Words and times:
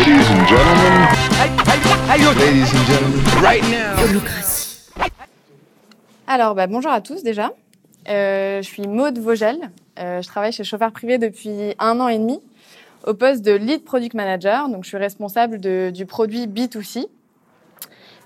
Ladies 0.00 0.30
and 0.30 0.48
gentlemen. 0.48 1.08
Ladies 2.38 2.72
and 2.72 2.86
gentlemen. 2.86 3.42
Right 3.42 3.62
now. 3.64 3.96
Alors, 6.26 6.54
bah, 6.54 6.66
bonjour 6.66 6.90
à 6.90 7.02
tous 7.02 7.22
déjà. 7.22 7.52
Euh, 8.08 8.62
je 8.62 8.66
suis 8.66 8.88
Maude 8.88 9.18
Vogel. 9.18 9.58
Euh, 9.98 10.22
je 10.22 10.26
travaille 10.26 10.52
chez 10.52 10.64
Chauffeur 10.64 10.90
Privé 10.92 11.18
depuis 11.18 11.74
un 11.78 12.00
an 12.00 12.08
et 12.08 12.16
demi 12.16 12.40
au 13.06 13.12
poste 13.12 13.42
de 13.44 13.52
Lead 13.52 13.84
Product 13.84 14.14
Manager. 14.14 14.70
Donc, 14.70 14.84
je 14.84 14.88
suis 14.88 14.96
responsable 14.96 15.60
de, 15.60 15.90
du 15.92 16.06
produit 16.06 16.46
B2C. 16.46 17.04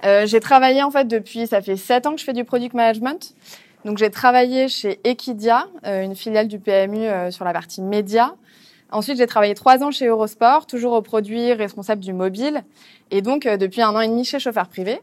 Euh, 0.04 0.27
j'ai 0.27 0.38
travaillé 0.38 0.80
en 0.84 0.93
fait 0.93 1.09
depuis, 1.09 1.48
ça 1.48 1.61
fait 1.61 1.77
sept 1.77 2.06
ans 2.06 2.12
que 2.12 2.20
je 2.20 2.25
fais 2.25 2.34
du 2.34 2.45
product 2.45 2.75
management. 2.75 3.34
Donc, 3.84 3.98
j'ai 3.98 4.11
travaillé 4.11 4.68
chez 4.68 5.00
Equidia, 5.02 5.66
euh, 5.84 6.04
une 6.04 6.14
filiale 6.14 6.46
du 6.46 6.61
PMU 6.61 6.98
euh, 6.98 7.32
sur 7.32 7.45
la 7.45 7.52
partie 7.52 7.82
média. 7.82 8.36
Ensuite, 8.95 9.18
j'ai 9.18 9.26
travaillé 9.26 9.54
trois 9.54 9.82
ans 9.82 9.90
chez 9.90 10.06
Eurosport, 10.06 10.66
toujours 10.66 10.92
au 10.92 11.02
produit 11.02 11.52
responsable 11.52 12.00
du 12.00 12.12
mobile. 12.12 12.62
Et 13.10 13.23
donc, 13.23 13.45
euh, 13.45 13.56
depuis 13.56 13.82
un 13.82 13.91
an 13.91 14.00
et 14.00 14.06
demi 14.06 14.24
chez 14.24 14.38
Chauffeur 14.38 14.69
Privé. 14.69 15.00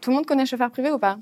Tout 0.00 0.10
le 0.10 0.16
monde 0.16 0.26
connaît 0.26 0.44
Chauffeur 0.44 0.70
Privé 0.72 0.90
ou 0.90 0.98
pas? 0.98 1.16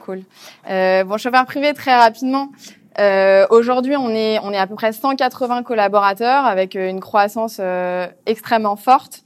Cool. 0.00 0.22
Euh, 0.68 1.04
bon, 1.04 1.18
chauffeur 1.18 1.46
privé, 1.46 1.72
très 1.72 1.96
rapidement. 1.96 2.50
Euh, 2.98 3.46
Aujourd'hui, 3.50 3.96
on 3.96 4.10
est, 4.10 4.40
on 4.42 4.52
est 4.52 4.58
à 4.58 4.66
peu 4.66 4.74
près 4.74 4.92
180 4.92 5.62
collaborateurs 5.62 6.46
avec 6.46 6.74
euh, 6.74 6.88
une 6.88 7.00
croissance 7.00 7.58
euh, 7.60 8.08
extrêmement 8.26 8.76
forte. 8.76 9.22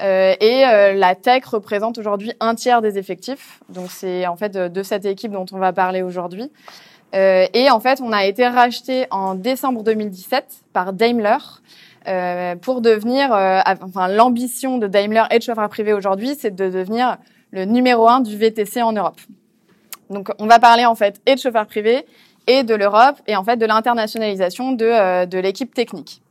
Euh, 0.00 0.34
et 0.40 0.64
euh, 0.64 0.94
la 0.94 1.14
tech 1.14 1.44
représente 1.44 1.98
aujourd'hui 1.98 2.32
un 2.40 2.54
tiers 2.54 2.80
des 2.80 2.96
effectifs. 2.96 3.60
Donc, 3.68 3.90
c'est 3.90 4.26
en 4.26 4.36
fait 4.36 4.50
de, 4.50 4.68
de 4.68 4.82
cette 4.82 5.04
équipe 5.04 5.32
dont 5.32 5.46
on 5.52 5.58
va 5.58 5.74
parler 5.74 6.00
aujourd'hui. 6.00 6.50
Euh, 7.14 7.46
et 7.54 7.70
en 7.70 7.80
fait, 7.80 8.00
on 8.02 8.12
a 8.12 8.26
été 8.26 8.46
racheté 8.46 9.06
en 9.10 9.34
décembre 9.34 9.82
2017 9.82 10.44
par 10.72 10.92
Daimler. 10.92 11.38
Euh, 12.06 12.56
pour 12.56 12.80
devenir, 12.80 13.34
euh, 13.34 13.60
enfin 13.82 14.08
l'ambition 14.08 14.78
de 14.78 14.86
Daimler 14.86 15.24
et 15.30 15.38
de 15.38 15.42
chauffeur 15.42 15.68
privé 15.68 15.92
aujourd'hui, 15.92 16.36
c'est 16.38 16.54
de 16.54 16.70
devenir 16.70 17.18
le 17.50 17.64
numéro 17.64 18.08
un 18.08 18.20
du 18.20 18.36
VTC 18.36 18.80
en 18.82 18.92
Europe. 18.92 19.20
Donc, 20.08 20.30
on 20.38 20.46
va 20.46 20.58
parler 20.58 20.86
en 20.86 20.94
fait 20.94 21.20
et 21.26 21.34
de 21.34 21.40
chauffeurs 21.40 21.66
privés 21.66 22.06
et 22.46 22.62
de 22.62 22.74
l'Europe 22.74 23.16
et 23.26 23.36
en 23.36 23.44
fait 23.44 23.56
de 23.56 23.66
l'internationalisation 23.66 24.72
de, 24.72 24.86
euh, 24.86 25.26
de 25.26 25.38
l'équipe 25.38 25.74
technique. 25.74 26.22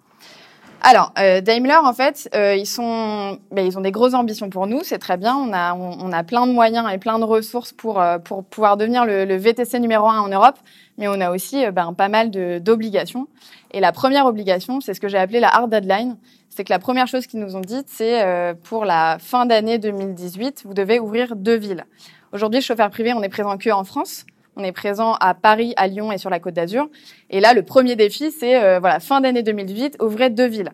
Alors, 0.81 1.11
euh, 1.19 1.41
Daimler, 1.41 1.75
en 1.83 1.91
fait, 1.91 2.29
euh, 2.35 2.55
ils 2.55 2.67
sont, 2.67 3.39
ben, 3.51 3.65
ils 3.65 3.77
ont 3.77 3.81
des 3.81 3.91
grosses 3.91 4.13
ambitions 4.13 4.49
pour 4.49 4.67
nous, 4.67 4.83
c'est 4.83 4.99
très 4.99 5.17
bien. 5.17 5.35
On 5.35 5.51
a, 5.51 5.73
on, 5.73 6.11
a 6.11 6.23
plein 6.23 6.45
de 6.45 6.51
moyens 6.51 6.87
et 6.93 6.97
plein 6.97 7.19
de 7.19 7.23
ressources 7.23 7.73
pour 7.73 7.99
euh, 7.99 8.19
pour 8.19 8.43
pouvoir 8.43 8.77
devenir 8.77 9.05
le, 9.05 9.25
le, 9.25 9.35
VTC 9.35 9.79
numéro 9.79 10.07
un 10.07 10.19
en 10.19 10.29
Europe, 10.29 10.57
mais 10.97 11.07
on 11.07 11.19
a 11.19 11.31
aussi 11.31 11.65
euh, 11.65 11.71
ben, 11.71 11.93
pas 11.93 12.09
mal 12.09 12.31
d'obligations. 12.61 13.27
Et 13.71 13.79
la 13.79 13.91
première 13.91 14.25
obligation, 14.27 14.79
c'est 14.79 14.93
ce 14.93 15.01
que 15.01 15.07
j'ai 15.07 15.17
appelé 15.17 15.39
la 15.39 15.49
hard 15.49 15.69
deadline. 15.69 16.17
C'est 16.49 16.63
que 16.63 16.71
la 16.71 16.79
première 16.79 17.07
chose 17.07 17.27
qu'ils 17.27 17.39
nous 17.39 17.55
ont 17.55 17.61
dit, 17.61 17.83
c'est 17.87 18.23
euh, 18.23 18.53
pour 18.53 18.85
la 18.85 19.17
fin 19.19 19.45
d'année 19.45 19.77
2018, 19.77 20.63
vous 20.65 20.73
devez 20.73 20.99
ouvrir 20.99 21.35
deux 21.35 21.55
villes. 21.57 21.85
Aujourd'hui, 22.33 22.61
chauffeur 22.61 22.89
privé, 22.89 23.13
on 23.13 23.21
est 23.21 23.29
présent 23.29 23.57
que 23.57 23.69
en 23.69 23.83
France. 23.83 24.25
On 24.59 24.63
est 24.63 24.71
présent 24.71 25.13
à 25.19 25.35
Paris, 25.35 25.75
à 25.77 25.87
Lyon 25.87 26.11
et 26.11 26.17
sur 26.17 26.31
la 26.31 26.39
Côte 26.39 26.55
d'Azur. 26.55 26.89
Et 27.29 27.39
là, 27.39 27.53
le 27.53 27.61
premier 27.61 27.95
défi, 27.95 28.31
c'est 28.31 28.59
euh, 28.59 28.79
voilà 28.79 28.99
fin 28.99 29.21
d'année 29.21 29.43
2018, 29.43 29.97
ouvrez 30.01 30.31
deux 30.31 30.47
villes. 30.47 30.71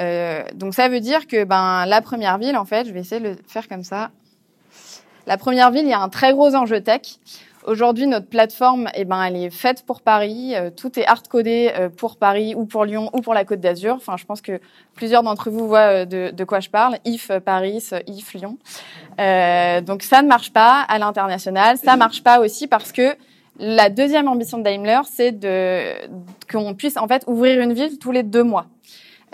Euh, 0.00 0.42
donc 0.54 0.74
ça 0.74 0.88
veut 0.88 0.98
dire 0.98 1.28
que 1.28 1.44
ben 1.44 1.86
la 1.86 2.02
première 2.02 2.38
ville, 2.38 2.56
en 2.56 2.64
fait, 2.64 2.88
je 2.88 2.92
vais 2.92 3.00
essayer 3.00 3.20
de 3.20 3.28
le 3.28 3.36
faire 3.46 3.68
comme 3.68 3.84
ça. 3.84 4.10
La 5.28 5.36
première 5.36 5.70
ville, 5.70 5.84
il 5.84 5.90
y 5.90 5.94
a 5.94 6.00
un 6.00 6.08
très 6.08 6.32
gros 6.32 6.56
enjeu 6.56 6.80
tech. 6.80 7.02
Aujourd'hui, 7.66 8.06
notre 8.06 8.26
plateforme, 8.26 8.90
eh 8.94 9.06
ben, 9.06 9.22
elle 9.22 9.36
est 9.36 9.48
faite 9.48 9.84
pour 9.86 10.02
Paris. 10.02 10.54
Euh, 10.54 10.68
tout 10.68 10.98
est 10.98 11.06
hard-codé 11.06 11.72
euh, 11.74 11.88
pour 11.88 12.18
Paris 12.18 12.54
ou 12.54 12.66
pour 12.66 12.84
Lyon 12.84 13.08
ou 13.14 13.22
pour 13.22 13.32
la 13.32 13.46
Côte 13.46 13.60
d'Azur. 13.60 13.94
Enfin, 13.94 14.18
je 14.18 14.26
pense 14.26 14.42
que 14.42 14.60
plusieurs 14.94 15.22
d'entre 15.22 15.48
vous 15.48 15.66
voient 15.66 16.04
euh, 16.04 16.04
de, 16.04 16.44
quoi 16.44 16.60
je 16.60 16.68
parle. 16.68 16.98
If 17.06 17.32
Paris, 17.38 17.88
if 18.06 18.34
Lyon. 18.34 18.58
Euh, 19.18 19.80
donc, 19.80 20.02
ça 20.02 20.20
ne 20.20 20.28
marche 20.28 20.52
pas 20.52 20.82
à 20.82 20.98
l'international. 20.98 21.78
Ça 21.78 21.96
marche 21.96 22.22
pas 22.22 22.40
aussi 22.40 22.66
parce 22.66 22.92
que 22.92 23.16
la 23.58 23.88
deuxième 23.88 24.28
ambition 24.28 24.58
de 24.58 24.64
Daimler, 24.64 25.00
c'est 25.10 25.32
de 25.32 25.84
qu'on 26.50 26.74
puisse 26.74 26.98
en 26.98 27.08
fait 27.08 27.24
ouvrir 27.26 27.60
une 27.62 27.72
ville 27.72 27.98
tous 27.98 28.12
les 28.12 28.22
deux 28.22 28.42
mois. 28.42 28.66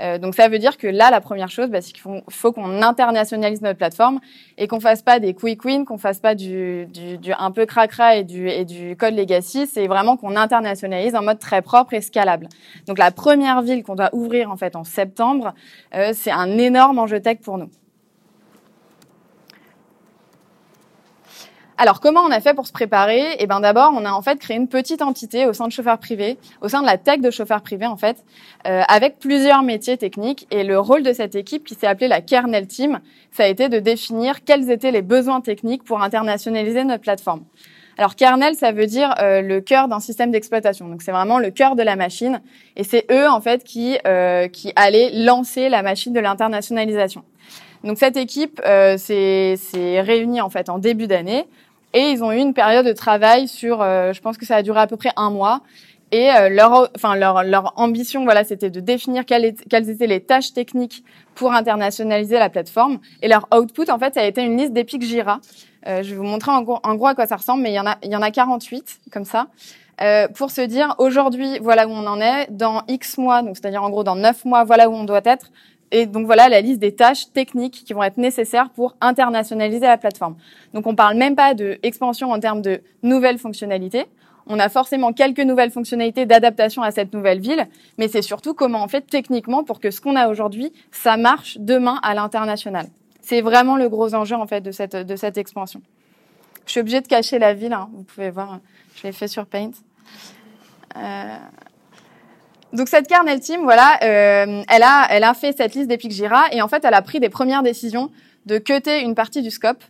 Euh, 0.00 0.19
donc 0.19 0.34
ça 0.34 0.49
veut 0.49 0.59
dire 0.59 0.77
que 0.77 0.87
là, 0.87 1.11
la 1.11 1.21
première 1.21 1.50
chose, 1.50 1.69
bah, 1.69 1.81
c'est 1.81 1.93
qu'il 1.93 2.03
faut, 2.28 2.53
qu'on 2.53 2.83
internationalise 2.83 3.61
notre 3.61 3.78
plateforme 3.78 4.21
et 4.59 4.66
qu'on 4.66 4.81
fasse 4.81 5.03
pas 5.03 5.19
des 5.21 5.34
quick 5.34 5.65
wins, 5.65 5.84
qu'on 5.84 5.99
fasse 5.99 6.21
pas 6.21 6.34
du, 6.34 6.87
du, 6.87 7.19
du, 7.19 7.33
un 7.33 7.50
peu 7.50 7.66
cracra 7.66 8.16
et 8.16 8.25
du, 8.25 8.49
et 8.49 8.65
du 8.65 8.97
code 8.97 9.15
legacy. 9.15 9.66
C'est 9.66 9.87
vraiment 9.87 10.16
qu'on 10.16 10.37
internationalise 10.37 11.15
en 11.15 11.22
mode 11.22 11.39
très 11.39 11.62
propre 11.62 11.94
et 11.94 12.00
scalable. 12.00 12.49
Donc 12.87 12.99
la 12.99 13.10
première 13.10 13.62
ville 13.62 13.83
qu'on 13.83 13.94
doit 13.94 14.10
ouvrir 14.12 14.50
en 14.50 14.56
fait 14.56 14.77
en 14.77 14.84
septembre, 14.84 15.55
euh, 15.94 16.12
c'est 16.15 16.33
un 16.33 16.59
énorme 16.59 16.99
enjeu 16.99 17.21
tech 17.21 17.39
pour 17.43 17.59
nous. 17.59 17.71
Alors, 21.82 22.00
comment 22.00 22.20
on 22.20 22.30
a 22.30 22.42
fait 22.42 22.52
pour 22.52 22.66
se 22.66 22.72
préparer? 22.72 23.36
Eh 23.38 23.46
ben, 23.46 23.60
d'abord, 23.60 23.94
on 23.96 24.04
a 24.04 24.12
en 24.12 24.20
fait 24.20 24.38
créé 24.38 24.54
une 24.54 24.68
petite 24.68 25.00
entité 25.00 25.46
au 25.46 25.54
sein 25.54 25.66
de 25.66 25.72
chauffeurs 25.72 25.96
privés, 25.96 26.36
au 26.60 26.68
sein 26.68 26.82
de 26.82 26.86
la 26.86 26.98
tech 26.98 27.20
de 27.20 27.30
chauffeurs 27.30 27.62
privés 27.62 27.86
en 27.86 27.96
fait, 27.96 28.22
euh, 28.68 28.82
avec 28.86 29.18
plusieurs 29.18 29.62
métiers 29.62 29.96
techniques. 29.96 30.46
Et 30.50 30.62
le 30.62 30.78
rôle 30.78 31.02
de 31.02 31.14
cette 31.14 31.34
équipe, 31.36 31.64
qui 31.64 31.74
s'est 31.74 31.86
appelée 31.86 32.06
la 32.06 32.20
Kernel 32.20 32.66
Team, 32.66 33.00
ça 33.32 33.44
a 33.44 33.46
été 33.46 33.70
de 33.70 33.78
définir 33.78 34.44
quels 34.44 34.70
étaient 34.70 34.91
les 34.91 35.00
besoins 35.00 35.41
techniques 35.41 35.82
pour 35.82 36.02
internationaliser 36.02 36.84
notre 36.84 37.00
plateforme. 37.00 37.44
Alors 37.97 38.14
kernel, 38.14 38.54
ça 38.56 38.72
veut 38.72 38.86
dire 38.86 39.14
euh, 39.18 39.41
le 39.41 39.62
cœur 39.62 39.88
d'un 39.88 40.00
système 40.00 40.30
d'exploitation. 40.30 40.86
Donc 40.86 41.00
c'est 41.00 41.12
vraiment 41.12 41.38
le 41.38 41.50
cœur 41.50 41.76
de 41.76 41.82
la 41.82 41.97
machine, 41.97 42.42
et 42.76 42.84
c'est 42.84 43.06
eux 43.10 43.26
en 43.26 43.41
fait 43.41 43.64
qui 43.64 43.97
euh, 44.06 44.48
qui 44.48 44.70
allaient 44.76 45.10
lancer 45.14 45.70
la 45.70 45.82
machine 45.82 46.12
de 46.12 46.20
l'internationalisation. 46.20 47.24
Donc 47.84 47.97
cette 47.97 48.18
équipe 48.18 48.60
euh, 48.66 48.98
s'est 48.98 49.56
réunie 50.02 50.41
en 50.42 50.50
fait 50.50 50.68
en 50.68 50.78
début 50.78 51.06
d'année 51.06 51.47
et 51.93 52.11
ils 52.11 52.23
ont 52.23 52.33
eu 52.33 52.39
une 52.39 52.55
période 52.55 52.87
de 52.87 52.93
travail 52.93 53.49
sur, 53.49 53.83
euh, 53.83 54.12
je 54.12 54.21
pense 54.21 54.37
que 54.37 54.47
ça 54.47 54.56
a 54.56 54.62
duré 54.62 54.81
à 54.81 54.87
peu 54.87 54.97
près 54.97 55.11
un 55.17 55.31
mois. 55.31 55.61
Et 56.12 56.31
euh, 56.33 56.49
leur, 56.49 56.91
enfin 56.97 57.15
leur, 57.15 57.45
leur 57.45 57.73
ambition, 57.77 58.25
voilà, 58.25 58.43
c'était 58.43 58.71
de 58.71 58.81
définir 58.81 59.25
quelles, 59.25 59.45
étaient 59.45 60.06
les 60.06 60.21
tâches 60.21 60.53
techniques 60.53 61.05
pour 61.34 61.53
internationaliser 61.53 62.39
la 62.39 62.49
plateforme. 62.49 62.99
Et 63.23 63.28
leur 63.28 63.47
output, 63.55 63.91
en 63.91 63.99
fait, 63.99 64.15
ça 64.15 64.23
a 64.23 64.25
été 64.25 64.43
une 64.43 64.56
liste 64.56 64.73
d'épiques 64.73 65.03
Jira. 65.03 65.41
Euh, 65.87 66.03
je 66.03 66.11
vais 66.11 66.17
vous 66.17 66.25
montrer 66.25 66.51
en 66.51 66.62
gros, 66.62 66.81
en 66.83 66.95
gros, 66.97 67.06
à 67.06 67.15
quoi 67.15 67.27
ça 67.27 67.37
ressemble, 67.37 67.62
mais 67.62 67.71
il 67.71 67.75
y 67.75 67.81
en 67.81 67.87
a, 67.87 67.97
il 68.03 68.11
y 68.11 68.17
en 68.17 68.22
a 68.22 68.31
48 68.31 69.01
comme 69.12 69.25
ça. 69.25 69.47
Euh, 70.03 70.28
pour 70.28 70.51
se 70.51 70.62
dire 70.62 70.95
aujourd'hui, 70.99 71.59
voilà 71.61 71.87
où 71.87 71.91
on 71.91 72.07
en 72.07 72.21
est. 72.21 72.49
Dans 72.51 72.83
X 72.89 73.19
mois, 73.19 73.43
donc 73.43 73.57
c'est-à-dire 73.57 73.83
en 73.83 73.91
gros 73.91 74.03
dans 74.03 74.17
9 74.17 74.45
mois, 74.47 74.65
voilà 74.65 74.89
où 74.89 74.95
on 74.95 75.05
doit 75.05 75.21
être. 75.25 75.51
Et 75.93 76.06
donc 76.06 76.27
voilà 76.27 76.49
la 76.49 76.61
liste 76.61 76.81
des 76.81 76.95
tâches 76.95 77.33
techniques 77.33 77.83
qui 77.84 77.93
vont 77.93 78.03
être 78.03 78.17
nécessaires 78.17 78.71
pour 78.71 78.97
internationaliser 79.01 79.87
la 79.87 79.99
plateforme. 79.99 80.37
Donc 80.73 80.87
on 80.87 80.95
parle 80.95 81.17
même 81.17 81.34
pas 81.34 81.55
de 81.55 81.78
expansion 81.83 82.31
en 82.31 82.39
termes 82.39 82.62
de 82.62 82.81
nouvelles 83.03 83.39
fonctionnalités. 83.39 84.06
On 84.47 84.59
a 84.59 84.69
forcément 84.69 85.12
quelques 85.12 85.41
nouvelles 85.41 85.71
fonctionnalités 85.71 86.27
d'adaptation 86.27 86.83
à 86.83 86.91
cette 86.91 87.12
nouvelle 87.12 87.41
ville, 87.41 87.69
mais 87.99 88.09
c'est 88.09 88.23
surtout 88.23 88.55
comment 88.55 88.84
on 88.84 88.89
fait 88.89 89.03
techniquement 89.03 89.65
pour 89.65 89.81
que 89.81 89.91
ce 89.91 90.01
qu'on 90.01 90.17
a 90.17 90.28
aujourd'hui, 90.28 90.73
ça 90.91 91.17
marche 91.17 91.59
demain 91.59 91.99
à 92.03 92.15
l'international. 92.15 92.87
C'est 93.21 93.43
vraiment 93.43 93.77
le 93.77 93.89
gros 93.89 94.15
enjeu 94.15 94.37
en 94.37 94.47
fait 94.47 94.61
de 94.61 94.71
cette 94.71 94.97
de 94.97 95.17
cette 95.17 95.39
expansion. 95.39 95.83
Je 96.67 96.72
suis 96.72 96.81
obligée 96.81 97.01
de 97.01 97.09
cacher 97.09 97.39
la 97.39 97.53
ville, 97.55 97.72
hein. 97.72 97.89
vous 97.93 98.05
pouvez 98.05 98.31
voir, 98.31 98.61
je 98.95 99.03
l'ai 99.05 99.12
fait 99.12 99.28
sur 99.28 99.47
Paint. 99.47 99.71
Euh... 100.97 101.37
Donc 102.72 102.88
cette 102.88 103.08
kernel 103.08 103.41
team, 103.41 103.62
voilà, 103.62 103.98
euh, 104.03 104.62
elle 104.69 104.82
a, 104.82 105.06
elle 105.10 105.25
a 105.25 105.34
fait 105.34 105.56
cette 105.56 105.75
liste 105.75 105.88
d'Epic 105.88 106.12
Jira 106.12 106.44
et 106.53 106.62
en 106.62 106.69
fait, 106.69 106.84
elle 106.84 106.94
a 106.94 107.03
pris 107.03 107.19
des 107.19 107.28
premières 107.28 107.62
décisions 107.62 108.10
de 108.47 108.58
cutter 108.58 109.00
une 109.00 109.14
partie 109.14 109.42
du 109.42 109.50
scope. 109.50 109.82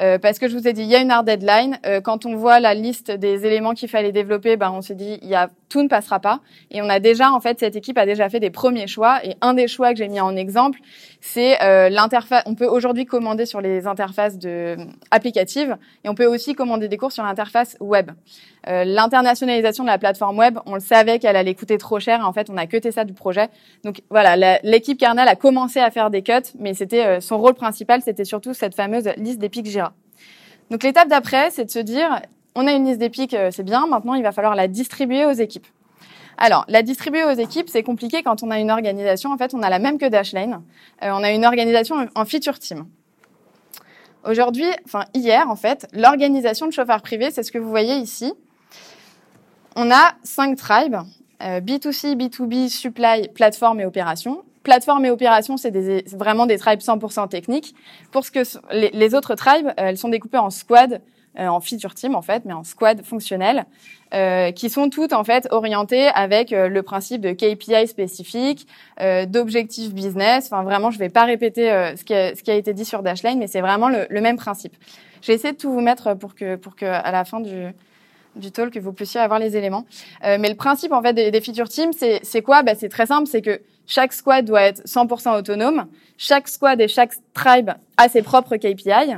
Euh, 0.00 0.18
parce 0.18 0.38
que 0.38 0.48
je 0.48 0.56
vous 0.56 0.66
ai 0.66 0.72
dit, 0.72 0.82
il 0.82 0.88
y 0.88 0.96
a 0.96 1.00
une 1.00 1.10
hard 1.10 1.26
deadline. 1.26 1.78
Euh, 1.84 2.00
quand 2.00 2.24
on 2.24 2.34
voit 2.34 2.60
la 2.60 2.72
liste 2.72 3.10
des 3.10 3.44
éléments 3.44 3.74
qu'il 3.74 3.88
fallait 3.88 4.12
développer, 4.12 4.56
ben 4.56 4.70
on 4.70 4.80
s'est 4.80 4.94
dit, 4.94 5.18
il 5.22 5.28
y 5.28 5.34
a 5.34 5.50
tout 5.68 5.82
ne 5.82 5.88
passera 5.88 6.18
pas. 6.18 6.40
Et 6.70 6.80
on 6.80 6.88
a 6.88 6.98
déjà, 6.98 7.30
en 7.30 7.40
fait, 7.40 7.60
cette 7.60 7.76
équipe 7.76 7.98
a 7.98 8.06
déjà 8.06 8.28
fait 8.30 8.40
des 8.40 8.50
premiers 8.50 8.86
choix. 8.86 9.24
Et 9.24 9.36
un 9.42 9.52
des 9.52 9.68
choix 9.68 9.92
que 9.92 9.98
j'ai 9.98 10.08
mis 10.08 10.20
en 10.20 10.34
exemple, 10.34 10.78
c'est 11.24 11.62
euh, 11.62 11.88
l'interface. 11.88 12.42
On 12.46 12.56
peut 12.56 12.66
aujourd'hui 12.66 13.06
commander 13.06 13.46
sur 13.46 13.60
les 13.60 13.86
interfaces 13.86 14.38
de 14.38 14.76
applicatives 15.12 15.76
et 16.02 16.08
on 16.08 16.16
peut 16.16 16.26
aussi 16.26 16.54
commander 16.54 16.88
des 16.88 16.96
cours 16.98 17.12
sur 17.12 17.22
l'interface 17.22 17.76
web. 17.78 18.10
Euh, 18.66 18.84
L'internationalisation 18.84 19.84
de 19.84 19.88
la 19.88 19.98
plateforme 19.98 20.36
web, 20.36 20.58
on 20.66 20.74
le 20.74 20.80
savait 20.80 21.20
qu'elle 21.20 21.36
allait 21.36 21.54
coûter 21.54 21.78
trop 21.78 22.00
cher. 22.00 22.26
En 22.26 22.32
fait, 22.32 22.50
on 22.50 22.56
a 22.56 22.66
cuté 22.66 22.90
ça 22.90 23.04
du 23.04 23.12
projet. 23.12 23.48
Donc 23.84 24.02
voilà, 24.10 24.58
l'équipe 24.64 24.98
kernel 24.98 25.28
a 25.28 25.36
commencé 25.36 25.78
à 25.78 25.92
faire 25.92 26.10
des 26.10 26.22
cuts, 26.22 26.32
mais 26.58 26.74
c'était 26.74 27.06
euh, 27.06 27.20
son 27.20 27.38
rôle 27.38 27.54
principal, 27.54 28.02
c'était 28.02 28.24
surtout 28.24 28.52
cette 28.52 28.74
fameuse 28.74 29.08
liste 29.16 29.38
d'épiques 29.38 29.66
Jira. 29.66 29.92
Donc 30.70 30.82
l'étape 30.82 31.06
d'après, 31.06 31.50
c'est 31.50 31.66
de 31.66 31.70
se 31.70 31.78
dire, 31.78 32.20
on 32.56 32.66
a 32.66 32.72
une 32.72 32.84
liste 32.84 32.98
d'épiques, 32.98 33.34
euh, 33.34 33.50
c'est 33.52 33.62
bien. 33.62 33.86
Maintenant, 33.86 34.14
il 34.14 34.24
va 34.24 34.32
falloir 34.32 34.56
la 34.56 34.66
distribuer 34.66 35.24
aux 35.24 35.32
équipes. 35.32 35.68
Alors, 36.38 36.64
la 36.68 36.82
distribuer 36.82 37.24
aux 37.24 37.32
équipes, 37.32 37.68
c'est 37.68 37.82
compliqué 37.82 38.22
quand 38.22 38.42
on 38.42 38.50
a 38.50 38.58
une 38.58 38.70
organisation. 38.70 39.30
En 39.30 39.38
fait, 39.38 39.54
on 39.54 39.62
a 39.62 39.70
la 39.70 39.78
même 39.78 39.98
que 39.98 40.06
Dashlane. 40.06 40.62
Euh, 41.02 41.10
on 41.12 41.22
a 41.22 41.30
une 41.30 41.44
organisation 41.44 41.96
en 42.14 42.24
feature 42.24 42.58
team. 42.58 42.86
Aujourd'hui, 44.24 44.66
enfin 44.84 45.04
hier 45.14 45.50
en 45.50 45.56
fait, 45.56 45.88
l'organisation 45.92 46.66
de 46.66 46.72
chauffeurs 46.72 47.02
privés, 47.02 47.32
c'est 47.32 47.42
ce 47.42 47.50
que 47.50 47.58
vous 47.58 47.68
voyez 47.68 47.96
ici. 47.96 48.32
On 49.74 49.90
a 49.90 50.14
cinq 50.22 50.56
tribes, 50.56 50.96
euh, 51.42 51.60
B2C, 51.60 52.14
B2B, 52.14 52.68
supply, 52.68 53.28
plateforme 53.34 53.80
et 53.80 53.84
opération. 53.84 54.44
plateforme 54.62 55.04
et 55.06 55.10
opération, 55.10 55.56
c'est 55.56 55.72
vraiment 56.14 56.46
des 56.46 56.56
tribes 56.56 56.78
100% 56.78 57.28
techniques. 57.28 57.74
Pour 58.12 58.24
ce 58.24 58.30
que 58.30 58.42
les, 58.70 58.90
les 58.90 59.14
autres 59.16 59.34
tribes, 59.34 59.72
elles 59.76 59.98
sont 59.98 60.08
découpées 60.08 60.38
en 60.38 60.50
squad, 61.34 61.48
en 61.48 61.60
feature 61.60 61.94
team 61.94 62.14
en 62.14 62.22
fait, 62.22 62.44
mais 62.44 62.52
en 62.52 62.64
squad 62.64 63.02
fonctionnel. 63.02 63.66
Euh, 64.14 64.52
qui 64.52 64.68
sont 64.68 64.90
toutes 64.90 65.14
en 65.14 65.24
fait 65.24 65.48
orientées 65.50 66.08
avec 66.08 66.52
euh, 66.52 66.68
le 66.68 66.82
principe 66.82 67.22
de 67.22 67.32
KPI 67.32 67.88
spécifique, 67.88 68.68
euh, 69.00 69.24
d'objectifs 69.24 69.94
business. 69.94 70.50
Enfin 70.52 70.62
vraiment, 70.64 70.90
je 70.90 70.98
vais 70.98 71.08
pas 71.08 71.24
répéter 71.24 71.68
ce 71.96 72.04
qui, 72.04 72.12
a, 72.12 72.34
ce, 72.34 72.42
qui 72.42 72.50
a, 72.50 72.54
été 72.54 72.74
dit 72.74 72.84
sur 72.84 73.02
Dashline, 73.02 73.38
mais 73.38 73.46
c'est 73.46 73.62
vraiment 73.62 73.88
le, 73.88 74.04
le, 74.10 74.20
même 74.20 74.36
principe. 74.36 74.74
J'ai 75.22 75.32
essayé 75.32 75.54
de 75.54 75.56
tout 75.56 75.72
vous 75.72 75.80
mettre 75.80 76.12
pour 76.12 76.34
que 76.34 76.56
pour 76.56 76.76
que 76.76 76.84
à 76.84 77.10
la 77.10 77.24
fin 77.24 77.40
du 77.40 77.68
du 78.36 78.50
talk 78.50 78.70
que 78.70 78.78
vous 78.80 78.92
puissiez 78.92 79.20
avoir 79.20 79.38
les 79.40 79.56
éléments. 79.56 79.86
mais 80.22 80.48
le 80.48 80.56
principe 80.56 80.92
en 80.92 81.00
fait 81.00 81.14
des, 81.14 81.30
des 81.30 81.40
feature 81.40 81.68
teams, 81.70 81.92
c'est 81.94 82.42
quoi? 82.42 82.62
Bah, 82.62 82.74
C'est 82.74 82.90
très 82.90 83.06
simple, 83.06 83.26
c'est 83.26 83.42
que 83.42 83.62
chaque 83.86 84.12
squad 84.12 84.44
doit 84.44 84.62
être 84.62 84.82
100% 84.84 85.38
autonome. 85.38 85.86
Chaque 86.18 86.48
squad 86.48 86.80
et 86.80 86.88
chaque 86.88 87.12
tribe 87.34 87.70
a 87.96 88.08
ses 88.08 88.22
propres 88.22 88.56
KPI, 88.56 89.16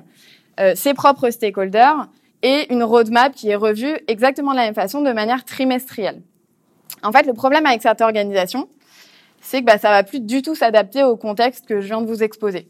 ses 0.75 0.95
propres 0.95 1.31
stakeholders 1.31 2.09
et 2.43 2.73
une 2.73 2.83
roadmap 2.83 3.35
qui 3.35 3.49
est 3.49 3.57
revue 3.57 3.97
exactement 4.07 4.53
de 4.53 4.57
la 4.57 4.65
même 4.65 4.75
façon, 4.75 5.01
de 5.01 5.13
manière 5.13 5.45
trimestrielle. 5.45 6.23
En 7.03 7.11
fait, 7.13 7.27
le 7.27 7.33
problème 7.33 7.67
avec 7.67 7.83
cette 7.83 8.01
organisation, 8.01 8.69
c'est 9.41 9.61
que 9.61 9.67
bah, 9.67 9.79
ça 9.79 9.91
va 9.91 10.03
plus 10.03 10.21
du 10.21 10.43
tout 10.43 10.55
s'adapter 10.55 11.03
au 11.03 11.17
contexte 11.17 11.67
que 11.67 11.81
je 11.81 11.87
viens 11.87 12.01
de 12.01 12.07
vous 12.07 12.23
exposer. 12.23 12.69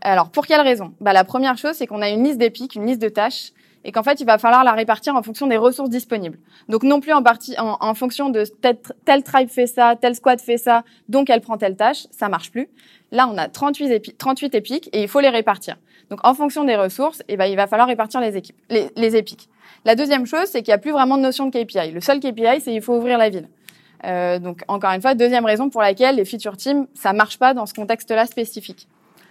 Alors, 0.00 0.30
pour 0.30 0.46
quelle 0.46 0.60
raison? 0.60 0.94
Bah, 1.00 1.12
La 1.12 1.24
première 1.24 1.56
chose, 1.58 1.74
c'est 1.74 1.86
qu'on 1.86 2.02
a 2.02 2.08
une 2.08 2.24
liste 2.24 2.38
d'épiques, 2.38 2.74
une 2.74 2.86
liste 2.86 3.02
de 3.02 3.08
tâches, 3.08 3.52
et 3.84 3.92
qu'en 3.92 4.02
fait, 4.02 4.20
il 4.20 4.26
va 4.26 4.38
falloir 4.38 4.62
la 4.62 4.72
répartir 4.72 5.14
en 5.16 5.22
fonction 5.22 5.46
des 5.46 5.56
ressources 5.56 5.88
disponibles. 5.88 6.38
Donc, 6.68 6.82
non 6.82 7.00
plus 7.00 7.12
en, 7.12 7.22
partie, 7.22 7.54
en, 7.58 7.94
fonction 7.94 8.28
de 8.28 8.44
tel, 9.04 9.22
tribe 9.22 9.48
fait 9.48 9.66
ça, 9.66 9.96
tel 9.98 10.14
squad 10.14 10.40
fait 10.40 10.58
ça, 10.58 10.84
donc 11.08 11.30
elle 11.30 11.40
prend 11.40 11.56
telle 11.56 11.76
tâche, 11.76 12.06
ça 12.10 12.28
marche 12.28 12.50
plus. 12.50 12.68
Là, 13.10 13.28
on 13.32 13.38
a 13.38 13.48
38, 13.48 13.90
épi 13.90 14.14
38 14.14 14.54
épiques 14.54 14.90
et 14.92 15.02
il 15.02 15.08
faut 15.08 15.20
les 15.20 15.30
répartir. 15.30 15.76
Donc, 16.10 16.20
en 16.24 16.34
fonction 16.34 16.64
des 16.64 16.76
ressources, 16.76 17.22
eh 17.28 17.36
ben, 17.36 17.46
il 17.46 17.56
va 17.56 17.66
falloir 17.66 17.88
répartir 17.88 18.20
les, 18.20 18.36
équipes, 18.36 18.56
les, 18.68 18.88
les 18.96 19.16
épiques. 19.16 19.48
La 19.84 19.94
deuxième 19.94 20.26
chose, 20.26 20.46
c'est 20.46 20.62
qu'il 20.62 20.72
n'y 20.72 20.74
a 20.74 20.78
plus 20.78 20.90
vraiment 20.90 21.16
de 21.16 21.22
notion 21.22 21.46
de 21.46 21.50
KPI. 21.50 21.92
Le 21.92 22.00
seul 22.00 22.20
KPI, 22.20 22.60
c'est 22.60 22.74
il 22.74 22.82
faut 22.82 22.96
ouvrir 22.96 23.16
la 23.16 23.30
ville. 23.30 23.48
Euh, 24.04 24.38
donc, 24.38 24.62
encore 24.68 24.90
une 24.90 25.00
fois, 25.00 25.14
deuxième 25.14 25.44
raison 25.44 25.70
pour 25.70 25.82
laquelle 25.82 26.16
les 26.16 26.24
feature 26.24 26.56
teams, 26.56 26.86
ça 26.94 27.12
marche 27.12 27.38
pas 27.38 27.54
dans 27.54 27.66
ce 27.66 27.74
contexte-là 27.74 28.26
spécifique. 28.26 28.88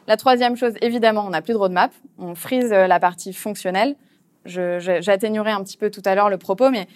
La 0.07 0.17
troisième 0.17 0.55
chose, 0.55 0.73
évidemment, 0.81 1.23
on 1.25 1.29
n'a 1.29 1.41
plus 1.41 1.53
de 1.53 1.57
roadmap. 1.57 1.91
On 2.17 2.33
frise 2.33 2.71
euh, 2.71 2.87
la 2.87 2.99
partie 2.99 3.33
fonctionnelle. 3.33 3.95
J'atténuerai 4.45 5.51
un 5.51 5.63
petit 5.63 5.77
peu 5.77 5.91
tout 5.91 6.01
à 6.05 6.15
l'heure 6.15 6.29
le 6.29 6.37
propos, 6.37 6.69
mais 6.69 6.87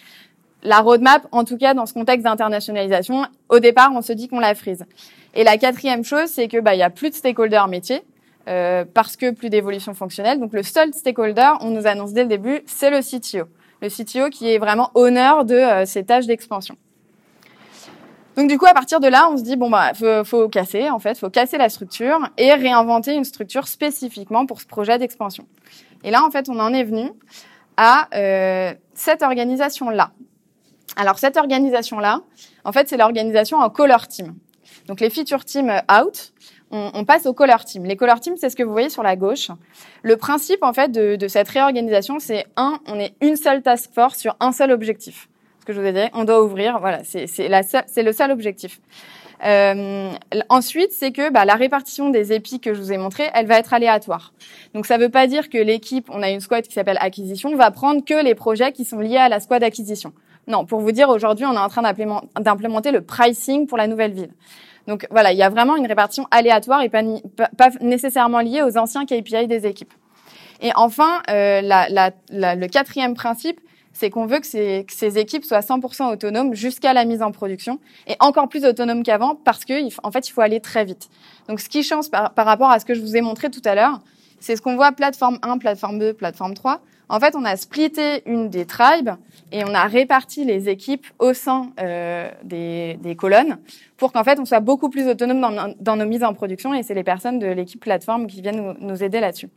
la 0.64 0.80
roadmap, 0.80 1.28
en 1.32 1.44
tout 1.44 1.58
cas 1.58 1.74
dans 1.74 1.86
ce 1.86 1.94
contexte 1.94 2.24
d'internationalisation, 2.24 3.26
au 3.50 3.60
départ, 3.60 3.92
on 3.94 4.02
se 4.02 4.14
dit 4.14 4.30
qu'on 4.30 4.40
la 4.40 4.56
frise. 4.56 4.86
Et 5.36 5.44
la 5.44 5.58
quatrième 5.58 6.04
chose, 6.04 6.30
c'est 6.30 6.48
que 6.48 6.60
bah 6.60 6.74
il 6.74 6.80
y 6.80 6.84
a 6.84 6.90
plus 6.90 7.10
de 7.10 7.16
stakeholders 7.16 7.68
métiers. 7.68 8.02
Euh, 8.50 8.84
parce 8.94 9.16
que 9.16 9.32
plus 9.32 9.50
d'évolution 9.50 9.94
fonctionnelle. 9.94 10.40
Donc 10.40 10.52
le 10.52 10.64
seul 10.64 10.94
stakeholder, 10.94 11.52
on 11.62 11.70
nous 11.70 11.88
annonce 11.88 12.12
dès 12.12 12.24
le 12.24 12.30
début, 12.30 12.62
c'est 12.66 12.90
le 12.90 13.00
CTO. 13.00 13.48
Le 13.82 13.88
CTO 13.88 14.30
qui 14.30 14.52
est 14.52 14.58
vraiment 14.58 14.92
honneur 14.96 15.46
de 15.46 15.56
euh, 15.56 15.86
ces 15.86 16.04
tâches 16.04 16.26
d'expansion. 16.26 16.76
Donc 18.36 18.50
du 18.50 18.58
coup, 18.58 18.66
à 18.66 18.74
partir 18.74 19.00
de 19.00 19.08
là, 19.08 19.30
on 19.32 19.38
se 19.38 19.44
dit 19.44 19.56
bon 19.56 19.70
bah 19.70 19.94
faut, 19.94 20.26
faut 20.26 20.50
casser 20.50 20.90
en 20.90 21.00
fait, 21.00 21.18
faut 21.18 21.30
casser 21.30 21.58
la 21.58 21.70
structure 21.70 22.20
et 22.38 22.54
réinventer 22.54 23.14
une 23.14 23.24
structure 23.24 23.68
spécifiquement 23.68 24.46
pour 24.46 24.60
ce 24.60 24.66
projet 24.66 24.98
d'expansion. 24.98 25.48
Et 26.04 26.12
là, 26.12 26.26
en 26.26 26.32
fait, 26.32 26.50
on 26.50 26.60
en 26.60 26.74
est 26.74 26.84
venu 26.84 27.12
à 27.78 28.10
euh, 28.14 28.74
cette 28.94 29.24
organisation 29.24 29.90
là. 29.90 30.12
Alors 30.98 31.18
cette 31.18 31.38
organisation 31.38 32.00
là, 32.00 32.22
en 32.66 32.74
fait, 32.74 32.90
c'est 32.90 32.98
l'organisation 32.98 33.60
en 33.60 33.70
color 33.70 34.08
team. 34.08 34.36
Donc 34.88 35.00
les 35.00 35.10
feature 35.10 35.46
team 35.46 35.72
out, 35.90 36.34
on, 36.74 37.06
passe 37.06 37.26
au 37.26 37.34
color 37.34 37.64
team. 37.66 37.86
Les 37.86 37.96
color 37.96 38.20
teams, 38.20 38.36
c'est 38.38 38.50
ce 38.50 38.56
que 38.56 38.64
vous 38.64 38.72
voyez 38.72 38.90
sur 38.90 39.04
la 39.04 39.16
gauche. 39.16 39.50
Le 40.02 40.18
principe, 40.18 40.64
en 40.64 40.74
fait, 40.74 40.92
de, 40.92 41.28
cette 41.28 41.48
réorganisation, 41.48 42.20
c'est 42.20 42.46
un, 42.58 42.80
on 42.88 43.00
est 43.00 43.14
une 43.22 43.36
seule 43.36 43.62
task 43.62 43.94
force 43.94 44.18
sur 44.18 44.36
un 44.40 44.52
seul 44.52 44.72
objectif. 44.72 45.30
Ce 45.60 45.66
que 45.66 45.74
je 45.74 45.80
vous 45.80 45.86
ai 45.86 45.94
dit, 45.94 46.10
on 46.14 46.24
doit 46.24 46.44
ouvrir. 46.44 46.80
Voilà, 46.80 47.04
c'est 47.04 47.28
c'est 47.28 48.04
le 48.04 48.12
seul 48.12 48.32
objectif. 48.32 48.82
Euh, 49.46 50.12
ensuite, 50.50 50.92
c'est 50.92 51.12
que 51.12 51.30
bah, 51.32 51.46
la 51.46 51.56
répartition 51.56 52.10
des 52.10 52.34
épis 52.34 52.60
que 52.60 52.74
je 52.74 52.80
vous 52.80 52.92
ai 52.92 52.98
montré, 52.98 53.30
elle 53.34 53.46
va 53.46 53.60
être 53.60 53.74
aléatoire. 53.74 54.34
Donc 54.74 54.86
ça 54.86 54.98
ne 54.98 55.04
veut 55.04 55.10
pas 55.10 55.28
dire 55.28 55.50
que 55.50 55.58
l'équipe, 55.58 56.10
on 56.12 56.22
a 56.22 56.30
une 56.30 56.40
squad 56.40 56.66
qui 56.66 56.74
s'appelle 56.74 56.98
acquisition, 57.00 57.56
va 57.56 57.72
prendre 57.72 58.04
que 58.04 58.24
les 58.24 58.36
projets 58.36 58.72
qui 58.72 58.86
sont 58.86 59.00
liés 59.00 59.18
à 59.18 59.30
la 59.30 59.40
squad 59.40 59.64
acquisition. 59.64 60.14
Non, 60.48 60.66
pour 60.66 60.80
vous 60.82 60.92
dire, 60.92 61.10
aujourd'hui, 61.10 61.46
on 61.46 61.54
est 61.54 61.58
en 61.58 61.70
train 61.70 61.82
d'implémenter 62.40 62.92
le 62.92 63.02
pricing 63.02 63.68
pour 63.68 63.78
la 63.78 63.88
nouvelle 63.88 64.14
ville. 64.14 64.32
Donc 64.88 65.08
voilà, 65.12 65.32
il 65.32 65.38
y 65.38 65.44
a 65.44 65.50
vraiment 65.50 65.76
une 65.76 65.88
répartition 65.88 66.28
aléatoire 66.32 66.82
et 66.82 66.90
pas, 66.90 67.02
nécessairement 67.82 68.40
liée 68.40 68.62
aux 68.64 68.78
anciens 68.78 69.06
KPI 69.06 69.48
des 69.48 69.66
équipes. 69.66 69.94
Et 70.62 70.72
enfin, 70.76 71.22
euh, 71.30 71.62
la, 71.62 71.88
la, 71.90 72.12
la, 72.30 72.56
le 72.56 72.68
quatrième 72.68 73.16
principe, 73.16 73.60
c'est 73.94 74.10
qu'on 74.10 74.26
veut 74.26 74.40
que 74.40 74.48
ces, 74.48 74.86
que 74.88 74.94
ces, 74.94 75.18
équipes 75.20 75.46
soient 75.46 75.60
100% 75.60 76.12
autonomes 76.12 76.54
jusqu'à 76.54 76.94
la 76.94 77.06
mise 77.06 77.22
en 77.22 77.32
production 77.32 77.80
et 78.08 78.16
encore 78.20 78.50
plus 78.50 78.66
autonomes 78.66 79.04
qu'avant 79.04 79.36
parce 79.36 79.66
que 79.66 79.74
en 80.06 80.12
fait, 80.12 80.28
il 80.28 80.32
faut 80.32 80.42
aller 80.42 80.60
très 80.60 80.84
vite. 80.84 81.10
Donc, 81.48 81.60
ce 81.60 81.70
qui 81.70 81.84
change 81.84 82.10
par, 82.10 82.34
par 82.34 82.46
rapport 82.46 82.72
à 82.72 82.80
ce 82.80 82.86
que 82.86 82.96
je 82.96 83.02
vous 83.02 83.16
ai 83.16 83.22
montré 83.22 83.50
tout 83.52 83.62
à 83.66 83.76
l'heure, 83.76 84.00
c'est 84.40 84.56
ce 84.56 84.62
qu'on 84.62 84.76
voit 84.76 84.92
plateforme 84.92 85.38
1, 85.42 85.58
plateforme 85.60 86.00
2, 86.00 86.14
plateforme 86.14 86.54
3. 86.54 86.82
En 87.14 87.20
fait, 87.20 87.36
on 87.36 87.46
a 87.46 87.56
splitté 87.58 88.24
une 88.26 88.50
des 88.50 88.66
tribes 88.66 89.12
et 89.52 89.64
on 89.64 89.76
a 89.76 89.84
réparti 89.84 90.46
les 90.46 90.68
équipes 90.68 91.06
au 91.20 91.36
sein 91.36 91.70
euh, 91.80 92.28
des, 92.44 92.98
des, 93.04 93.16
colonnes 93.16 93.60
pour 93.98 94.12
qu'en 94.12 94.24
fait, 94.24 94.40
on 94.40 94.46
soit 94.46 94.62
beaucoup 94.62 94.90
plus 94.90 95.08
autonome 95.08 95.76
dans, 95.80 95.96
nos 95.96 96.06
mises 96.08 96.24
en 96.24 96.34
production 96.34 96.74
et 96.74 96.82
c'est 96.82 96.96
les 96.96 97.04
personnes 97.04 97.38
de 97.38 97.46
l'équipe 97.46 97.80
plateforme 97.80 98.26
qui 98.26 98.42
viennent 98.42 98.58
nous, 98.58 98.74
nous 98.80 99.04
aider 99.04 99.20
là-dessus. 99.20 99.50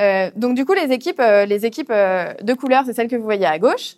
Euh, 0.00 0.30
donc 0.36 0.54
du 0.54 0.66
coup, 0.66 0.74
les 0.74 0.92
équipes, 0.92 1.20
euh, 1.20 1.46
les 1.46 1.64
équipes 1.64 1.90
euh, 1.90 2.34
de 2.42 2.52
couleur, 2.52 2.82
c'est 2.84 2.92
celles 2.92 3.08
que 3.08 3.16
vous 3.16 3.24
voyez 3.24 3.46
à 3.46 3.58
gauche. 3.58 3.94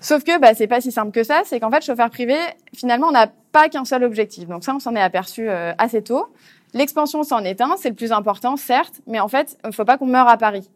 Sauf 0.00 0.24
que 0.24 0.40
bah, 0.40 0.54
c'est 0.54 0.66
pas 0.66 0.80
si 0.80 0.90
simple 0.90 1.12
que 1.12 1.22
ça. 1.22 1.42
C'est 1.44 1.60
qu'en 1.60 1.70
fait, 1.70 1.84
chauffeur 1.84 2.10
privé, 2.10 2.34
finalement, 2.74 3.06
on 3.10 3.12
n'a 3.12 3.28
pas 3.52 3.68
qu'un 3.68 3.84
seul 3.84 4.02
objectif. 4.02 4.48
Donc 4.48 4.64
ça, 4.64 4.74
on 4.74 4.80
s'en 4.80 4.96
est 4.96 5.00
aperçu 5.00 5.48
assez 5.48 6.02
tôt. 6.02 6.26
L'expansion, 6.74 7.22
c'en 7.22 7.40
est 7.40 7.60
un, 7.60 7.76
c'est 7.76 7.90
le 7.90 7.94
plus 7.94 8.12
important, 8.12 8.56
certes, 8.56 9.00
mais 9.06 9.20
en 9.20 9.28
fait, 9.28 9.58
il 9.64 9.72
faut 9.72 9.84
pas 9.84 9.98
qu'on 9.98 10.06
meure 10.06 10.28
à 10.28 10.36
Paris. 10.38 10.68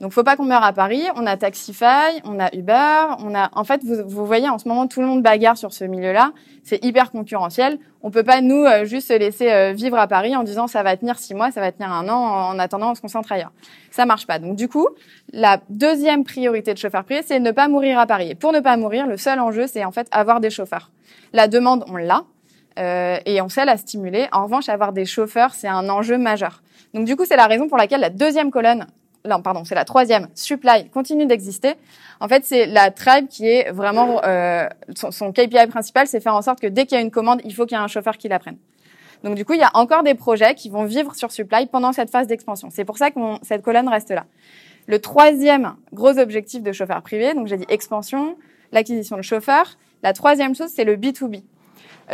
Donc, 0.00 0.12
faut 0.12 0.22
pas 0.22 0.36
qu'on 0.36 0.44
meure 0.44 0.62
à 0.62 0.72
Paris. 0.72 1.02
On 1.16 1.26
a 1.26 1.36
Taxify, 1.36 2.20
on 2.24 2.38
a 2.38 2.54
Uber, 2.54 3.16
on 3.18 3.34
a. 3.34 3.50
En 3.52 3.64
fait, 3.64 3.82
vous, 3.82 3.96
vous 4.06 4.26
voyez 4.26 4.48
en 4.48 4.58
ce 4.58 4.68
moment 4.68 4.86
tout 4.86 5.00
le 5.00 5.06
monde 5.06 5.22
bagarre 5.22 5.58
sur 5.58 5.72
ce 5.72 5.84
milieu-là. 5.84 6.32
C'est 6.62 6.84
hyper 6.84 7.10
concurrentiel. 7.10 7.78
On 8.02 8.12
peut 8.12 8.22
pas 8.22 8.40
nous 8.40 8.64
euh, 8.64 8.84
juste 8.84 9.08
se 9.08 9.14
laisser 9.14 9.50
euh, 9.50 9.72
vivre 9.72 9.98
à 9.98 10.06
Paris 10.06 10.36
en 10.36 10.44
disant 10.44 10.68
ça 10.68 10.84
va 10.84 10.96
tenir 10.96 11.18
six 11.18 11.34
mois, 11.34 11.50
ça 11.50 11.60
va 11.60 11.72
tenir 11.72 11.90
un 11.90 12.08
an. 12.08 12.16
En 12.16 12.58
attendant, 12.60 12.92
on 12.92 12.94
se 12.94 13.00
concentre 13.00 13.32
ailleurs. 13.32 13.50
Ça 13.90 14.06
marche 14.06 14.26
pas. 14.26 14.38
Donc, 14.38 14.54
du 14.54 14.68
coup, 14.68 14.86
la 15.32 15.60
deuxième 15.68 16.22
priorité 16.22 16.74
de 16.74 16.78
chauffeur 16.78 17.02
privé, 17.02 17.22
c'est 17.26 17.40
ne 17.40 17.50
pas 17.50 17.66
mourir 17.66 17.98
à 17.98 18.06
Paris. 18.06 18.30
Et 18.30 18.34
pour 18.36 18.52
ne 18.52 18.60
pas 18.60 18.76
mourir, 18.76 19.08
le 19.08 19.16
seul 19.16 19.40
enjeu, 19.40 19.66
c'est 19.66 19.84
en 19.84 19.90
fait 19.90 20.06
avoir 20.12 20.38
des 20.38 20.50
chauffeurs. 20.50 20.92
La 21.32 21.48
demande, 21.48 21.84
on 21.88 21.96
l'a. 21.96 22.22
Euh, 22.78 23.18
et 23.26 23.40
on 23.40 23.48
sait 23.48 23.64
la 23.64 23.76
stimuler. 23.76 24.28
En 24.32 24.44
revanche, 24.44 24.68
avoir 24.68 24.92
des 24.92 25.04
chauffeurs, 25.04 25.54
c'est 25.54 25.68
un 25.68 25.88
enjeu 25.88 26.18
majeur. 26.18 26.62
Donc 26.94 27.04
du 27.04 27.16
coup, 27.16 27.24
c'est 27.24 27.36
la 27.36 27.46
raison 27.46 27.68
pour 27.68 27.76
laquelle 27.76 28.00
la 28.00 28.10
deuxième 28.10 28.50
colonne, 28.50 28.86
non, 29.26 29.42
pardon, 29.42 29.64
c'est 29.64 29.74
la 29.74 29.84
troisième, 29.84 30.28
supply, 30.34 30.88
continue 30.90 31.26
d'exister. 31.26 31.74
En 32.20 32.28
fait, 32.28 32.44
c'est 32.44 32.66
la 32.66 32.90
tribe 32.90 33.28
qui 33.28 33.46
est 33.46 33.70
vraiment 33.70 34.22
euh, 34.24 34.68
son, 34.94 35.32
KPI 35.32 35.66
principal, 35.68 36.06
c'est 36.06 36.20
faire 36.20 36.34
en 36.34 36.42
sorte 36.42 36.60
que 36.60 36.66
dès 36.66 36.86
qu'il 36.86 36.96
y 36.96 37.00
a 37.00 37.02
une 37.02 37.10
commande, 37.10 37.40
il 37.44 37.54
faut 37.54 37.66
qu'il 37.66 37.76
y 37.76 37.80
ait 37.80 37.84
un 37.84 37.88
chauffeur 37.88 38.16
qui 38.16 38.28
la 38.28 38.38
prenne. 38.38 38.56
Donc 39.24 39.34
du 39.34 39.44
coup, 39.44 39.54
il 39.54 39.60
y 39.60 39.64
a 39.64 39.70
encore 39.74 40.04
des 40.04 40.14
projets 40.14 40.54
qui 40.54 40.70
vont 40.70 40.84
vivre 40.84 41.14
sur 41.14 41.32
supply 41.32 41.66
pendant 41.66 41.92
cette 41.92 42.10
phase 42.10 42.28
d'expansion. 42.28 42.68
C'est 42.70 42.84
pour 42.84 42.98
ça 42.98 43.10
que 43.10 43.18
cette 43.42 43.62
colonne 43.62 43.88
reste 43.88 44.10
là. 44.10 44.26
Le 44.86 45.00
troisième 45.00 45.74
gros 45.92 46.18
objectif 46.18 46.62
de 46.62 46.72
chauffeur 46.72 47.02
privé, 47.02 47.34
donc 47.34 47.48
j'ai 47.48 47.56
dit 47.56 47.66
expansion, 47.68 48.36
l'acquisition 48.72 49.16
de 49.16 49.22
chauffeurs. 49.22 49.76
La 50.02 50.12
troisième 50.12 50.54
chose, 50.54 50.70
c'est 50.74 50.84
le 50.84 50.96
B2B. 50.96 51.42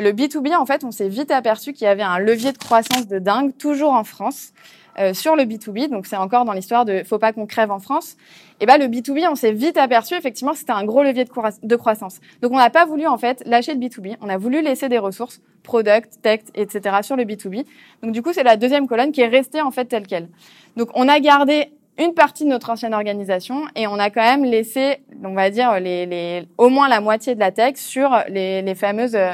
Le 0.00 0.12
B2B, 0.12 0.56
en 0.56 0.66
fait, 0.66 0.84
on 0.84 0.90
s'est 0.90 1.08
vite 1.08 1.30
aperçu 1.30 1.72
qu'il 1.72 1.84
y 1.84 1.88
avait 1.88 2.02
un 2.02 2.18
levier 2.18 2.52
de 2.52 2.58
croissance 2.58 3.06
de 3.06 3.18
dingue, 3.18 3.56
toujours 3.56 3.92
en 3.92 4.04
France, 4.04 4.52
euh, 4.98 5.14
sur 5.14 5.36
le 5.36 5.44
B2B. 5.44 5.88
Donc, 5.88 6.06
c'est 6.06 6.16
encore 6.16 6.44
dans 6.44 6.52
l'histoire 6.52 6.84
de 6.84 7.02
faut 7.04 7.18
pas 7.18 7.32
qu'on 7.32 7.46
crève 7.46 7.70
en 7.70 7.78
France. 7.78 8.16
Et 8.60 8.66
ben, 8.66 8.78
le 8.78 8.86
B2B, 8.86 9.26
on 9.28 9.34
s'est 9.34 9.52
vite 9.52 9.76
aperçu, 9.76 10.14
effectivement, 10.14 10.54
c'était 10.54 10.72
un 10.72 10.84
gros 10.84 11.02
levier 11.02 11.24
de, 11.24 11.76
croissance. 11.76 12.20
Donc, 12.42 12.52
on 12.52 12.56
n'a 12.56 12.70
pas 12.70 12.84
voulu, 12.84 13.06
en 13.06 13.18
fait, 13.18 13.42
lâcher 13.46 13.74
le 13.74 13.80
B2B. 13.80 14.16
On 14.20 14.28
a 14.28 14.36
voulu 14.36 14.62
laisser 14.62 14.88
des 14.88 14.98
ressources, 14.98 15.40
product, 15.62 16.20
tech, 16.22 16.40
etc., 16.54 16.98
sur 17.02 17.16
le 17.16 17.24
B2B. 17.24 17.64
Donc, 18.02 18.12
du 18.12 18.22
coup, 18.22 18.32
c'est 18.32 18.44
la 18.44 18.56
deuxième 18.56 18.86
colonne 18.86 19.12
qui 19.12 19.20
est 19.20 19.28
restée, 19.28 19.60
en 19.60 19.70
fait, 19.70 19.86
telle 19.86 20.06
qu'elle. 20.06 20.28
Donc, 20.76 20.90
on 20.94 21.08
a 21.08 21.18
gardé 21.20 21.72
une 21.98 22.14
partie 22.14 22.44
de 22.44 22.48
notre 22.48 22.70
ancienne 22.70 22.94
organisation 22.94 23.62
et 23.76 23.86
on 23.86 23.98
a 23.98 24.10
quand 24.10 24.22
même 24.22 24.44
laissé, 24.44 25.00
on 25.22 25.34
va 25.34 25.50
dire, 25.50 25.78
les, 25.78 26.06
les, 26.06 26.48
au 26.58 26.68
moins 26.68 26.88
la 26.88 27.00
moitié 27.00 27.34
de 27.34 27.40
la 27.40 27.52
tech 27.52 27.76
sur 27.76 28.10
les, 28.28 28.62
les 28.62 28.74
fameuses 28.74 29.14
euh, 29.14 29.32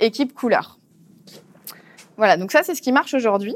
équipe 0.00 0.34
couleur. 0.34 0.78
Voilà, 2.16 2.36
donc 2.36 2.52
ça 2.52 2.62
c'est 2.62 2.74
ce 2.74 2.82
qui 2.82 2.92
marche 2.92 3.14
aujourd'hui. 3.14 3.54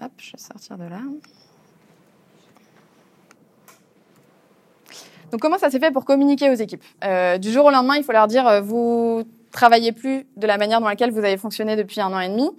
Hop, 0.00 0.12
je 0.16 0.32
vais 0.32 0.38
sortir 0.38 0.78
de 0.78 0.84
là. 0.84 1.00
Donc 5.30 5.40
comment 5.40 5.58
ça 5.58 5.70
s'est 5.70 5.80
fait 5.80 5.90
pour 5.90 6.04
communiquer 6.04 6.50
aux 6.50 6.54
équipes? 6.54 6.84
Euh, 7.04 7.38
Du 7.38 7.50
jour 7.50 7.64
au 7.64 7.70
lendemain, 7.70 7.96
il 7.96 8.04
faut 8.04 8.12
leur 8.12 8.26
dire 8.26 8.46
euh, 8.46 8.60
vous 8.60 9.24
travaillez 9.50 9.92
plus 9.92 10.26
de 10.36 10.46
la 10.46 10.58
manière 10.58 10.80
dans 10.80 10.88
laquelle 10.88 11.10
vous 11.10 11.18
avez 11.18 11.36
fonctionné 11.36 11.74
depuis 11.74 12.00
un 12.00 12.12
an 12.12 12.20
et 12.20 12.28
demi. 12.28 12.50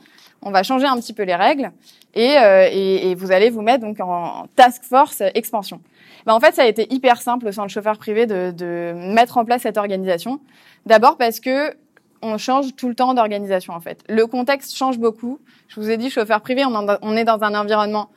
On 0.45 0.51
va 0.51 0.63
changer 0.63 0.85
un 0.85 0.97
petit 0.97 1.13
peu 1.13 1.23
les 1.23 1.35
règles 1.35 1.71
et, 2.13 2.37
euh, 2.37 2.67
et, 2.71 3.11
et 3.11 3.15
vous 3.15 3.31
allez 3.31 3.49
vous 3.49 3.61
mettre 3.61 3.83
donc 3.85 3.99
en 3.99 4.47
task 4.55 4.83
force 4.83 5.21
expansion. 5.33 5.81
Ben, 6.25 6.33
en 6.33 6.39
fait, 6.39 6.53
ça 6.55 6.63
a 6.63 6.65
été 6.65 6.91
hyper 6.93 7.21
simple 7.21 7.51
sein 7.51 7.65
de 7.65 7.69
chauffeur 7.71 7.97
privé 7.97 8.25
de, 8.25 8.51
de 8.51 8.93
mettre 8.95 9.37
en 9.37 9.45
place 9.45 9.63
cette 9.63 9.77
organisation. 9.77 10.39
D'abord 10.85 11.17
parce 11.17 11.39
que 11.39 11.75
on 12.23 12.37
change 12.37 12.75
tout 12.75 12.87
le 12.87 12.95
temps 12.95 13.13
d'organisation 13.13 13.73
en 13.73 13.81
fait. 13.81 14.03
Le 14.07 14.25
contexte 14.25 14.75
change 14.75 14.97
beaucoup. 14.97 15.39
Je 15.67 15.79
vous 15.79 15.89
ai 15.89 15.97
dit, 15.97 16.09
chauffeur 16.09 16.41
privé, 16.41 16.63
on, 16.65 17.17
est 17.17 17.23
dans 17.25 17.43
un 17.43 17.53
environnement 17.53 18.09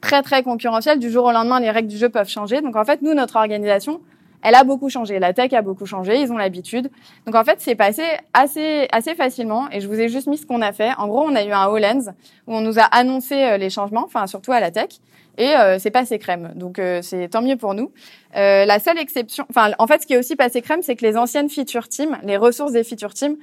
très 0.00 0.22
très 0.22 0.42
concurrentiel. 0.42 0.98
Du 0.98 1.10
jour 1.10 1.24
au 1.24 1.32
lendemain, 1.32 1.60
les 1.60 1.70
règles 1.70 1.88
du 1.88 1.96
jeu 1.96 2.10
peuvent 2.10 2.28
changer. 2.28 2.60
Donc 2.60 2.76
en 2.76 2.84
fait, 2.84 3.00
nous, 3.00 3.14
notre 3.14 3.36
organisation, 3.36 4.00
elle 4.44 4.54
a 4.54 4.62
beaucoup 4.62 4.88
changé. 4.88 5.18
La 5.18 5.32
tech 5.32 5.52
a 5.52 5.62
beaucoup 5.62 5.86
changé. 5.86 6.20
Ils 6.20 6.30
ont 6.30 6.36
l'habitude. 6.36 6.90
Donc 7.26 7.34
en 7.34 7.42
fait, 7.42 7.60
c'est 7.60 7.74
passé 7.74 8.04
assez 8.32 8.86
assez 8.92 9.16
facilement. 9.16 9.68
Et 9.72 9.80
je 9.80 9.88
vous 9.88 9.98
ai 9.98 10.08
juste 10.08 10.28
mis 10.28 10.36
ce 10.36 10.46
qu'on 10.46 10.62
a 10.62 10.72
fait. 10.72 10.92
En 10.98 11.08
gros, 11.08 11.22
on 11.22 11.34
a 11.34 11.42
eu 11.42 11.50
un 11.50 11.66
HoloLens 11.66 12.12
où 12.46 12.54
on 12.54 12.60
nous 12.60 12.78
a 12.78 12.84
annoncé 12.84 13.34
euh, 13.34 13.56
les 13.56 13.70
changements, 13.70 14.04
enfin 14.04 14.26
surtout 14.28 14.52
à 14.52 14.60
la 14.60 14.70
tech. 14.70 15.00
Et 15.36 15.56
euh, 15.56 15.78
c'est 15.78 15.90
passé 15.90 16.18
crème, 16.18 16.52
donc 16.54 16.78
euh, 16.78 17.02
c'est 17.02 17.28
tant 17.28 17.42
mieux 17.42 17.56
pour 17.56 17.74
nous. 17.74 17.90
Euh, 18.36 18.64
la 18.64 18.78
seule 18.78 18.98
exception, 18.98 19.44
enfin 19.50 19.72
en 19.78 19.86
fait, 19.86 20.02
ce 20.02 20.06
qui 20.06 20.14
est 20.14 20.18
aussi 20.18 20.36
passé 20.36 20.62
crème, 20.62 20.82
c'est 20.82 20.94
que 20.94 21.04
les 21.04 21.16
anciennes 21.16 21.48
feature 21.50 21.88
teams, 21.88 22.18
les 22.22 22.36
ressources 22.36 22.72
des 22.72 22.84
feature 22.84 23.12
teams, 23.12 23.36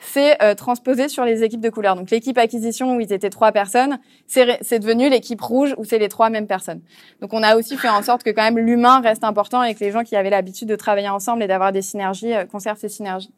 c'est 0.00 0.42
euh, 0.42 0.54
transposé 0.54 1.08
sur 1.08 1.24
les 1.24 1.42
équipes 1.42 1.60
de 1.60 1.70
couleurs. 1.70 1.96
Donc 1.96 2.10
l'équipe 2.10 2.36
acquisition 2.38 2.96
où 2.96 3.00
ils 3.00 3.12
étaient 3.12 3.30
trois 3.30 3.52
personnes, 3.52 3.98
c'est 4.26 4.78
devenu 4.78 5.08
l'équipe 5.08 5.40
rouge 5.40 5.74
où 5.78 5.84
c'est 5.84 5.98
les 5.98 6.08
trois 6.08 6.30
mêmes 6.30 6.46
personnes. 6.46 6.80
Donc 7.20 7.32
on 7.32 7.42
a 7.42 7.56
aussi 7.56 7.76
fait 7.76 7.88
en 7.88 8.02
sorte 8.02 8.22
que 8.22 8.30
quand 8.30 8.42
même 8.42 8.58
l'humain 8.58 9.00
reste 9.00 9.24
important 9.24 9.62
et 9.62 9.74
que 9.74 9.80
les 9.80 9.90
gens 9.90 10.04
qui 10.04 10.16
avaient 10.16 10.30
l'habitude 10.30 10.68
de 10.68 10.76
travailler 10.76 11.08
ensemble 11.08 11.42
et 11.42 11.46
d'avoir 11.46 11.72
des 11.72 11.82
synergies 11.82 12.34
euh, 12.34 12.44
conservent 12.44 12.78
ces 12.78 12.88
synergies. 12.88 13.32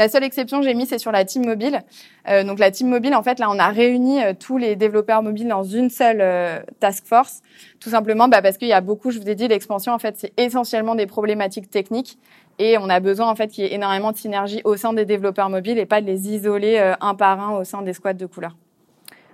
La 0.00 0.08
seule 0.08 0.24
exception 0.24 0.60
que 0.60 0.66
j'ai 0.66 0.74
mis, 0.74 0.86
c'est 0.86 0.98
sur 0.98 1.12
la 1.12 1.26
team 1.26 1.44
mobile. 1.44 1.82
Euh, 2.28 2.44
donc 2.44 2.58
la 2.58 2.70
team 2.70 2.88
mobile, 2.88 3.14
en 3.14 3.22
fait, 3.22 3.38
là, 3.38 3.50
on 3.50 3.58
a 3.58 3.68
réuni 3.68 4.22
euh, 4.22 4.32
tous 4.32 4.56
les 4.56 4.76
développeurs 4.76 5.22
mobiles 5.22 5.48
dans 5.48 5.62
une 5.62 5.90
seule 5.90 6.20
euh, 6.20 6.58
task 6.80 7.06
force, 7.06 7.42
tout 7.80 7.90
simplement 7.90 8.28
bah, 8.28 8.42
parce 8.42 8.56
qu'il 8.56 8.68
y 8.68 8.72
a 8.72 8.80
beaucoup, 8.80 9.10
je 9.10 9.18
vous 9.18 9.28
ai 9.28 9.34
dit, 9.34 9.48
l'expansion, 9.48 9.92
en 9.92 9.98
fait, 9.98 10.16
c'est 10.16 10.32
essentiellement 10.38 10.94
des 10.94 11.06
problématiques 11.06 11.70
techniques 11.70 12.18
et 12.58 12.76
on 12.78 12.88
a 12.88 13.00
besoin, 13.00 13.28
en 13.28 13.34
fait, 13.34 13.48
qu'il 13.48 13.64
y 13.64 13.66
ait 13.66 13.74
énormément 13.74 14.12
de 14.12 14.16
synergie 14.16 14.60
au 14.64 14.76
sein 14.76 14.92
des 14.92 15.04
développeurs 15.04 15.48
mobiles 15.48 15.78
et 15.78 15.86
pas 15.86 16.00
de 16.00 16.06
les 16.06 16.28
isoler 16.28 16.94
un 17.00 17.14
par 17.14 17.40
un 17.40 17.58
au 17.58 17.64
sein 17.64 17.82
des 17.82 17.92
squads 17.92 18.14
de 18.14 18.26
couleurs. 18.26 18.56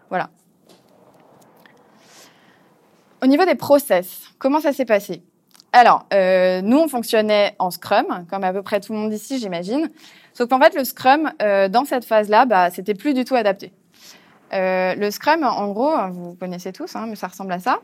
Voilà. 0.08 0.30
Au 3.22 3.26
niveau 3.26 3.44
des 3.44 3.54
process, 3.54 4.28
comment 4.38 4.60
ça 4.60 4.72
s'est 4.72 4.84
passé? 4.84 5.22
Alors, 5.72 6.06
euh, 6.14 6.62
nous, 6.62 6.78
on 6.78 6.88
fonctionnait 6.88 7.54
en 7.58 7.70
Scrum, 7.70 8.24
comme 8.30 8.44
à 8.44 8.52
peu 8.52 8.62
près 8.62 8.80
tout 8.80 8.92
le 8.92 8.98
monde 8.98 9.12
ici, 9.12 9.38
j'imagine. 9.38 9.90
Sauf 10.32 10.48
qu'en 10.48 10.60
fait, 10.60 10.74
le 10.74 10.84
Scrum, 10.84 11.32
euh, 11.42 11.68
dans 11.68 11.84
cette 11.84 12.04
phase-là, 12.04 12.46
bah, 12.46 12.70
c'était 12.70 12.94
plus 12.94 13.14
du 13.14 13.24
tout 13.24 13.34
adapté. 13.34 13.72
Euh, 14.52 14.94
le 14.94 15.10
Scrum, 15.10 15.42
en 15.42 15.68
gros, 15.72 15.92
vous 16.12 16.34
connaissez 16.34 16.72
tous, 16.72 16.94
hein, 16.94 17.06
mais 17.08 17.16
ça 17.16 17.26
ressemble 17.26 17.52
à 17.52 17.58
ça. 17.58 17.80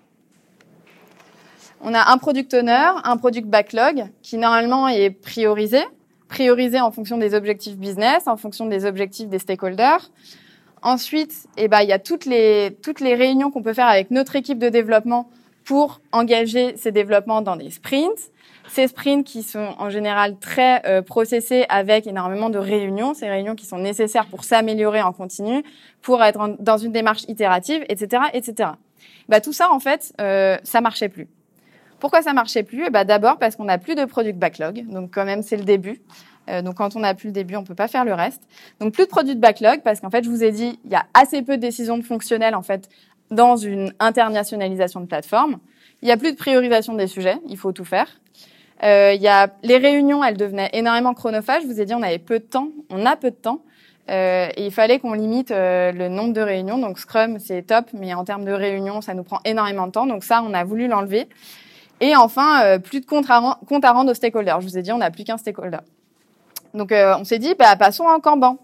On 1.85 1.95
a 1.95 2.13
un 2.13 2.17
product 2.17 2.55
owner, 2.55 2.91
un 3.03 3.17
product 3.17 3.49
backlog, 3.49 4.05
qui 4.23 4.39
normalement 4.39 4.87
est 4.87 5.11
priorisé, 5.11 5.81
priorisé 6.29 6.81
en 6.81 6.93
fonction 6.93 7.19
des 7.19 7.35
objectifs 7.35 7.77
business, 7.77 8.29
en 8.29 8.37
fonction 8.37 8.67
des 8.67 8.85
objectifs 8.85 9.29
des 9.29 9.41
stakeholders. 9.41 10.11
Ensuite, 10.83 11.49
eh 11.57 11.67
ben, 11.67 11.81
il 11.81 11.89
y 11.89 11.93
a 11.93 11.99
toutes 11.99 12.25
les, 12.25 12.77
toutes 12.83 13.01
les 13.01 13.17
réunions 13.17 13.51
qu'on 13.51 13.63
peut 13.63 13.73
faire 13.73 13.89
avec 13.89 14.13
notre 14.13 14.37
équipe 14.37 14.61
de 14.61 14.69
développement 14.69 15.29
pour 15.65 16.01
engager 16.13 16.77
ces 16.77 16.93
développements 16.93 17.43
dans 17.43 17.57
des 17.57 17.71
sprints. 17.71 18.31
Ces 18.69 18.87
sprints 18.87 19.27
qui 19.27 19.43
sont 19.43 19.75
en 19.79 19.91
général 19.91 20.37
très 20.39 20.87
euh, 20.87 21.03
processés 21.03 21.67
avec 21.69 22.07
énormément 22.07 22.49
de 22.49 22.59
réunions, 22.59 23.13
ces 23.13 23.29
réunions 23.29 23.57
qui 23.57 23.67
sont 23.67 23.79
nécessaires 23.79 24.27
pour 24.27 24.45
s'améliorer 24.45 25.03
en 25.03 25.13
continu, 25.13 25.65
pour 26.01 26.23
être 26.23 26.57
dans 26.61 26.79
une 26.79 26.93
démarche 26.93 27.25
itérative, 27.27 27.85
etc., 27.89 28.23
etc. 28.33 28.71
Bah, 29.29 29.41
tout 29.41 29.53
ça, 29.53 29.73
en 29.73 29.81
fait, 29.81 30.13
euh, 30.21 30.57
ça 30.63 30.81
marchait 30.81 31.09
plus. 31.09 31.29
Pourquoi 32.03 32.21
ça 32.21 32.33
marchait 32.33 32.65
plus? 32.65 32.91
Bah, 32.91 33.05
D'abord 33.05 33.39
parce 33.39 33.55
qu'on 33.55 33.67
n'a 33.67 33.79
plus 33.79 33.95
de 33.95 34.05
product 34.05 34.37
backlog, 34.37 34.85
donc 34.89 35.15
quand 35.15 35.25
même 35.25 35.41
c'est 35.45 35.57
le 35.57 35.63
début. 35.63 36.03
Euh, 36.51 36.61
donc 36.61 36.75
quand 36.75 36.97
on 36.97 36.99
n'a 36.99 37.15
plus 37.15 37.29
le 37.29 37.33
début, 37.33 37.55
on 37.55 37.63
peut 37.63 37.77
pas 37.77 37.87
faire 37.87 38.05
le 38.05 38.13
reste. 38.13 38.43
Donc 38.81 38.93
plus 38.93 39.05
de 39.05 39.09
product 39.09 39.39
backlog 39.39 39.83
parce 39.85 40.01
qu'en 40.01 40.11
fait, 40.11 40.25
je 40.25 40.29
vous 40.29 40.43
ai 40.43 40.51
dit, 40.51 40.81
il 40.85 40.91
y 40.91 40.97
a 40.97 41.07
assez 41.15 41.43
peu 41.43 41.57
de 41.57 41.63
décisions 41.63 41.97
de 41.97 42.03
fonctionnelles 42.03 42.57
en 42.57 42.63
fait 42.63 42.89
dans 43.31 43.55
une 43.55 43.93
internationalisation 44.01 45.01
de 45.01 45.07
plateforme. 45.07 45.61
Il 46.03 46.07
n'y 46.07 46.11
a 46.11 46.17
plus 46.17 46.33
de 46.33 46.37
priorisation 46.37 46.95
des 46.95 47.07
sujets, 47.07 47.37
il 47.49 47.57
faut 47.57 47.71
tout 47.71 47.85
faire. 47.85 48.09
Euh, 48.83 49.13
il 49.15 49.23
y 49.23 49.29
a 49.29 49.51
les 49.63 49.77
réunions, 49.77 50.25
elles 50.25 50.37
devenaient 50.37 50.71
énormément 50.73 51.15
chronophages. 51.15 51.63
Je 51.63 51.69
vous 51.69 51.81
ai 51.81 51.85
dit, 51.85 51.95
on 51.95 52.03
avait 52.03 52.19
peu 52.19 52.41
de 52.41 52.45
temps, 52.45 52.71
on 52.91 53.07
a 53.07 53.15
peu 53.15 53.31
de 53.31 53.37
temps, 53.37 53.63
euh, 54.11 54.49
et 54.57 54.67
il 54.67 54.73
fallait 54.73 54.99
qu'on 54.99 55.13
limite 55.13 55.53
euh, 55.53 55.93
le 55.93 56.09
nombre 56.09 56.33
de 56.33 56.41
réunions. 56.41 56.79
Donc 56.79 56.99
Scrum, 56.99 57.39
c'est 57.39 57.63
top, 57.63 57.87
mais 57.93 58.13
en 58.13 58.25
termes 58.25 58.45
de 58.45 58.51
réunions, 58.51 59.03
ça 59.03 59.15
nous 59.15 59.23
prend 59.23 59.39
énormément 59.45 59.87
de 59.87 59.93
temps. 59.93 60.07
Donc 60.07 60.25
ça, 60.25 60.43
on 60.45 60.53
a 60.53 60.65
voulu 60.65 60.89
l'enlever. 60.89 61.29
Et 62.03 62.17
enfin, 62.17 62.65
euh, 62.65 62.79
plus 62.81 63.01
de 63.01 63.07
compte 63.07 63.31
à, 63.31 63.37
à 63.37 63.93
rendre 63.93 64.11
aux 64.11 64.15
stakeholders. 64.15 64.61
Je 64.61 64.67
vous 64.67 64.77
ai 64.77 64.83
dit, 64.83 64.91
on 64.91 64.99
n'a 64.99 65.13
plus 65.13 65.23
qu'un 65.23 65.39
stakeholder. 65.39 65.79
Donc 66.75 66.91
euh, 66.91 67.15
on 67.17 67.25
s'est 67.25 67.39
dit, 67.39 67.55
bah, 67.57 67.77
passons 67.77 68.05
en 68.05 68.19
Kanban 68.21 68.59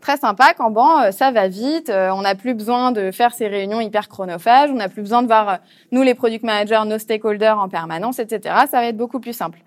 très 0.00 0.18
sympa. 0.18 0.52
Kanban, 0.52 1.00
euh, 1.00 1.10
ça 1.10 1.30
va 1.30 1.48
vite. 1.48 1.90
On 1.90 2.22
n'a 2.22 2.34
plus 2.34 2.54
besoin 2.54 2.92
de 2.92 3.10
faire 3.12 3.32
ces 3.32 3.46
réunions 3.46 3.80
hyper 3.80 4.08
chronophages. 4.08 4.70
On 4.70 4.74
n'a 4.74 4.88
plus 4.88 5.02
besoin 5.02 5.22
de 5.22 5.26
voir 5.26 5.58
nous 5.92 6.02
les 6.02 6.14
product 6.14 6.44
managers, 6.44 6.82
nos 6.86 6.98
stakeholders 6.98 7.58
en 7.58 7.68
permanence, 7.68 8.18
etc. 8.18 8.54
Ça 8.70 8.80
va 8.80 8.86
être 8.86 8.96
beaucoup 8.96 9.20
plus 9.20 9.32
simple. 9.32 9.60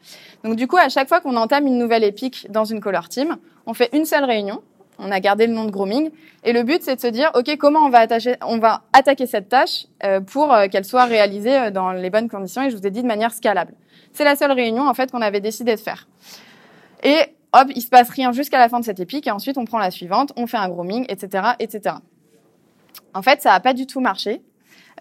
Donc 0.43 0.55
du 0.55 0.67
coup, 0.67 0.77
à 0.77 0.89
chaque 0.89 1.07
fois 1.07 1.21
qu'on 1.21 1.35
entame 1.37 1.67
une 1.67 1.77
nouvelle 1.77 2.03
épique 2.03 2.47
dans 2.49 2.65
une 2.65 2.81
color 2.81 3.07
team, 3.07 3.37
on 3.65 3.73
fait 3.73 3.89
une 3.93 4.05
seule 4.05 4.25
réunion. 4.25 4.61
On 4.99 5.11
a 5.11 5.19
gardé 5.19 5.47
le 5.47 5.53
nom 5.53 5.65
de 5.65 5.71
grooming 5.71 6.11
et 6.43 6.53
le 6.53 6.63
but 6.63 6.83
c'est 6.83 6.95
de 6.95 7.01
se 7.01 7.07
dire 7.07 7.31
ok 7.33 7.57
comment 7.57 7.79
on 7.79 7.89
va 7.89 7.99
attacher, 7.99 8.35
on 8.45 8.57
va 8.59 8.83
attaquer 8.93 9.25
cette 9.25 9.49
tâche 9.49 9.85
pour 10.27 10.53
qu'elle 10.71 10.85
soit 10.85 11.05
réalisée 11.05 11.71
dans 11.71 11.91
les 11.91 12.09
bonnes 12.09 12.29
conditions 12.29 12.63
et 12.63 12.69
je 12.69 12.77
vous 12.77 12.85
ai 12.85 12.91
dit 12.91 13.01
de 13.01 13.07
manière 13.07 13.33
scalable. 13.33 13.73
C'est 14.13 14.23
la 14.23 14.35
seule 14.35 14.51
réunion 14.51 14.87
en 14.87 14.93
fait 14.93 15.11
qu'on 15.11 15.21
avait 15.21 15.39
décidé 15.39 15.75
de 15.75 15.79
faire. 15.79 16.07
Et 17.03 17.19
hop, 17.53 17.67
il 17.75 17.81
se 17.81 17.89
passe 17.89 18.09
rien 18.09 18.31
jusqu'à 18.31 18.59
la 18.59 18.69
fin 18.69 18.79
de 18.79 18.85
cette 18.85 18.99
épique, 18.99 19.27
et 19.27 19.31
ensuite 19.31 19.57
on 19.57 19.65
prend 19.65 19.79
la 19.79 19.91
suivante, 19.91 20.33
on 20.35 20.47
fait 20.47 20.57
un 20.57 20.69
grooming, 20.69 21.05
etc., 21.09 21.49
etc. 21.59 21.95
En 23.13 23.21
fait, 23.21 23.41
ça 23.41 23.51
n'a 23.51 23.59
pas 23.59 23.73
du 23.73 23.87
tout 23.87 24.01
marché. 24.01 24.41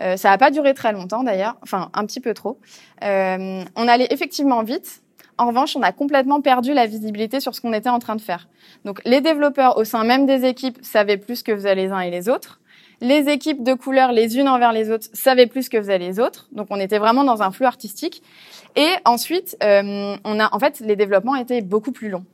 Euh, 0.01 0.17
ça 0.17 0.31
n'a 0.31 0.39
pas 0.39 0.53
duré 0.53 0.75
très 0.75 0.93
longtemps 0.93 1.25
d'ailleurs, 1.25 1.57
enfin 1.63 1.91
un 1.93 2.07
petit 2.07 2.21
peu 2.21 2.33
trop. 2.33 2.61
Euh, 3.03 3.65
on 3.75 3.89
allait 3.89 4.07
effectivement 4.11 4.63
vite. 4.63 5.03
En 5.39 5.47
revanche, 5.47 5.77
on 5.77 5.83
a 5.83 5.93
complètement 5.93 6.41
perdu 6.41 6.75
la 6.75 6.87
visibilité 6.87 7.39
sur 7.39 7.55
ce 7.55 7.61
qu'on 7.61 7.73
était 7.73 7.89
en 7.89 8.01
train 8.01 8.17
de 8.17 8.21
faire. 8.21 8.49
Donc, 8.85 9.01
les 9.05 9.21
développeurs 9.21 9.77
au 9.77 9.85
sein 9.85 10.03
même 10.03 10.27
des 10.27 10.45
équipes 10.45 10.79
savaient 10.83 11.17
plus 11.17 11.45
que 11.45 11.55
faisaient 11.55 11.77
les 11.77 11.91
uns 11.93 12.01
et 12.01 12.11
les 12.11 12.29
autres. 12.29 12.61
Les 13.01 13.29
équipes 13.29 13.63
de 13.63 13.75
couleurs, 13.75 14.11
les 14.11 14.37
unes 14.37 14.49
envers 14.49 14.73
les 14.73 14.91
autres, 14.91 15.07
savaient 15.13 15.47
plus 15.47 15.69
que 15.69 15.79
faisaient 15.79 15.99
les 15.99 16.19
autres. 16.19 16.49
Donc, 16.51 16.67
on 16.71 16.81
était 16.81 16.99
vraiment 16.99 17.23
dans 17.23 17.43
un 17.43 17.53
flux 17.53 17.67
artistique. 17.67 18.23
Et 18.75 18.91
ensuite, 19.05 19.57
euh, 19.63 20.17
on 20.25 20.41
a, 20.41 20.53
en 20.53 20.59
fait, 20.59 20.81
les 20.81 20.97
développements 20.97 21.37
étaient 21.37 21.63
beaucoup 21.63 21.93
plus 21.93 22.09
longs. 22.09 22.25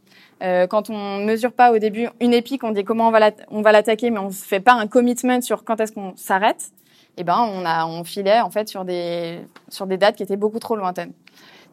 Euh, 0.42 0.66
quand 0.66 0.88
on 0.88 1.18
mesure 1.18 1.52
pas 1.52 1.72
au 1.72 1.78
début 1.78 2.08
une 2.20 2.32
épique, 2.32 2.64
on 2.64 2.70
dit 2.70 2.84
comment 2.84 3.08
on 3.50 3.62
va 3.62 3.72
l'attaquer, 3.72 4.10
mais 4.10 4.18
on 4.18 4.28
ne 4.28 4.32
fait 4.32 4.60
pas 4.60 4.72
un 4.72 4.86
commitment 4.86 5.40
sur 5.42 5.64
quand 5.64 5.80
est-ce 5.80 5.92
qu'on 5.92 6.16
s'arrête. 6.16 6.72
Eh 7.16 7.22
ben 7.22 7.38
on 7.38 7.64
a 7.64 7.86
on 7.86 8.02
filait 8.02 8.40
en 8.40 8.50
fait 8.50 8.68
sur 8.68 8.84
des 8.84 9.38
sur 9.68 9.86
des 9.86 9.96
dates 9.96 10.16
qui 10.16 10.24
étaient 10.24 10.36
beaucoup 10.36 10.58
trop 10.58 10.74
lointaines. 10.74 11.12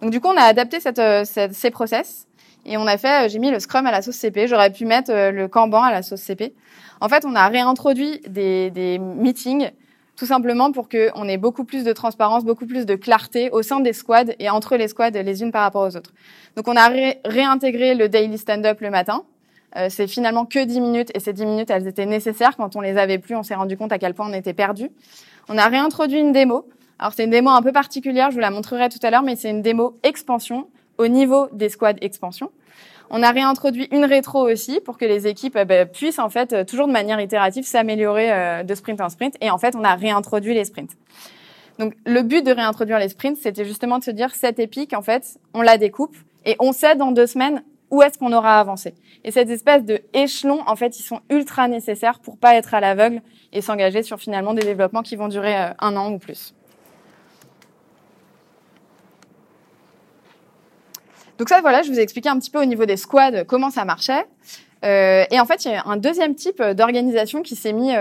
Donc 0.02 0.12
du 0.12 0.20
coup 0.20 0.28
on 0.28 0.38
a 0.38 0.44
adapté 0.44 0.80
cette, 0.80 1.00
euh, 1.00 1.24
cette 1.26 1.54
ces 1.54 1.72
process 1.72 2.28
et 2.66 2.78
on 2.78 2.88
a 2.88 2.98
fait 2.98 3.26
euh, 3.26 3.30
j'ai 3.30 3.40
mis 3.40 3.52
le 3.52 3.60
Scrum 3.60 3.86
à 3.86 3.92
la 3.92 4.02
sauce 4.02 4.16
CP. 4.16 4.48
J'aurais 4.48 4.72
pu 4.72 4.86
mettre 4.86 5.12
le 5.12 5.48
Kanban 5.48 5.84
à 5.84 5.92
la 5.92 6.02
sauce 6.02 6.22
CP. 6.22 6.54
En 7.00 7.10
fait 7.10 7.26
on 7.26 7.36
a 7.36 7.48
réintroduit 7.48 8.20
des 8.28 8.72
des 8.72 9.00
meetings 9.00 9.72
tout 10.18 10.28
simplement 10.28 10.72
pour 10.72 10.88
qu'on 10.88 11.28
ait 11.28 11.38
beaucoup 11.38 11.64
plus 11.64 11.84
de 11.84 11.94
transparence, 11.94 12.46
beaucoup 12.46 12.68
plus 12.68 12.86
de 12.86 12.94
clarté 12.94 13.50
au 13.50 13.64
sein 13.64 13.80
des 13.80 13.92
squads 13.94 14.36
et 14.38 14.52
entre 14.52 14.78
les 14.78 14.88
squads 14.88 15.10
les 15.10 15.42
unes 15.42 15.52
par 15.52 15.64
rapport 15.64 15.82
aux 15.82 15.96
autres. 15.98 16.12
Donc 16.56 16.68
on 16.68 16.76
a 16.76 16.90
réintégré 17.26 17.96
le 17.96 18.08
daily 18.08 18.38
stand-up 18.38 18.82
le 18.82 18.92
matin. 18.92 19.24
Euh, 19.78 19.88
c'est 19.90 20.08
finalement 20.08 20.46
que 20.46 20.64
10 20.64 20.82
minutes 20.82 21.12
et 21.16 21.20
ces 21.20 21.34
10 21.34 21.46
minutes 21.46 21.70
elles 21.70 21.88
étaient 21.88 22.06
nécessaires. 22.06 22.56
Quand 22.58 22.76
on 22.76 22.82
les 22.82 22.98
avait 22.98 23.18
plus, 23.18 23.36
on 23.36 23.44
s'est 23.44 23.56
rendu 23.56 23.78
compte 23.78 23.92
à 23.92 24.00
quel 24.00 24.14
point 24.14 24.30
on 24.30 24.34
était 24.34 24.54
perdu. 24.54 24.90
On 25.50 25.58
a 25.58 25.68
réintroduit 25.68 26.20
une 26.20 26.34
démo. 26.34 26.68
Alors 27.02 27.14
c'est 27.14 27.24
une 27.24 27.32
démo 27.32 27.50
un 27.50 27.64
peu 27.64 27.72
particulière, 27.72 28.30
je 28.30 28.36
vous 28.36 28.42
la 28.42 28.52
montrerai 28.52 28.88
tout 28.90 29.00
à 29.02 29.10
l'heure, 29.10 29.24
mais 29.24 29.36
c'est 29.36 29.50
une 29.50 29.64
démo 29.64 29.98
expansion 30.04 30.68
au 31.00 31.08
niveau 31.08 31.50
des 31.52 31.68
squads 31.68 31.96
expansion. 32.00 32.52
On 33.10 33.24
a 33.24 33.32
réintroduit 33.32 33.88
une 33.92 34.06
rétro 34.06 34.48
aussi 34.48 34.80
pour 34.80 35.00
que 35.00 35.06
les 35.06 35.26
équipes 35.26 35.58
eh 35.60 35.66
ben, 35.66 35.88
puissent 35.88 36.20
en 36.20 36.30
fait 36.30 36.54
euh, 36.54 36.64
toujours 36.64 36.86
de 36.86 36.92
manière 36.94 37.20
itérative 37.20 37.66
s'améliorer 37.66 38.32
euh, 38.32 38.64
de 38.64 38.76
sprint 38.76 39.02
en 39.02 39.10
sprint. 39.10 39.36
Et 39.42 39.50
en 39.50 39.58
fait, 39.58 39.76
on 39.76 39.84
a 39.84 39.96
réintroduit 39.96 40.54
les 40.54 40.64
sprints. 40.64 40.92
Donc 41.80 41.96
le 42.06 42.22
but 42.22 42.46
de 42.46 42.52
réintroduire 42.52 43.00
les 43.00 43.10
sprints, 43.10 43.38
c'était 43.38 43.66
justement 43.66 43.98
de 43.98 44.04
se 44.04 44.12
dire 44.12 44.36
cette 44.36 44.60
épique, 44.60 44.94
en 44.94 45.02
fait, 45.02 45.40
on 45.56 45.64
la 45.64 45.80
découpe 45.80 46.16
et 46.46 46.56
on 46.60 46.72
sait 46.72 46.96
dans 46.96 47.12
deux 47.12 47.28
semaines 47.28 47.64
où 47.90 48.04
est-ce 48.04 48.20
qu'on 48.20 48.32
aura 48.32 48.60
avancé. 48.60 48.94
Et 49.24 49.32
cette 49.32 49.50
espèce 49.50 49.84
de 49.84 50.02
échelon, 50.14 50.62
en 50.68 50.76
fait, 50.76 51.00
ils 51.00 51.04
sont 51.04 51.22
ultra 51.32 51.68
nécessaires 51.68 52.20
pour 52.20 52.38
pas 52.38 52.56
être 52.56 52.76
à 52.76 52.80
l'aveugle 52.80 53.22
et 53.52 53.62
s'engager 53.62 54.04
sur 54.04 54.20
finalement 54.20 54.54
des 54.54 54.64
développements 54.64 55.02
qui 55.02 55.16
vont 55.16 55.28
durer 55.28 55.58
euh, 55.58 55.74
un 55.80 55.98
an 55.98 56.14
ou 56.14 56.20
plus. 56.20 56.54
Donc 61.42 61.50
ça, 61.50 61.60
voilà, 61.62 61.82
je 61.82 61.92
vous 61.92 61.98
ai 61.98 62.04
expliqué 62.04 62.30
un 62.30 62.38
petit 62.38 62.52
peu 62.52 62.62
au 62.62 62.66
niveau 62.66 62.86
des 62.86 62.98
squads 62.98 63.46
comment 63.46 63.72
ça 63.72 63.84
marchait. 63.84 64.28
et 64.84 65.40
en 65.40 65.46
fait, 65.48 65.66
il 65.66 65.72
y 65.72 65.74
a 65.74 65.82
un 65.88 65.98
deuxième 65.98 66.36
type 66.36 66.62
d'organisation 66.62 67.42
qui 67.42 67.56
s'est 67.56 67.74
mis 67.74 67.94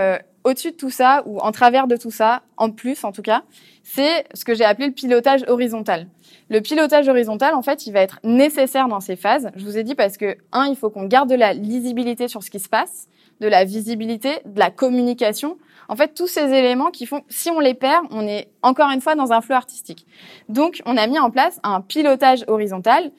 au-dessus 0.43 0.73
de 0.73 0.75
tout 0.75 0.91
ça, 0.91 1.23
ou 1.25 1.39
en 1.39 1.51
travers 1.51 1.87
de 1.87 1.95
tout 1.95 2.11
ça, 2.11 2.43
en 2.57 2.69
plus 2.69 3.03
en 3.03 3.11
tout 3.11 3.23
cas, 3.23 3.41
c'est 3.83 4.25
ce 4.35 4.45
que 4.45 4.53
j'ai 4.53 4.63
appelé 4.63 4.85
le 4.85 4.93
pilotage 4.93 5.43
horizontal. 5.47 6.05
Le 6.51 6.61
pilotage 6.61 7.07
horizontal, 7.09 7.55
en 7.55 7.63
fait, 7.63 7.87
il 7.87 7.93
va 7.93 8.01
être 8.01 8.19
nécessaire 8.23 8.87
dans 8.87 8.99
ces 8.99 9.15
phases. 9.15 9.49
Je 9.55 9.65
vous 9.65 9.75
ai 9.75 9.83
dit 9.83 9.95
parce 9.95 10.17
que, 10.17 10.37
un, 10.51 10.67
il 10.67 10.75
faut 10.75 10.91
qu'on 10.91 11.05
garde 11.05 11.27
de 11.27 11.35
la 11.35 11.53
lisibilité 11.53 12.27
sur 12.27 12.43
ce 12.43 12.51
qui 12.51 12.59
se 12.59 12.69
passe, 12.69 13.07
de 13.39 13.47
la 13.47 13.65
visibilité, 13.65 14.39
de 14.45 14.59
la 14.59 14.69
communication. 14.69 15.57
En 15.89 15.95
fait, 15.95 16.13
tous 16.13 16.27
ces 16.27 16.53
éléments 16.53 16.91
qui 16.91 17.05
font, 17.05 17.23
si 17.27 17.49
on 17.49 17.59
les 17.59 17.73
perd, 17.73 18.05
on 18.11 18.25
est 18.27 18.49
encore 18.61 18.91
une 18.91 19.01
fois 19.01 19.15
dans 19.15 19.33
un 19.33 19.41
flot 19.41 19.55
artistique. 19.55 20.05
Donc, 20.47 20.81
on 20.85 20.95
a 20.95 21.07
mis 21.07 21.19
en 21.19 21.31
place 21.31 21.59
un 21.63 21.81
pilotage 21.81 22.45
horizontal, 22.47 23.11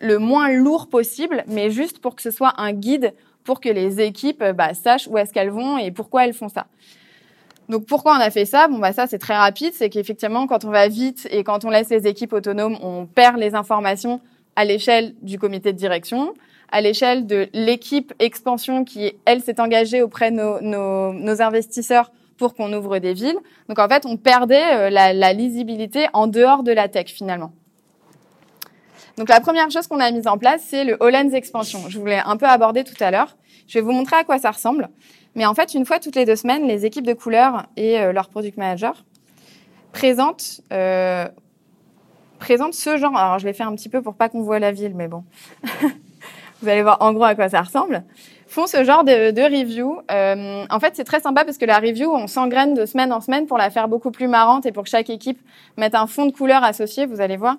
le 0.00 0.18
moins 0.18 0.50
lourd 0.50 0.88
possible, 0.88 1.44
mais 1.46 1.70
juste 1.70 1.98
pour 1.98 2.16
que 2.16 2.22
ce 2.22 2.30
soit 2.30 2.54
un 2.58 2.72
guide 2.72 3.14
pour 3.44 3.60
que 3.60 3.68
les 3.68 4.00
équipes 4.00 4.44
bah, 4.54 4.74
sachent 4.74 5.08
où 5.08 5.16
est-ce 5.18 5.32
qu'elles 5.32 5.50
vont 5.50 5.78
et 5.78 5.90
pourquoi 5.90 6.26
elles 6.26 6.34
font 6.34 6.48
ça. 6.48 6.66
Donc 7.68 7.86
pourquoi 7.86 8.16
on 8.16 8.20
a 8.20 8.30
fait 8.30 8.46
ça? 8.46 8.66
Bon 8.66 8.78
bah 8.78 8.92
ça 8.92 9.06
c'est 9.06 9.18
très 9.18 9.36
rapide, 9.36 9.72
c'est 9.74 9.90
qu'effectivement 9.90 10.46
quand 10.48 10.64
on 10.64 10.70
va 10.70 10.88
vite 10.88 11.28
et 11.30 11.44
quand 11.44 11.64
on 11.64 11.70
laisse 11.70 11.88
les 11.88 12.06
équipes 12.08 12.32
autonomes, 12.32 12.76
on 12.82 13.06
perd 13.06 13.38
les 13.38 13.54
informations 13.54 14.20
à 14.56 14.64
l'échelle 14.64 15.14
du 15.22 15.38
comité 15.38 15.72
de 15.72 15.78
direction, 15.78 16.34
à 16.72 16.80
l'échelle 16.80 17.26
de 17.26 17.48
l'équipe 17.54 18.12
expansion 18.18 18.84
qui 18.84 19.12
elle 19.24 19.40
s'est 19.40 19.60
engagée 19.60 20.02
auprès 20.02 20.32
de 20.32 20.36
nos, 20.36 20.60
nos, 20.60 21.12
nos 21.12 21.42
investisseurs 21.42 22.10
pour 22.38 22.54
qu'on 22.54 22.72
ouvre 22.72 22.98
des 22.98 23.14
villes. 23.14 23.38
Donc 23.68 23.78
en 23.78 23.88
fait 23.88 24.04
on 24.04 24.16
perdait 24.16 24.74
euh, 24.74 24.90
la, 24.90 25.12
la 25.12 25.32
lisibilité 25.32 26.08
en 26.12 26.26
dehors 26.26 26.64
de 26.64 26.72
la 26.72 26.88
tech 26.88 27.06
finalement. 27.06 27.52
Donc 29.16 29.28
la 29.28 29.40
première 29.40 29.70
chose 29.70 29.86
qu'on 29.86 30.00
a 30.00 30.10
mise 30.10 30.26
en 30.26 30.38
place, 30.38 30.62
c'est 30.66 30.84
le 30.84 30.96
Hollands 31.00 31.30
Expansion. 31.30 31.88
Je 31.88 31.98
voulais 31.98 32.20
un 32.24 32.36
peu 32.36 32.46
aborder 32.46 32.84
tout 32.84 33.02
à 33.02 33.10
l'heure. 33.10 33.36
Je 33.66 33.78
vais 33.78 33.82
vous 33.82 33.92
montrer 33.92 34.16
à 34.16 34.24
quoi 34.24 34.38
ça 34.38 34.50
ressemble. 34.50 34.88
Mais 35.34 35.46
en 35.46 35.54
fait, 35.54 35.74
une 35.74 35.84
fois 35.84 35.98
toutes 35.98 36.16
les 36.16 36.24
deux 36.24 36.36
semaines, 36.36 36.66
les 36.66 36.86
équipes 36.86 37.06
de 37.06 37.12
couleurs 37.12 37.66
et 37.76 38.00
euh, 38.00 38.12
leur 38.12 38.28
product 38.28 38.56
manager 38.56 39.04
présentent, 39.92 40.60
euh, 40.72 41.28
présentent 42.38 42.74
ce 42.74 42.96
genre. 42.96 43.16
Alors, 43.16 43.38
je 43.38 43.46
l'ai 43.46 43.52
fait 43.52 43.62
un 43.62 43.74
petit 43.74 43.88
peu 43.88 44.02
pour 44.02 44.14
pas 44.14 44.28
qu'on 44.28 44.42
voit 44.42 44.58
la 44.58 44.72
ville, 44.72 44.94
mais 44.94 45.08
bon. 45.08 45.24
Vous 46.62 46.68
allez 46.68 46.82
voir 46.82 46.98
en 47.00 47.12
gros 47.12 47.24
à 47.24 47.34
quoi 47.34 47.48
ça 47.48 47.62
ressemble. 47.62 48.04
Font 48.46 48.66
ce 48.66 48.84
genre 48.84 49.04
de, 49.04 49.30
de 49.30 49.42
review. 49.42 50.00
Euh, 50.10 50.66
en 50.68 50.80
fait, 50.80 50.94
c'est 50.96 51.04
très 51.04 51.20
sympa 51.20 51.44
parce 51.44 51.56
que 51.56 51.64
la 51.64 51.78
review, 51.78 52.12
on 52.12 52.26
s'engraine 52.26 52.74
de 52.74 52.84
semaine 52.84 53.12
en 53.12 53.20
semaine 53.20 53.46
pour 53.46 53.56
la 53.56 53.70
faire 53.70 53.88
beaucoup 53.88 54.10
plus 54.10 54.28
marrante 54.28 54.66
et 54.66 54.72
pour 54.72 54.82
que 54.82 54.90
chaque 54.90 55.08
équipe 55.08 55.40
mette 55.76 55.94
un 55.94 56.06
fond 56.06 56.26
de 56.26 56.32
couleur 56.32 56.64
associé. 56.64 57.06
Vous 57.06 57.20
allez 57.20 57.36
voir. 57.36 57.56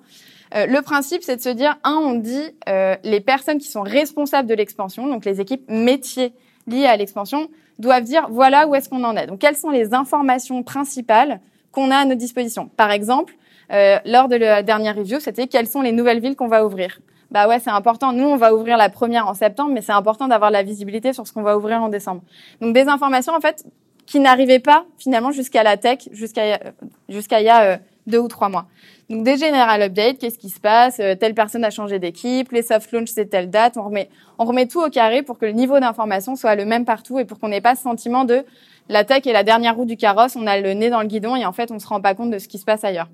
Euh, 0.54 0.66
le 0.66 0.82
principe, 0.82 1.22
c'est 1.22 1.36
de 1.36 1.40
se 1.40 1.48
dire, 1.48 1.76
un, 1.84 1.94
on 1.94 2.14
dit 2.14 2.42
euh, 2.68 2.96
les 3.04 3.20
personnes 3.20 3.58
qui 3.58 3.68
sont 3.68 3.82
responsables 3.82 4.48
de 4.48 4.54
l'expansion, 4.54 5.06
donc 5.06 5.24
les 5.24 5.40
équipes 5.40 5.68
métiers 5.68 6.34
liées 6.66 6.86
à 6.86 6.96
l'expansion, 6.96 7.48
doivent 7.78 8.04
dire 8.04 8.28
voilà 8.30 8.68
où 8.68 8.74
est-ce 8.74 8.88
qu'on 8.88 9.02
en 9.04 9.16
est. 9.16 9.26
Donc 9.26 9.38
quelles 9.38 9.56
sont 9.56 9.70
les 9.70 9.94
informations 9.94 10.62
principales 10.62 11.40
qu'on 11.72 11.90
a 11.90 11.96
à 11.96 12.04
notre 12.04 12.18
disposition? 12.18 12.68
Par 12.76 12.90
exemple, 12.90 13.34
euh, 13.72 13.98
lors 14.04 14.28
de 14.28 14.36
la 14.36 14.62
dernière 14.62 14.96
review, 14.96 15.20
c'était 15.20 15.46
quelles 15.46 15.66
sont 15.66 15.80
les 15.80 15.92
nouvelles 15.92 16.20
villes 16.20 16.36
qu'on 16.36 16.48
va 16.48 16.66
ouvrir? 16.66 17.00
Bah 17.30 17.48
ouais, 17.48 17.58
c'est 17.58 17.70
important. 17.70 18.12
Nous, 18.12 18.26
on 18.26 18.36
va 18.36 18.54
ouvrir 18.54 18.76
la 18.76 18.90
première 18.90 19.26
en 19.26 19.32
septembre, 19.32 19.70
mais 19.72 19.80
c'est 19.80 19.92
important 19.92 20.28
d'avoir 20.28 20.50
la 20.50 20.62
visibilité 20.62 21.14
sur 21.14 21.26
ce 21.26 21.32
qu'on 21.32 21.42
va 21.42 21.56
ouvrir 21.56 21.82
en 21.82 21.88
décembre. 21.88 22.20
Donc 22.60 22.74
des 22.74 22.88
informations 22.88 23.32
en 23.32 23.40
fait 23.40 23.64
qui 24.04 24.20
n'arrivaient 24.20 24.58
pas 24.58 24.84
finalement 24.98 25.32
jusqu'à 25.32 25.62
la 25.62 25.78
tech, 25.78 26.08
jusqu'à 26.10 26.60
jusqu'à 27.08 27.40
y 27.40 27.48
a 27.48 27.62
euh, 27.62 27.76
deux 28.06 28.18
ou 28.18 28.28
trois 28.28 28.48
mois. 28.48 28.66
Donc 29.10 29.24
des 29.24 29.36
general 29.36 29.82
updates, 29.82 30.18
qu'est-ce 30.18 30.38
qui 30.38 30.48
se 30.48 30.60
passe 30.60 30.98
euh, 31.00 31.14
Telle 31.14 31.34
personne 31.34 31.64
a 31.64 31.70
changé 31.70 31.98
d'équipe, 31.98 32.50
les 32.52 32.62
soft 32.62 32.90
launch 32.92 33.08
c'est 33.08 33.26
telle 33.26 33.50
date. 33.50 33.76
On 33.76 33.84
remet, 33.84 34.08
on 34.38 34.44
remet 34.44 34.66
tout 34.66 34.80
au 34.80 34.90
carré 34.90 35.22
pour 35.22 35.38
que 35.38 35.46
le 35.46 35.52
niveau 35.52 35.78
d'information 35.78 36.34
soit 36.36 36.54
le 36.54 36.64
même 36.64 36.84
partout 36.84 37.18
et 37.18 37.24
pour 37.24 37.38
qu'on 37.38 37.48
n'ait 37.48 37.60
pas 37.60 37.74
ce 37.74 37.82
sentiment 37.82 38.24
de 38.24 38.44
la 38.88 39.04
tech 39.04 39.26
est 39.26 39.32
la 39.32 39.44
dernière 39.44 39.76
roue 39.76 39.84
du 39.84 39.96
carrosse, 39.96 40.36
on 40.36 40.46
a 40.46 40.58
le 40.58 40.72
nez 40.72 40.90
dans 40.90 41.00
le 41.00 41.06
guidon 41.06 41.36
et 41.36 41.44
en 41.44 41.52
fait 41.52 41.70
on 41.70 41.78
se 41.78 41.86
rend 41.86 42.00
pas 42.00 42.14
compte 42.14 42.30
de 42.30 42.38
ce 42.38 42.48
qui 42.48 42.58
se 42.58 42.64
passe 42.64 42.84
ailleurs. 42.84 43.08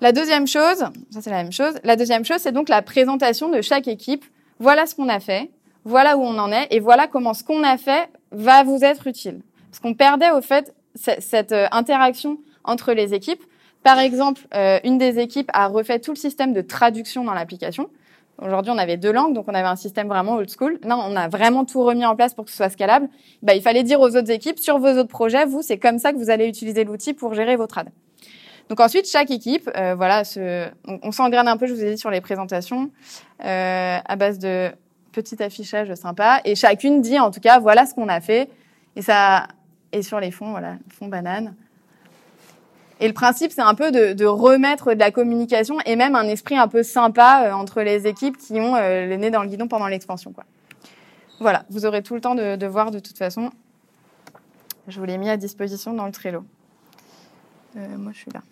La 0.00 0.12
deuxième 0.12 0.46
chose, 0.46 0.78
ça 1.10 1.20
c'est 1.20 1.30
la 1.30 1.42
même 1.42 1.52
chose. 1.52 1.74
La 1.84 1.96
deuxième 1.96 2.24
chose, 2.24 2.38
c'est 2.38 2.52
donc 2.52 2.68
la 2.68 2.82
présentation 2.82 3.48
de 3.48 3.60
chaque 3.62 3.88
équipe. 3.88 4.24
Voilà 4.60 4.86
ce 4.86 4.94
qu'on 4.94 5.08
a 5.08 5.20
fait, 5.20 5.50
voilà 5.84 6.16
où 6.16 6.22
on 6.22 6.38
en 6.38 6.50
est 6.52 6.66
et 6.70 6.80
voilà 6.80 7.06
comment 7.06 7.34
ce 7.34 7.44
qu'on 7.44 7.62
a 7.62 7.76
fait 7.78 8.08
va 8.30 8.62
vous 8.64 8.84
être 8.84 9.06
utile. 9.06 9.40
Parce 9.70 9.80
qu'on 9.80 9.94
perdait 9.94 10.30
au 10.30 10.40
fait 10.40 10.74
cette 10.94 11.52
euh, 11.52 11.66
interaction 11.70 12.38
entre 12.64 12.92
les 12.92 13.14
équipes 13.14 13.42
par 13.88 14.00
exemple, 14.00 14.42
euh, 14.54 14.78
une 14.84 14.98
des 14.98 15.18
équipes 15.18 15.50
a 15.54 15.66
refait 15.66 15.98
tout 15.98 16.10
le 16.10 16.18
système 16.18 16.52
de 16.52 16.60
traduction 16.60 17.24
dans 17.24 17.32
l'application. 17.32 17.88
Aujourd'hui, 18.36 18.70
on 18.70 18.76
avait 18.76 18.98
deux 18.98 19.10
langues, 19.10 19.32
donc 19.32 19.46
on 19.48 19.54
avait 19.54 19.66
un 19.66 19.76
système 19.76 20.08
vraiment 20.08 20.34
old 20.34 20.50
school. 20.50 20.78
Non, 20.84 21.02
on 21.02 21.16
a 21.16 21.28
vraiment 21.28 21.64
tout 21.64 21.82
remis 21.82 22.04
en 22.04 22.14
place 22.14 22.34
pour 22.34 22.44
que 22.44 22.50
ce 22.50 22.58
soit 22.58 22.68
scalable. 22.68 23.08
Bah, 23.42 23.54
il 23.54 23.62
fallait 23.62 23.84
dire 23.84 23.98
aux 23.98 24.14
autres 24.14 24.30
équipes, 24.30 24.58
sur 24.58 24.78
vos 24.78 24.90
autres 24.90 25.08
projets, 25.08 25.46
vous, 25.46 25.62
c'est 25.62 25.78
comme 25.78 25.98
ça 25.98 26.12
que 26.12 26.18
vous 26.18 26.28
allez 26.28 26.46
utiliser 26.46 26.84
l'outil 26.84 27.14
pour 27.14 27.32
gérer 27.32 27.56
votre 27.56 27.78
ad. 27.78 27.88
Donc 28.68 28.78
ensuite, 28.80 29.08
chaque 29.08 29.30
équipe, 29.30 29.70
euh, 29.74 29.94
voilà, 29.94 30.22
ce, 30.24 30.68
on, 30.86 30.98
on 31.04 31.10
s'engraine 31.10 31.48
un 31.48 31.56
peu, 31.56 31.66
je 31.66 31.72
vous 31.72 31.82
ai 31.82 31.92
dit, 31.92 31.98
sur 31.98 32.10
les 32.10 32.20
présentations, 32.20 32.90
euh, 33.42 33.98
à 34.04 34.16
base 34.16 34.38
de 34.38 34.68
petits 35.12 35.42
affichages 35.42 35.94
sympas. 35.94 36.42
Et 36.44 36.56
chacune 36.56 37.00
dit, 37.00 37.18
en 37.18 37.30
tout 37.30 37.40
cas, 37.40 37.58
voilà 37.58 37.86
ce 37.86 37.94
qu'on 37.94 38.10
a 38.10 38.20
fait. 38.20 38.50
Et 38.96 39.00
ça, 39.00 39.48
et 39.92 40.02
sur 40.02 40.20
les 40.20 40.30
fonds, 40.30 40.50
voilà, 40.50 40.74
fond 40.90 41.06
banane. 41.06 41.54
Et 43.00 43.06
le 43.06 43.14
principe, 43.14 43.52
c'est 43.52 43.62
un 43.62 43.74
peu 43.74 43.92
de, 43.92 44.12
de, 44.12 44.24
remettre 44.24 44.94
de 44.94 44.98
la 44.98 45.10
communication 45.10 45.78
et 45.86 45.94
même 45.94 46.16
un 46.16 46.24
esprit 46.24 46.56
un 46.56 46.66
peu 46.66 46.82
sympa 46.82 47.44
euh, 47.44 47.52
entre 47.52 47.82
les 47.82 48.06
équipes 48.06 48.36
qui 48.36 48.54
ont 48.54 48.74
euh, 48.74 49.06
le 49.06 49.16
nez 49.16 49.30
dans 49.30 49.42
le 49.42 49.48
guidon 49.48 49.68
pendant 49.68 49.86
l'expansion. 49.86 50.32
Quoi. 50.32 50.44
Voilà, 51.38 51.64
vous 51.70 51.86
aurez 51.86 52.02
tout 52.02 52.14
le 52.14 52.20
temps 52.20 52.34
de, 52.34 52.56
de, 52.56 52.66
voir 52.66 52.90
de 52.90 52.98
toute 52.98 53.16
façon. 53.16 53.50
Je 54.88 54.98
vous 54.98 55.06
l'ai 55.06 55.18
mis 55.18 55.30
à 55.30 55.36
disposition 55.36 55.92
dans 55.92 56.06
le 56.06 56.12
Trello. 56.12 56.44
Euh, 57.76 57.96
moi, 57.96 58.12
je 58.12 58.18
suis 58.18 58.30
là. 58.32 58.42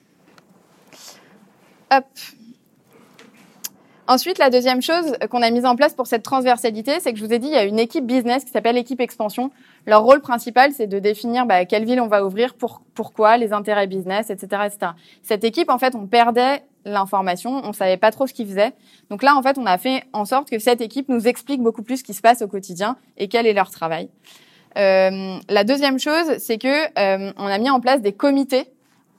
Hop. 1.91 2.07
Ensuite, 4.09 4.39
la 4.39 4.51
deuxième 4.51 4.83
chose 4.83 5.17
qu'on 5.31 5.43
a 5.43 5.51
mise 5.51 5.67
en 5.67 5.75
place 5.75 5.95
pour 5.95 6.07
cette 6.07 6.23
transversalité, 6.23 7.01
c'est 7.01 7.13
que 7.13 7.19
je 7.19 7.25
vous 7.25 7.33
ai 7.33 7.41
dit, 7.41 7.49
il 7.49 7.53
y 7.55 7.57
a 7.57 7.65
une 7.65 7.81
équipe 7.81 8.07
business 8.07 8.45
qui 8.45 8.53
s'appelle 8.53 8.77
l'équipe 8.77 9.01
expansion. 9.01 9.51
Leur 9.85 10.05
rôle 10.05 10.21
principal, 10.21 10.73
c'est 10.73 10.87
de 10.87 11.01
définir 11.01 11.45
bah, 11.45 11.65
quelle 11.65 11.85
ville 11.85 12.01
on 12.01 12.07
va 12.07 12.25
ouvrir, 12.25 12.55
pour, 12.55 12.83
pourquoi, 12.95 13.37
les 13.37 13.53
intérêts 13.53 13.89
business, 13.89 14.31
etc., 14.31 14.63
etc. 14.67 14.93
Cette 15.23 15.43
équipe, 15.43 15.71
en 15.71 15.79
fait, 15.79 15.97
on 15.97 16.07
perdait 16.07 16.63
l'information, 16.85 17.63
on 17.65 17.73
savait 17.73 17.97
pas 17.97 18.13
trop 18.13 18.29
ce 18.29 18.33
qu'ils 18.33 18.47
faisaient. 18.47 18.73
Donc 19.11 19.25
là, 19.25 19.37
en 19.37 19.43
fait, 19.43 19.59
on 19.59 19.67
a 19.67 19.77
fait 19.77 20.05
en 20.13 20.25
sorte 20.25 20.49
que 20.49 20.59
cette 20.61 20.81
équipe 20.81 21.09
nous 21.09 21.27
explique 21.27 21.61
beaucoup 21.61 21.83
plus 21.83 21.99
ce 21.99 22.05
qui 22.05 22.15
se 22.15 22.23
passe 22.23 22.43
au 22.43 22.49
quotidien 22.49 22.97
et 23.17 23.27
quel 23.27 23.45
est 23.47 23.53
leur 23.53 23.71
travail. 23.71 24.09
Euh, 24.79 25.39
la 25.49 25.65
deuxième 25.65 25.99
chose, 25.99 26.39
c'est 26.39 26.59
que 26.59 26.69
euh, 26.69 27.33
on 27.37 27.47
a 27.47 27.59
mis 27.59 27.71
en 27.71 27.81
place 27.81 28.03
des 28.03 28.13
comités 28.13 28.71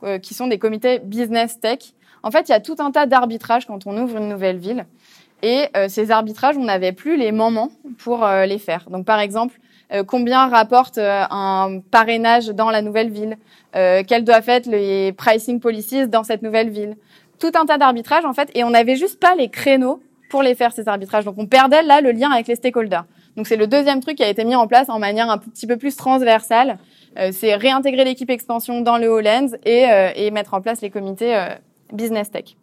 euh, 0.03 0.19
qui 0.19 0.33
sont 0.33 0.47
des 0.47 0.59
comités 0.59 0.99
business 0.99 1.59
tech 1.59 1.79
en 2.27 2.31
fait, 2.31 2.49
il 2.49 2.51
y 2.51 2.55
a 2.55 2.59
tout 2.59 2.75
un 2.79 2.91
tas 2.91 3.05
d'arbitrages 3.05 3.65
quand 3.65 3.87
on 3.87 3.97
ouvre 3.97 4.17
une 4.17 4.27
nouvelle 4.27 4.57
ville. 4.57 4.85
Et 5.43 5.67
euh, 5.77 5.87
ces 5.87 6.11
arbitrages, 6.11 6.57
on 6.57 6.65
n'avait 6.65 6.91
plus 6.91 7.15
les 7.15 7.31
moments 7.31 7.69
pour 7.99 8.25
euh, 8.25 8.45
les 8.45 8.57
faire. 8.57 8.89
Donc, 8.89 9.05
par 9.05 9.19
exemple, 9.19 9.59
euh, 9.93 10.03
combien 10.03 10.47
rapporte 10.47 10.97
euh, 10.97 11.23
un 11.29 11.79
parrainage 11.89 12.47
dans 12.47 12.69
la 12.69 12.81
nouvelle 12.81 13.09
ville? 13.09 13.37
Quels 13.73 14.23
doivent 14.23 14.49
être 14.49 14.65
les 14.65 15.11
pricing 15.13 15.59
policies 15.59 16.07
dans 16.07 16.23
cette 16.23 16.41
nouvelle 16.41 16.71
ville? 16.71 16.97
Tout 17.39 17.51
un 17.53 17.67
tas 17.67 17.77
d'arbitrages, 17.77 18.25
en 18.25 18.33
fait. 18.33 18.49
Et 18.55 18.63
on 18.63 18.71
n'avait 18.71 18.95
juste 18.95 19.19
pas 19.19 19.35
les 19.35 19.49
créneaux 19.49 20.01
pour 20.31 20.41
les 20.41 20.55
faire, 20.55 20.71
ces 20.71 20.87
arbitrages. 20.87 21.25
Donc, 21.25 21.35
on 21.37 21.45
perdait 21.45 21.83
là 21.83 22.01
le 22.01 22.11
lien 22.11 22.31
avec 22.31 22.47
les 22.47 22.55
stakeholders. 22.55 23.05
Donc, 23.35 23.45
c'est 23.45 23.55
le 23.55 23.67
deuxième 23.67 23.99
truc 23.99 24.17
qui 24.17 24.23
a 24.23 24.29
été 24.29 24.43
mis 24.45 24.55
en 24.55 24.65
place 24.65 24.89
en 24.89 24.97
manière 24.97 25.29
un 25.29 25.37
petit 25.37 25.67
peu 25.67 25.77
plus 25.77 25.95
transversale. 25.95 26.79
c'est 27.31 27.53
réintégrer 27.53 28.03
l'équipe 28.03 28.31
expansion 28.31 28.81
dans 28.81 28.97
le 28.97 29.09
Hollands 29.09 29.55
et, 29.63 29.85
et 30.15 30.31
mettre 30.31 30.55
en 30.55 30.61
place 30.61 30.81
les 30.81 30.89
comités 30.89 31.37
business 31.91 32.31
tech. 32.31 32.55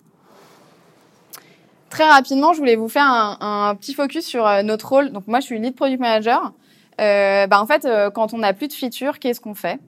Très 1.94 2.08
rapidement, 2.08 2.52
je 2.52 2.58
voulais 2.58 2.74
vous 2.74 2.88
faire 2.88 3.06
un, 3.06 3.72
petit 3.76 3.94
focus 3.94 4.26
sur 4.26 4.44
euh, 4.44 4.62
notre 4.64 4.88
rôle. 4.88 5.12
Donc 5.12 5.28
moi, 5.28 5.38
je 5.38 5.44
suis 5.44 5.60
lead 5.60 5.76
product 5.76 6.00
manager. 6.00 6.52
Euh, 7.00 7.46
bah, 7.46 7.62
en 7.62 7.66
fait, 7.66 7.84
euh, 7.84 8.10
quand 8.10 8.34
on 8.34 8.38
n'a 8.38 8.52
plus 8.52 8.66
de 8.66 8.72
features, 8.72 9.20
qu'est-ce 9.20 9.40
qu'on 9.40 9.54
fait? 9.54 9.78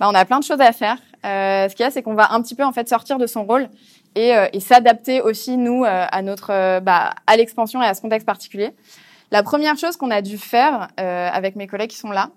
Bah, 0.00 0.08
On 0.10 0.14
a 0.16 0.24
plein 0.24 0.40
de 0.40 0.44
choses 0.44 0.60
à 0.60 0.72
faire. 0.72 0.96
Ce 1.22 1.72
qu'il 1.74 1.84
y 1.84 1.86
a, 1.86 1.92
c'est 1.92 2.02
qu'on 2.02 2.14
va 2.14 2.32
un 2.32 2.42
petit 2.42 2.56
peu 2.56 2.64
en 2.64 2.72
fait 2.72 2.88
sortir 2.88 3.18
de 3.18 3.28
son 3.28 3.44
rôle 3.44 3.68
et, 4.16 4.32
et 4.52 4.58
s'adapter 4.58 5.22
aussi 5.22 5.56
nous 5.56 5.84
à 5.86 6.20
notre 6.20 6.80
bah, 6.80 7.14
à 7.26 7.36
l'expansion 7.38 7.80
et 7.82 7.86
à 7.86 7.94
ce 7.94 8.02
contexte 8.02 8.26
particulier. 8.26 8.72
La 9.30 9.42
première 9.42 9.78
chose 9.78 9.96
qu'on 9.96 10.10
a 10.10 10.20
dû 10.20 10.36
faire 10.36 10.88
avec 10.98 11.56
mes 11.56 11.66
collègues 11.66 11.88
qui 11.88 11.96
sont 11.96 12.10
là, 12.10 12.28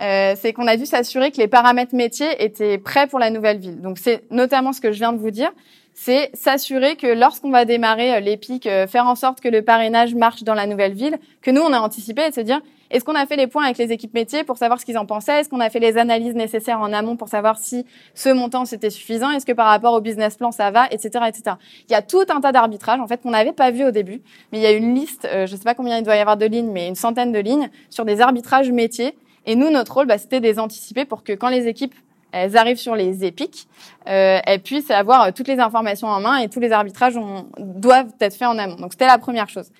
euh, 0.00 0.34
c'est 0.36 0.52
qu'on 0.52 0.66
a 0.66 0.76
dû 0.76 0.86
s'assurer 0.86 1.30
que 1.30 1.38
les 1.38 1.48
paramètres 1.48 1.94
métiers 1.94 2.44
étaient 2.44 2.78
prêts 2.78 3.06
pour 3.06 3.18
la 3.18 3.30
nouvelle 3.30 3.58
ville. 3.58 3.80
Donc 3.80 3.98
c'est 3.98 4.22
notamment 4.30 4.72
ce 4.72 4.80
que 4.80 4.92
je 4.92 4.98
viens 4.98 5.12
de 5.12 5.18
vous 5.18 5.30
dire, 5.30 5.52
c'est 5.94 6.30
s'assurer 6.34 6.96
que 6.96 7.06
lorsqu'on 7.06 7.50
va 7.50 7.64
démarrer 7.64 8.14
euh, 8.14 8.20
l'EPIC, 8.20 8.66
euh, 8.66 8.86
faire 8.86 9.06
en 9.06 9.14
sorte 9.14 9.40
que 9.40 9.48
le 9.48 9.62
parrainage 9.62 10.14
marche 10.14 10.42
dans 10.42 10.54
la 10.54 10.66
nouvelle 10.66 10.92
ville, 10.92 11.18
que 11.40 11.50
nous 11.50 11.62
on 11.62 11.72
a 11.72 11.80
anticipé 11.80 12.22
et 12.26 12.32
se 12.32 12.40
dire 12.40 12.60
est-ce 12.90 13.04
qu'on 13.04 13.14
a 13.14 13.26
fait 13.26 13.36
les 13.36 13.46
points 13.46 13.64
avec 13.64 13.78
les 13.78 13.90
équipes 13.90 14.14
métiers 14.14 14.44
pour 14.44 14.58
savoir 14.58 14.78
ce 14.78 14.84
qu'ils 14.84 14.98
en 14.98 15.06
pensaient? 15.06 15.40
Est-ce 15.40 15.48
qu'on 15.48 15.60
a 15.60 15.70
fait 15.70 15.80
les 15.80 15.98
analyses 15.98 16.34
nécessaires 16.34 16.80
en 16.80 16.92
amont 16.92 17.16
pour 17.16 17.28
savoir 17.28 17.58
si 17.58 17.84
ce 18.14 18.28
montant 18.28 18.64
c'était 18.64 18.90
suffisant? 18.90 19.30
Est-ce 19.30 19.46
que 19.46 19.52
par 19.52 19.66
rapport 19.66 19.94
au 19.94 20.00
business 20.00 20.36
plan 20.36 20.52
ça 20.52 20.70
va, 20.70 20.86
etc., 20.90 21.24
etc. 21.26 21.56
Il 21.88 21.92
y 21.92 21.96
a 21.96 22.02
tout 22.02 22.24
un 22.28 22.40
tas 22.40 22.52
d'arbitrages 22.52 23.00
en 23.00 23.08
fait 23.08 23.22
qu'on 23.22 23.30
n'avait 23.30 23.52
pas 23.52 23.70
vu 23.70 23.84
au 23.84 23.90
début, 23.90 24.22
mais 24.52 24.58
il 24.58 24.62
y 24.62 24.66
a 24.66 24.72
une 24.72 24.94
liste, 24.94 25.24
euh, 25.24 25.46
je 25.46 25.52
ne 25.52 25.56
sais 25.58 25.64
pas 25.64 25.74
combien 25.74 25.98
il 25.98 26.04
doit 26.04 26.16
y 26.16 26.20
avoir 26.20 26.36
de 26.36 26.46
lignes, 26.46 26.70
mais 26.70 26.86
une 26.86 26.94
centaine 26.94 27.32
de 27.32 27.38
lignes 27.38 27.70
sur 27.90 28.04
des 28.04 28.20
arbitrages 28.20 28.70
métiers. 28.70 29.16
Et 29.46 29.54
nous, 29.54 29.70
notre 29.70 29.94
rôle, 29.94 30.06
bah, 30.06 30.18
c'était 30.18 30.40
de 30.40 30.44
les 30.44 30.58
anticiper 30.58 31.04
pour 31.04 31.24
que 31.24 31.32
quand 31.32 31.48
les 31.48 31.66
équipes 31.68 31.94
elles 32.32 32.56
arrivent 32.56 32.78
sur 32.78 32.96
les 32.96 33.24
épiques, 33.24 33.66
euh, 34.08 34.40
elles 34.44 34.60
puissent 34.60 34.90
avoir 34.90 35.32
toutes 35.32 35.48
les 35.48 35.58
informations 35.58 36.08
en 36.08 36.20
main 36.20 36.36
et 36.36 36.48
tous 36.48 36.60
les 36.60 36.72
arbitrages 36.72 37.14
doivent 37.58 38.12
être 38.20 38.34
faits 38.34 38.48
en 38.48 38.58
amont. 38.58 38.76
Donc 38.76 38.92
c'était 38.92 39.06
la 39.06 39.18
première 39.18 39.48
chose. 39.48 39.70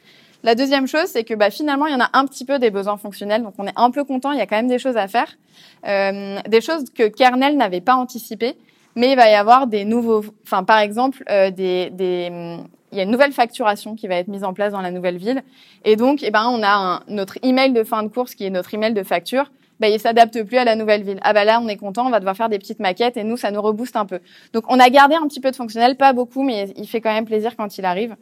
La 0.42 0.54
deuxième 0.54 0.86
chose, 0.86 1.06
c'est 1.06 1.24
que 1.24 1.34
bah, 1.34 1.50
finalement, 1.50 1.86
il 1.86 1.92
y 1.92 1.96
en 1.96 2.00
a 2.00 2.08
un 2.12 2.24
petit 2.24 2.44
peu 2.44 2.58
des 2.58 2.70
besoins 2.70 2.96
fonctionnels, 2.96 3.42
donc 3.42 3.54
on 3.58 3.66
est 3.66 3.74
un 3.76 3.90
peu 3.90 4.04
content. 4.04 4.32
Il 4.32 4.38
y 4.38 4.40
a 4.40 4.46
quand 4.46 4.56
même 4.56 4.68
des 4.68 4.78
choses 4.78 4.96
à 4.96 5.08
faire, 5.08 5.28
euh, 5.86 6.38
des 6.48 6.60
choses 6.60 6.84
que 6.94 7.08
Kernel 7.08 7.56
n'avait 7.56 7.80
pas 7.80 7.96
anticipées, 7.96 8.56
mais 8.94 9.10
il 9.10 9.16
va 9.16 9.28
y 9.28 9.34
avoir 9.34 9.66
des 9.66 9.84
nouveaux, 9.84 10.24
enfin 10.44 10.62
par 10.62 10.78
exemple, 10.78 11.24
euh, 11.28 11.50
des, 11.50 11.90
des, 11.90 12.58
il 12.96 12.98
y 12.98 13.00
a 13.00 13.04
une 13.04 13.10
nouvelle 13.10 13.32
facturation 13.32 13.94
qui 13.94 14.08
va 14.08 14.16
être 14.16 14.28
mise 14.28 14.44
en 14.44 14.54
place 14.54 14.72
dans 14.72 14.80
la 14.80 14.90
nouvelle 14.90 15.18
ville, 15.18 15.42
et 15.84 15.96
donc, 15.96 16.22
eh 16.22 16.30
ben, 16.30 16.48
on 16.48 16.62
a 16.62 16.72
un, 16.72 17.00
notre 17.08 17.38
email 17.42 17.72
de 17.72 17.84
fin 17.84 18.02
de 18.02 18.08
course 18.08 18.34
qui 18.34 18.44
est 18.44 18.50
notre 18.50 18.72
email 18.74 18.94
de 18.94 19.02
facture 19.02 19.50
ben, 19.80 19.92
il 19.92 20.00
s'adapte 20.00 20.42
plus 20.42 20.56
à 20.56 20.64
la 20.64 20.74
nouvelle 20.74 21.02
ville. 21.02 21.18
Ah 21.22 21.32
bah 21.32 21.44
là, 21.44 21.60
on 21.60 21.68
est 21.68 21.76
content, 21.76 22.06
on 22.06 22.10
va 22.10 22.18
devoir 22.18 22.36
faire 22.36 22.48
des 22.48 22.58
petites 22.58 22.80
maquettes 22.80 23.16
et 23.16 23.24
nous, 23.24 23.36
ça 23.36 23.50
nous 23.50 23.60
rebooste 23.60 23.96
un 23.96 24.06
peu. 24.06 24.20
Donc, 24.52 24.64
on 24.68 24.80
a 24.80 24.88
gardé 24.88 25.14
un 25.14 25.26
petit 25.28 25.40
peu 25.40 25.50
de 25.50 25.56
fonctionnel, 25.56 25.96
pas 25.96 26.12
beaucoup, 26.12 26.42
mais 26.42 26.72
il 26.76 26.86
fait 26.86 27.00
quand 27.00 27.12
même 27.12 27.26
plaisir 27.26 27.56
quand 27.56 27.76
il 27.76 27.84
arrive. 27.84 28.16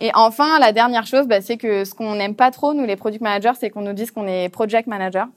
Et 0.00 0.10
enfin, 0.14 0.58
la 0.58 0.72
dernière 0.72 1.06
chose, 1.06 1.26
bah, 1.26 1.40
c'est 1.40 1.56
que 1.56 1.84
ce 1.84 1.94
qu'on 1.94 2.16
n'aime 2.16 2.34
pas 2.34 2.50
trop, 2.50 2.74
nous, 2.74 2.84
les 2.84 2.96
product 2.96 3.22
managers, 3.22 3.52
c'est 3.58 3.70
qu'on 3.70 3.82
nous 3.82 3.92
dise 3.92 4.10
qu'on 4.10 4.26
est 4.26 4.48
project 4.48 4.88
manager. 4.88 5.28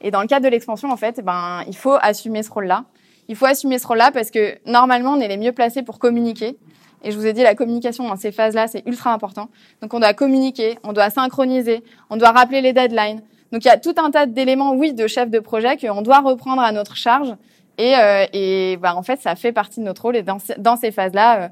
Et 0.00 0.10
dans 0.10 0.20
le 0.20 0.26
cadre 0.26 0.44
de 0.44 0.50
l'expansion, 0.50 0.90
en 0.90 0.96
fait, 0.96 1.20
ben, 1.24 1.62
il 1.68 1.76
faut 1.76 1.96
assumer 2.00 2.42
ce 2.42 2.50
rôle-là. 2.50 2.84
Il 3.28 3.36
faut 3.36 3.46
assumer 3.46 3.78
ce 3.78 3.86
rôle-là 3.86 4.10
parce 4.10 4.32
que 4.32 4.58
normalement, 4.66 5.12
on 5.12 5.20
est 5.20 5.28
les 5.28 5.36
mieux 5.36 5.52
placés 5.52 5.82
pour 5.82 6.00
communiquer. 6.00 6.56
Et 7.02 7.10
je 7.10 7.18
vous 7.18 7.26
ai 7.26 7.32
dit, 7.32 7.42
la 7.42 7.54
communication 7.54 8.06
dans 8.06 8.16
ces 8.16 8.32
phases-là, 8.32 8.68
c'est 8.68 8.82
ultra 8.86 9.12
important. 9.12 9.48
Donc, 9.80 9.92
on 9.94 10.00
doit 10.00 10.14
communiquer, 10.14 10.78
on 10.84 10.92
doit 10.92 11.10
synchroniser, 11.10 11.82
on 12.10 12.16
doit 12.16 12.30
rappeler 12.30 12.60
les 12.60 12.72
deadlines, 12.72 13.22
donc 13.52 13.64
il 13.64 13.68
y 13.68 13.70
a 13.70 13.76
tout 13.76 13.94
un 13.98 14.10
tas 14.10 14.26
d'éléments, 14.26 14.72
oui, 14.72 14.94
de 14.94 15.06
chef 15.06 15.30
de 15.30 15.38
projet 15.38 15.76
qu'on 15.76 16.00
doit 16.00 16.20
reprendre 16.20 16.62
à 16.62 16.72
notre 16.72 16.96
charge. 16.96 17.34
Et, 17.76 17.94
euh, 17.96 18.24
et 18.32 18.78
bah, 18.78 18.96
en 18.96 19.02
fait, 19.02 19.20
ça 19.20 19.36
fait 19.36 19.52
partie 19.52 19.80
de 19.80 19.84
notre 19.84 20.02
rôle. 20.02 20.16
Et 20.16 20.22
dans, 20.22 20.76
ces 20.76 20.90
phases-là, 20.90 21.42
euh, 21.42 21.48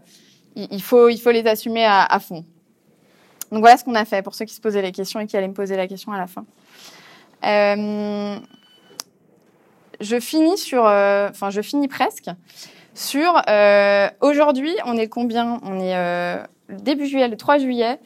il, 0.57 0.83
faut, 0.83 1.11
il 1.11 1.19
faut 1.19 1.31
les 1.31 1.47
assumer 1.47 1.85
à, 1.85 2.03
à, 2.05 2.19
fond. 2.19 2.45
Donc 3.53 3.61
voilà 3.61 3.77
ce 3.77 3.85
qu'on 3.85 3.95
a 3.95 4.05
fait 4.07 4.23
pour 4.23 4.35
ceux 4.35 4.47
qui 4.47 4.55
se 4.55 4.61
posaient 4.61 4.83
les 4.83 4.93
questions 4.93 5.21
et 5.21 5.27
qui 5.27 5.37
allaient 5.37 5.49
me 5.49 5.55
poser 5.55 5.77
la 5.77 5.87
question 5.87 6.13
à 6.13 6.19
la 6.19 6.27
fin. 6.27 6.47
Euh, 7.45 8.37
je 10.01 10.21
finis 10.21 10.57
sur, 10.57 10.87
euh, 10.87 11.29
enfin, 11.31 11.51
je 11.51 11.61
finis 11.61 11.89
presque 11.89 12.31
sur. 13.01 13.43
Euh, 13.49 14.09
aujourd'hui, 14.21 14.75
on 14.85 14.97
est 14.97 15.09
combien? 15.09 15.61
On 15.63 15.81
est 15.81 16.45
début 16.69 17.07
juillet, 17.07 17.29
le 17.29 17.37
3 17.37 17.59
juillet. 17.59 17.99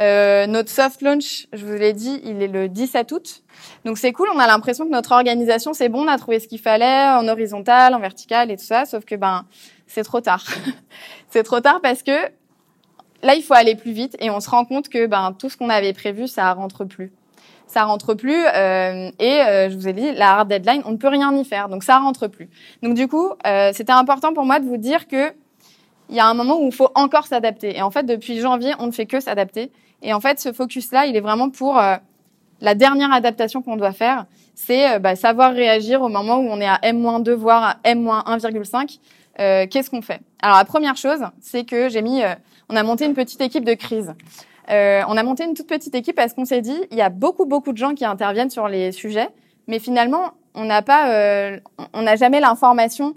Euh, 0.00 0.46
notre 0.46 0.70
soft 0.70 1.02
launch, 1.02 1.46
je 1.52 1.66
vous 1.66 1.74
l'ai 1.74 1.92
dit, 1.92 2.20
il 2.24 2.42
est 2.42 2.48
le 2.48 2.68
17 2.68 3.12
août. 3.12 3.42
Donc 3.84 3.98
c'est 3.98 4.12
cool, 4.12 4.28
on 4.34 4.38
a 4.38 4.46
l'impression 4.46 4.86
que 4.86 4.90
notre 4.90 5.12
organisation, 5.12 5.74
c'est 5.74 5.90
bon, 5.90 6.04
on 6.04 6.08
a 6.08 6.16
trouvé 6.16 6.40
ce 6.40 6.48
qu'il 6.48 6.60
fallait 6.60 7.08
en 7.08 7.28
horizontal, 7.28 7.94
en 7.94 7.98
vertical 7.98 8.50
et 8.50 8.56
tout 8.56 8.64
ça, 8.64 8.86
sauf 8.86 9.04
que 9.04 9.14
ben 9.14 9.44
c'est 9.86 10.04
trop 10.04 10.22
tard. 10.22 10.44
c'est 11.28 11.42
trop 11.42 11.60
tard 11.60 11.80
parce 11.82 12.02
que 12.02 12.12
là, 13.22 13.34
il 13.34 13.42
faut 13.42 13.52
aller 13.52 13.74
plus 13.74 13.92
vite 13.92 14.16
et 14.20 14.30
on 14.30 14.40
se 14.40 14.48
rend 14.48 14.64
compte 14.64 14.88
que 14.88 15.06
ben 15.06 15.36
tout 15.38 15.50
ce 15.50 15.58
qu'on 15.58 15.68
avait 15.68 15.92
prévu, 15.92 16.28
ça 16.28 16.50
rentre 16.54 16.84
plus. 16.84 17.12
Ça 17.70 17.84
rentre 17.84 18.14
plus 18.14 18.34
euh, 18.34 19.12
et 19.20 19.42
euh, 19.42 19.70
je 19.70 19.76
vous 19.76 19.86
ai 19.86 19.92
dit 19.92 20.10
la 20.12 20.38
hard 20.38 20.48
deadline, 20.48 20.82
on 20.86 20.90
ne 20.90 20.96
peut 20.96 21.06
rien 21.06 21.32
y 21.36 21.44
faire, 21.44 21.68
donc 21.68 21.84
ça 21.84 21.98
rentre 21.98 22.26
plus. 22.26 22.48
Donc 22.82 22.94
du 22.94 23.06
coup, 23.06 23.30
euh, 23.46 23.70
c'était 23.72 23.92
important 23.92 24.34
pour 24.34 24.44
moi 24.44 24.58
de 24.58 24.64
vous 24.64 24.76
dire 24.76 25.06
que 25.06 25.32
il 26.08 26.16
y 26.16 26.20
a 26.20 26.26
un 26.26 26.34
moment 26.34 26.60
où 26.60 26.66
il 26.66 26.74
faut 26.74 26.90
encore 26.96 27.26
s'adapter. 27.26 27.76
Et 27.76 27.82
en 27.82 27.90
fait, 27.90 28.04
depuis 28.04 28.40
janvier, 28.40 28.72
on 28.80 28.86
ne 28.86 28.90
fait 28.90 29.06
que 29.06 29.20
s'adapter. 29.20 29.70
Et 30.02 30.12
en 30.12 30.20
fait, 30.20 30.40
ce 30.40 30.52
focus-là, 30.52 31.06
il 31.06 31.16
est 31.16 31.20
vraiment 31.20 31.50
pour 31.50 31.78
euh, 31.78 31.96
la 32.60 32.74
dernière 32.74 33.12
adaptation 33.12 33.62
qu'on 33.62 33.76
doit 33.76 33.92
faire. 33.92 34.26
C'est 34.54 34.94
euh, 34.94 34.98
bah, 34.98 35.14
savoir 35.14 35.52
réagir 35.52 36.02
au 36.02 36.08
moment 36.08 36.38
où 36.38 36.48
on 36.48 36.60
est 36.60 36.68
à 36.68 36.80
M-2, 36.82 37.30
voire 37.32 37.62
à 37.62 37.76
M-1,5. 37.84 38.98
Euh, 39.38 39.66
Qu'est-ce 39.70 39.88
qu'on 39.88 40.02
fait? 40.02 40.20
Alors, 40.42 40.56
la 40.56 40.64
première 40.64 40.96
chose, 40.96 41.20
c'est 41.40 41.64
que 41.64 41.88
j'ai 41.88 42.02
mis, 42.02 42.22
on 42.68 42.76
a 42.76 42.82
monté 42.82 43.04
une 43.04 43.14
petite 43.14 43.40
équipe 43.40 43.64
de 43.64 43.74
crise. 43.74 44.14
On 44.70 45.16
a 45.16 45.22
monté 45.22 45.44
une 45.44 45.54
toute 45.54 45.66
petite 45.66 45.94
équipe 45.94 46.16
parce 46.16 46.32
qu'on 46.32 46.44
s'est 46.44 46.62
dit, 46.62 46.80
il 46.90 46.96
y 46.96 47.02
a 47.02 47.08
beaucoup, 47.10 47.44
beaucoup 47.44 47.72
de 47.72 47.78
gens 47.78 47.94
qui 47.94 48.04
interviennent 48.04 48.50
sur 48.50 48.68
les 48.68 48.92
sujets, 48.92 49.28
mais 49.66 49.78
finalement, 49.78 50.32
on 50.54 50.64
n'a 50.64 50.82
pas, 50.82 51.60
on 51.92 52.02
n'a 52.02 52.16
jamais 52.16 52.40
l'information 52.40 53.14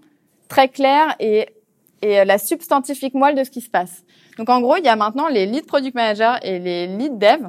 très 0.47 0.67
claire 0.67 1.15
et 1.19 1.47
euh, 2.03 2.25
la 2.25 2.37
substantifique 2.37 3.13
moelle 3.13 3.35
de 3.35 3.43
ce 3.43 3.49
qui 3.49 3.61
se 3.61 3.69
passe. 3.69 4.03
Donc 4.37 4.49
en 4.49 4.59
gros, 4.59 4.75
il 4.75 4.83
y 4.83 4.89
a 4.89 4.95
maintenant 4.95 5.29
les 5.29 5.45
lead 5.45 5.65
product 5.65 5.95
managers 5.95 6.35
et 6.41 6.59
les 6.59 6.87
lead 6.87 7.17
dev 7.17 7.47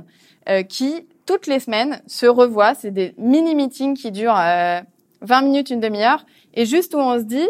euh, 0.48 0.62
qui 0.62 1.06
toutes 1.26 1.46
les 1.46 1.58
semaines 1.58 2.00
se 2.06 2.26
revoient. 2.26 2.74
C'est 2.74 2.92
des 2.92 3.14
mini 3.18 3.54
meetings 3.54 3.96
qui 3.96 4.12
durent 4.12 4.38
euh, 4.38 4.80
20 5.22 5.42
minutes, 5.42 5.70
une 5.70 5.80
demi-heure, 5.80 6.24
et 6.52 6.66
juste 6.66 6.94
où 6.94 6.98
on 6.98 7.18
se 7.18 7.24
dit 7.24 7.48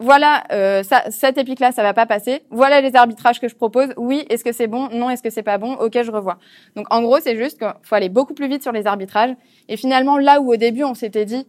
voilà, 0.00 0.44
euh, 0.50 0.82
ça, 0.82 1.04
cette 1.10 1.36
épique-là, 1.36 1.72
ça 1.72 1.82
va 1.82 1.92
pas 1.92 2.06
passer. 2.06 2.42
Voilà 2.50 2.80
les 2.80 2.96
arbitrages 2.96 3.38
que 3.38 3.48
je 3.48 3.54
propose. 3.54 3.88
Oui, 3.98 4.24
est-ce 4.30 4.42
que 4.42 4.50
c'est 4.52 4.66
bon? 4.66 4.88
Non, 4.92 5.10
est-ce 5.10 5.22
que 5.22 5.28
c'est 5.28 5.42
pas 5.42 5.58
bon? 5.58 5.74
Ok, 5.74 5.98
je 6.02 6.10
revois. 6.10 6.38
Donc 6.74 6.86
en 6.90 7.02
gros, 7.02 7.20
c'est 7.20 7.36
juste 7.36 7.58
qu'il 7.58 7.72
faut 7.82 7.94
aller 7.94 8.08
beaucoup 8.08 8.32
plus 8.32 8.48
vite 8.48 8.62
sur 8.62 8.72
les 8.72 8.86
arbitrages. 8.86 9.36
Et 9.68 9.76
finalement, 9.76 10.16
là 10.16 10.40
où 10.40 10.52
au 10.52 10.56
début 10.56 10.84
on 10.84 10.94
s'était 10.94 11.26
dit, 11.26 11.46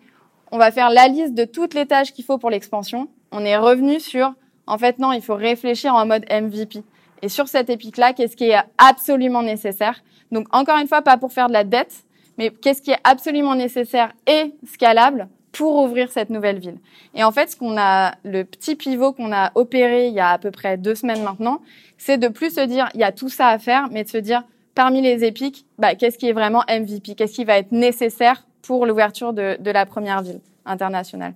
on 0.51 0.57
va 0.57 0.69
faire 0.71 0.89
la 0.89 1.07
liste 1.07 1.33
de 1.33 1.45
toutes 1.45 1.73
les 1.73 1.85
tâches 1.85 2.11
qu'il 2.11 2.25
faut 2.25 2.37
pour 2.37 2.49
l'expansion, 2.49 3.07
on 3.31 3.45
est 3.45 3.57
revenu 3.57 4.01
sur 4.01 4.33
en 4.67 4.77
fait, 4.77 4.99
non, 4.99 5.11
il 5.11 5.21
faut 5.21 5.35
réfléchir 5.35 5.95
en 5.95 6.05
mode 6.05 6.25
MVP. 6.29 6.83
Et 7.21 7.29
sur 7.29 7.47
cette 7.47 7.69
épique-là, 7.69 8.13
qu'est-ce 8.13 8.35
qui 8.35 8.49
est 8.49 8.59
absolument 8.77 9.43
nécessaire? 9.43 10.01
Donc, 10.31 10.47
encore 10.55 10.77
une 10.77 10.87
fois, 10.87 11.01
pas 11.01 11.17
pour 11.17 11.31
faire 11.31 11.47
de 11.47 11.53
la 11.53 11.63
dette, 11.63 12.03
mais 12.37 12.49
qu'est-ce 12.49 12.81
qui 12.81 12.91
est 12.91 12.99
absolument 13.03 13.55
nécessaire 13.55 14.13
et 14.27 14.53
scalable? 14.65 15.27
Pour 15.51 15.83
ouvrir 15.83 16.11
cette 16.11 16.29
nouvelle 16.29 16.59
ville. 16.59 16.77
Et 17.15 17.23
en 17.23 17.31
fait, 17.31 17.51
ce 17.51 17.55
qu'on 17.55 17.77
a, 17.77 18.15
le 18.23 18.43
petit 18.43 18.75
pivot 18.75 19.11
qu'on 19.11 19.33
a 19.33 19.51
opéré 19.55 20.07
il 20.07 20.13
y 20.13 20.19
a 20.19 20.29
à 20.29 20.37
peu 20.37 20.51
près 20.51 20.77
deux 20.77 20.95
semaines 20.95 21.23
maintenant, 21.23 21.61
c'est 21.97 22.17
de 22.17 22.27
plus 22.27 22.55
se 22.55 22.61
dire, 22.61 22.89
il 22.93 22.99
y 22.99 23.03
a 23.03 23.11
tout 23.11 23.29
ça 23.29 23.47
à 23.47 23.59
faire, 23.59 23.89
mais 23.91 24.03
de 24.03 24.09
se 24.09 24.17
dire, 24.17 24.43
parmi 24.75 25.01
les 25.01 25.23
épiques, 25.23 25.65
bah, 25.77 25.95
qu'est-ce 25.95 26.17
qui 26.17 26.29
est 26.29 26.33
vraiment 26.33 26.63
MVP 26.69 27.15
Qu'est-ce 27.15 27.33
qui 27.33 27.45
va 27.45 27.57
être 27.57 27.71
nécessaire 27.71 28.45
pour 28.61 28.85
l'ouverture 28.85 29.33
de, 29.33 29.57
de 29.59 29.71
la 29.71 29.85
première 29.85 30.21
ville 30.21 30.39
internationale? 30.65 31.33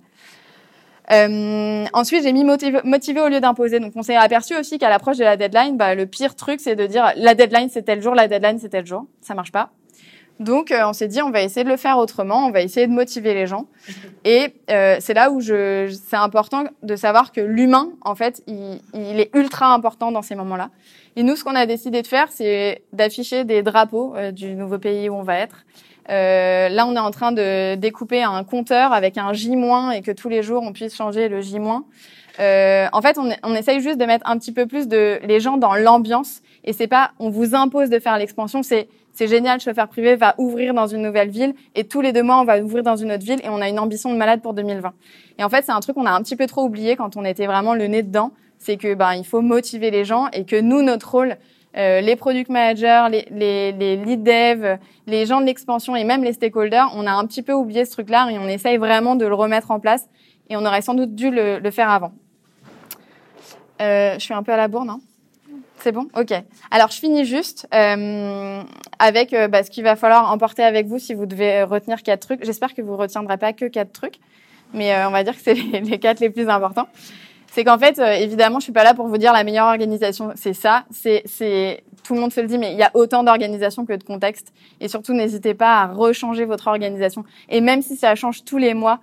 Euh, 1.12 1.84
ensuite, 1.92 2.24
j'ai 2.24 2.32
mis 2.32 2.44
motiver, 2.44 3.20
au 3.20 3.28
lieu 3.28 3.40
d'imposer. 3.40 3.78
Donc, 3.78 3.92
on 3.94 4.02
s'est 4.02 4.16
aperçu 4.16 4.56
aussi 4.56 4.78
qu'à 4.78 4.88
l'approche 4.88 5.18
de 5.18 5.24
la 5.24 5.36
deadline, 5.36 5.76
bah, 5.76 5.94
le 5.94 6.06
pire 6.06 6.34
truc, 6.34 6.60
c'est 6.60 6.74
de 6.74 6.86
dire 6.86 7.12
la 7.16 7.34
deadline 7.34 7.68
c'est 7.70 7.82
tel 7.82 8.02
jour, 8.02 8.14
la 8.14 8.28
deadline 8.28 8.58
c'est 8.58 8.70
tel 8.70 8.86
jour. 8.86 9.06
Ça 9.20 9.34
marche 9.34 9.52
pas. 9.52 9.70
Donc, 10.38 10.70
euh, 10.70 10.82
on 10.86 10.92
s'est 10.92 11.08
dit 11.08 11.22
on 11.22 11.30
va 11.30 11.42
essayer 11.42 11.64
de 11.64 11.70
le 11.70 11.76
faire 11.76 11.98
autrement, 11.98 12.46
on 12.46 12.50
va 12.50 12.60
essayer 12.60 12.86
de 12.86 12.92
motiver 12.92 13.34
les 13.34 13.46
gens. 13.46 13.66
Et 14.24 14.54
euh, 14.70 14.96
c'est 15.00 15.14
là 15.14 15.30
où 15.30 15.40
je, 15.40 15.94
c'est 16.08 16.16
important 16.16 16.64
de 16.82 16.96
savoir 16.96 17.32
que 17.32 17.40
l'humain, 17.40 17.90
en 18.02 18.14
fait, 18.14 18.42
il, 18.46 18.80
il, 18.94 19.18
est 19.18 19.34
ultra 19.34 19.72
important 19.72 20.12
dans 20.12 20.22
ces 20.22 20.34
moments-là. 20.34 20.70
Et 21.16 21.22
nous, 21.22 21.36
ce 21.36 21.44
qu'on 21.44 21.54
a 21.54 21.64
décidé 21.64 22.02
de 22.02 22.06
faire, 22.06 22.28
c'est 22.30 22.82
d'afficher 22.92 23.44
des 23.44 23.62
drapeaux 23.62 24.14
euh, 24.16 24.30
du 24.30 24.54
nouveau 24.54 24.78
pays 24.78 25.08
où 25.08 25.14
on 25.14 25.22
va 25.22 25.38
être 25.38 25.64
euh, 26.08 26.68
là, 26.68 26.86
on 26.86 26.94
est 26.94 27.00
en 27.00 27.10
train 27.10 27.32
de 27.32 27.74
découper 27.74 28.22
un 28.22 28.44
compteur 28.44 28.92
avec 28.92 29.18
un 29.18 29.32
J- 29.32 29.52
et 29.94 30.02
que 30.02 30.12
tous 30.12 30.28
les 30.28 30.42
jours, 30.42 30.62
on 30.62 30.72
puisse 30.72 30.94
changer 30.94 31.28
le 31.28 31.40
J-. 31.40 31.58
Euh, 32.38 32.86
en 32.92 33.02
fait, 33.02 33.18
on, 33.18 33.30
on, 33.42 33.54
essaye 33.54 33.80
juste 33.80 33.98
de 33.98 34.04
mettre 34.04 34.28
un 34.28 34.38
petit 34.38 34.52
peu 34.52 34.66
plus 34.66 34.88
de 34.88 35.18
les 35.24 35.40
gens 35.40 35.56
dans 35.56 35.74
l'ambiance. 35.74 36.42
Et 36.64 36.72
c'est 36.72 36.86
pas, 36.86 37.12
on 37.18 37.30
vous 37.30 37.54
impose 37.54 37.88
de 37.88 37.98
faire 37.98 38.18
l'expansion. 38.18 38.62
C'est, 38.62 38.88
c'est 39.16 39.28
génial. 39.28 39.60
Chauffeur 39.60 39.88
privé 39.88 40.14
va 40.14 40.34
ouvrir 40.36 40.74
dans 40.74 40.86
une 40.86 41.00
nouvelle 41.00 41.30
ville 41.30 41.54
et 41.74 41.84
tous 41.84 42.02
les 42.02 42.12
deux 42.12 42.22
mois, 42.22 42.38
on 42.40 42.44
va 42.44 42.60
ouvrir 42.60 42.82
dans 42.82 42.96
une 42.96 43.10
autre 43.10 43.24
ville 43.24 43.40
et 43.42 43.48
on 43.48 43.62
a 43.62 43.68
une 43.68 43.78
ambition 43.78 44.12
de 44.12 44.16
malade 44.16 44.42
pour 44.42 44.52
2020. 44.52 44.92
Et 45.38 45.44
en 45.44 45.48
fait, 45.48 45.64
c'est 45.64 45.72
un 45.72 45.80
truc 45.80 45.96
qu'on 45.96 46.04
a 46.04 46.12
un 46.12 46.22
petit 46.22 46.36
peu 46.36 46.46
trop 46.46 46.62
oublié 46.64 46.96
quand 46.96 47.16
on 47.16 47.24
était 47.24 47.46
vraiment 47.46 47.74
le 47.74 47.86
nez 47.86 48.02
dedans. 48.02 48.32
C'est 48.58 48.76
que, 48.76 48.94
ben, 48.94 49.14
il 49.14 49.24
faut 49.24 49.40
motiver 49.40 49.90
les 49.90 50.04
gens 50.04 50.28
et 50.34 50.44
que 50.44 50.60
nous, 50.60 50.82
notre 50.82 51.10
rôle, 51.10 51.36
euh, 51.78 52.02
les 52.02 52.14
product 52.14 52.50
managers, 52.50 53.06
les, 53.10 53.26
les, 53.30 53.72
les 53.72 53.96
lead 53.96 54.22
dev, 54.22 54.76
les 55.06 55.24
gens 55.24 55.40
de 55.40 55.46
l'expansion 55.46 55.96
et 55.96 56.04
même 56.04 56.22
les 56.22 56.34
stakeholders, 56.34 56.92
on 56.94 57.06
a 57.06 57.12
un 57.12 57.26
petit 57.26 57.42
peu 57.42 57.52
oublié 57.54 57.86
ce 57.86 57.92
truc-là 57.92 58.28
et 58.30 58.38
on 58.38 58.48
essaye 58.48 58.76
vraiment 58.76 59.14
de 59.16 59.24
le 59.24 59.34
remettre 59.34 59.70
en 59.70 59.80
place 59.80 60.08
et 60.50 60.56
on 60.56 60.64
aurait 60.66 60.82
sans 60.82 60.94
doute 60.94 61.14
dû 61.14 61.30
le, 61.30 61.58
le 61.58 61.70
faire 61.70 61.90
avant. 61.90 62.12
Euh, 63.80 64.14
je 64.14 64.20
suis 64.20 64.34
un 64.34 64.42
peu 64.42 64.52
à 64.52 64.56
la 64.56 64.68
bourre, 64.68 64.84
non? 64.84 65.00
C'est 65.86 65.92
bon? 65.92 66.08
Ok. 66.18 66.32
Alors, 66.72 66.90
je 66.90 66.98
finis 66.98 67.24
juste 67.24 67.68
euh, 67.72 68.60
avec 68.98 69.32
euh, 69.32 69.46
bah, 69.46 69.62
ce 69.62 69.70
qu'il 69.70 69.84
va 69.84 69.94
falloir 69.94 70.32
emporter 70.32 70.64
avec 70.64 70.88
vous 70.88 70.98
si 70.98 71.14
vous 71.14 71.26
devez 71.26 71.62
retenir 71.62 72.02
quatre 72.02 72.26
trucs. 72.26 72.44
J'espère 72.44 72.74
que 72.74 72.82
vous 72.82 72.90
ne 72.90 72.96
retiendrez 72.96 73.36
pas 73.36 73.52
que 73.52 73.66
quatre 73.66 73.92
trucs, 73.92 74.16
mais 74.74 74.92
euh, 74.92 75.06
on 75.06 75.12
va 75.12 75.22
dire 75.22 75.36
que 75.36 75.40
c'est 75.40 75.54
les, 75.80 75.98
quatre 76.00 76.18
les 76.18 76.28
plus 76.28 76.48
importants. 76.48 76.88
C'est 77.52 77.62
qu'en 77.62 77.78
fait, 77.78 78.00
euh, 78.00 78.14
évidemment, 78.14 78.58
je 78.58 78.64
suis 78.64 78.72
pas 78.72 78.82
là 78.82 78.94
pour 78.94 79.06
vous 79.06 79.16
dire 79.16 79.32
la 79.32 79.44
meilleure 79.44 79.68
organisation, 79.68 80.32
c'est 80.34 80.54
ça. 80.54 80.86
C'est, 80.90 81.22
c'est 81.24 81.84
tout 82.02 82.14
le 82.14 82.20
monde 82.20 82.32
se 82.32 82.40
le 82.40 82.48
dit, 82.48 82.58
mais 82.58 82.72
il 82.72 82.78
y 82.78 82.82
a 82.82 82.90
autant 82.94 83.22
d'organisations 83.22 83.86
que 83.86 83.92
de 83.92 84.02
contextes. 84.02 84.52
Et 84.80 84.88
surtout, 84.88 85.12
n'hésitez 85.12 85.54
pas 85.54 85.82
à 85.82 85.86
rechanger 85.86 86.46
votre 86.46 86.66
organisation. 86.66 87.24
Et 87.48 87.60
même 87.60 87.80
si 87.80 87.94
ça 87.94 88.16
change 88.16 88.42
tous 88.42 88.58
les 88.58 88.74
mois, 88.74 88.98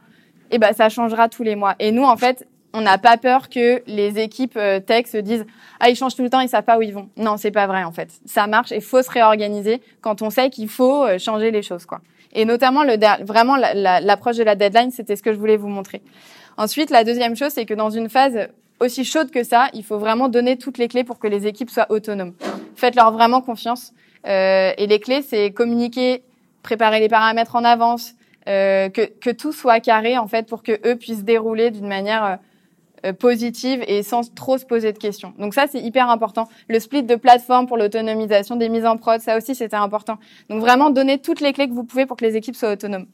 eh 0.51 0.57
ben, 0.57 0.73
ça 0.73 0.89
changera 0.89 1.29
tous 1.29 1.43
les 1.43 1.55
mois. 1.55 1.75
Et 1.79 1.93
nous, 1.93 2.03
en 2.03 2.17
fait, 2.17 2.45
on 2.73 2.81
n'a 2.81 2.97
pas 2.97 3.17
peur 3.17 3.49
que 3.49 3.83
les 3.85 4.19
équipes 4.19 4.57
euh, 4.57 4.79
tech 4.79 5.05
se 5.07 5.17
disent 5.17 5.45
ah 5.79 5.89
ils 5.89 5.95
changent 5.95 6.15
tout 6.15 6.23
le 6.23 6.29
temps 6.29 6.39
ils 6.39 6.49
savent 6.49 6.63
pas 6.63 6.77
où 6.77 6.81
ils 6.81 6.93
vont. 6.93 7.09
Non 7.17 7.37
c'est 7.37 7.51
pas 7.51 7.67
vrai 7.67 7.83
en 7.83 7.91
fait. 7.91 8.09
Ça 8.25 8.47
marche 8.47 8.71
et 8.71 8.81
faut 8.81 9.01
se 9.01 9.11
réorganiser 9.11 9.81
quand 10.01 10.21
on 10.21 10.29
sait 10.29 10.49
qu'il 10.49 10.67
faut 10.67 11.05
euh, 11.05 11.19
changer 11.19 11.51
les 11.51 11.61
choses 11.61 11.85
quoi. 11.85 12.01
Et 12.33 12.45
notamment 12.45 12.83
le 12.83 12.97
vraiment 13.23 13.55
l'approche 13.55 14.37
de 14.37 14.43
la 14.43 14.55
deadline 14.55 14.91
c'était 14.91 15.15
ce 15.15 15.21
que 15.21 15.31
je 15.31 15.37
voulais 15.37 15.57
vous 15.57 15.67
montrer. 15.69 16.01
Ensuite 16.57 16.89
la 16.89 17.03
deuxième 17.03 17.35
chose 17.35 17.51
c'est 17.51 17.65
que 17.65 17.75
dans 17.75 17.91
une 17.91 18.09
phase 18.09 18.47
aussi 18.79 19.05
chaude 19.05 19.29
que 19.29 19.43
ça 19.43 19.69
il 19.73 19.83
faut 19.83 19.99
vraiment 19.99 20.27
donner 20.27 20.57
toutes 20.57 20.79
les 20.79 20.87
clés 20.87 21.03
pour 21.03 21.19
que 21.19 21.27
les 21.27 21.45
équipes 21.45 21.69
soient 21.69 21.91
autonomes. 21.91 22.33
Faites-leur 22.75 23.11
vraiment 23.11 23.41
confiance 23.41 23.93
euh, 24.25 24.71
et 24.77 24.87
les 24.87 24.99
clés 24.99 25.21
c'est 25.21 25.51
communiquer 25.51 26.23
préparer 26.63 26.99
les 26.99 27.09
paramètres 27.09 27.55
en 27.55 27.63
avance 27.63 28.15
euh, 28.47 28.89
que, 28.89 29.01
que 29.01 29.29
tout 29.29 29.51
soit 29.51 29.79
carré 29.79 30.17
en 30.17 30.27
fait 30.27 30.47
pour 30.47 30.63
que 30.63 30.71
eux 30.87 30.95
puissent 30.95 31.23
dérouler 31.23 31.69
d'une 31.71 31.87
manière 31.87 32.25
euh, 32.25 32.35
positive 33.11 33.83
et 33.87 34.03
sans 34.03 34.33
trop 34.33 34.57
se 34.57 34.65
poser 34.65 34.93
de 34.93 34.97
questions. 34.97 35.33
Donc 35.37 35.53
ça, 35.53 35.65
c'est 35.69 35.79
hyper 35.79 36.09
important. 36.09 36.47
Le 36.69 36.79
split 36.79 37.03
de 37.03 37.15
plateforme 37.15 37.67
pour 37.67 37.77
l'autonomisation 37.77 38.55
des 38.55 38.69
mises 38.69 38.85
en 38.85 38.97
prod, 38.97 39.19
ça 39.19 39.37
aussi, 39.37 39.55
c'était 39.55 39.75
important. 39.75 40.17
Donc 40.49 40.61
vraiment, 40.61 40.89
donner 40.89 41.17
toutes 41.17 41.41
les 41.41 41.51
clés 41.51 41.67
que 41.67 41.73
vous 41.73 41.83
pouvez 41.83 42.05
pour 42.05 42.17
que 42.17 42.25
les 42.25 42.37
équipes 42.37 42.55
soient 42.55 42.71
autonomes. 42.71 43.07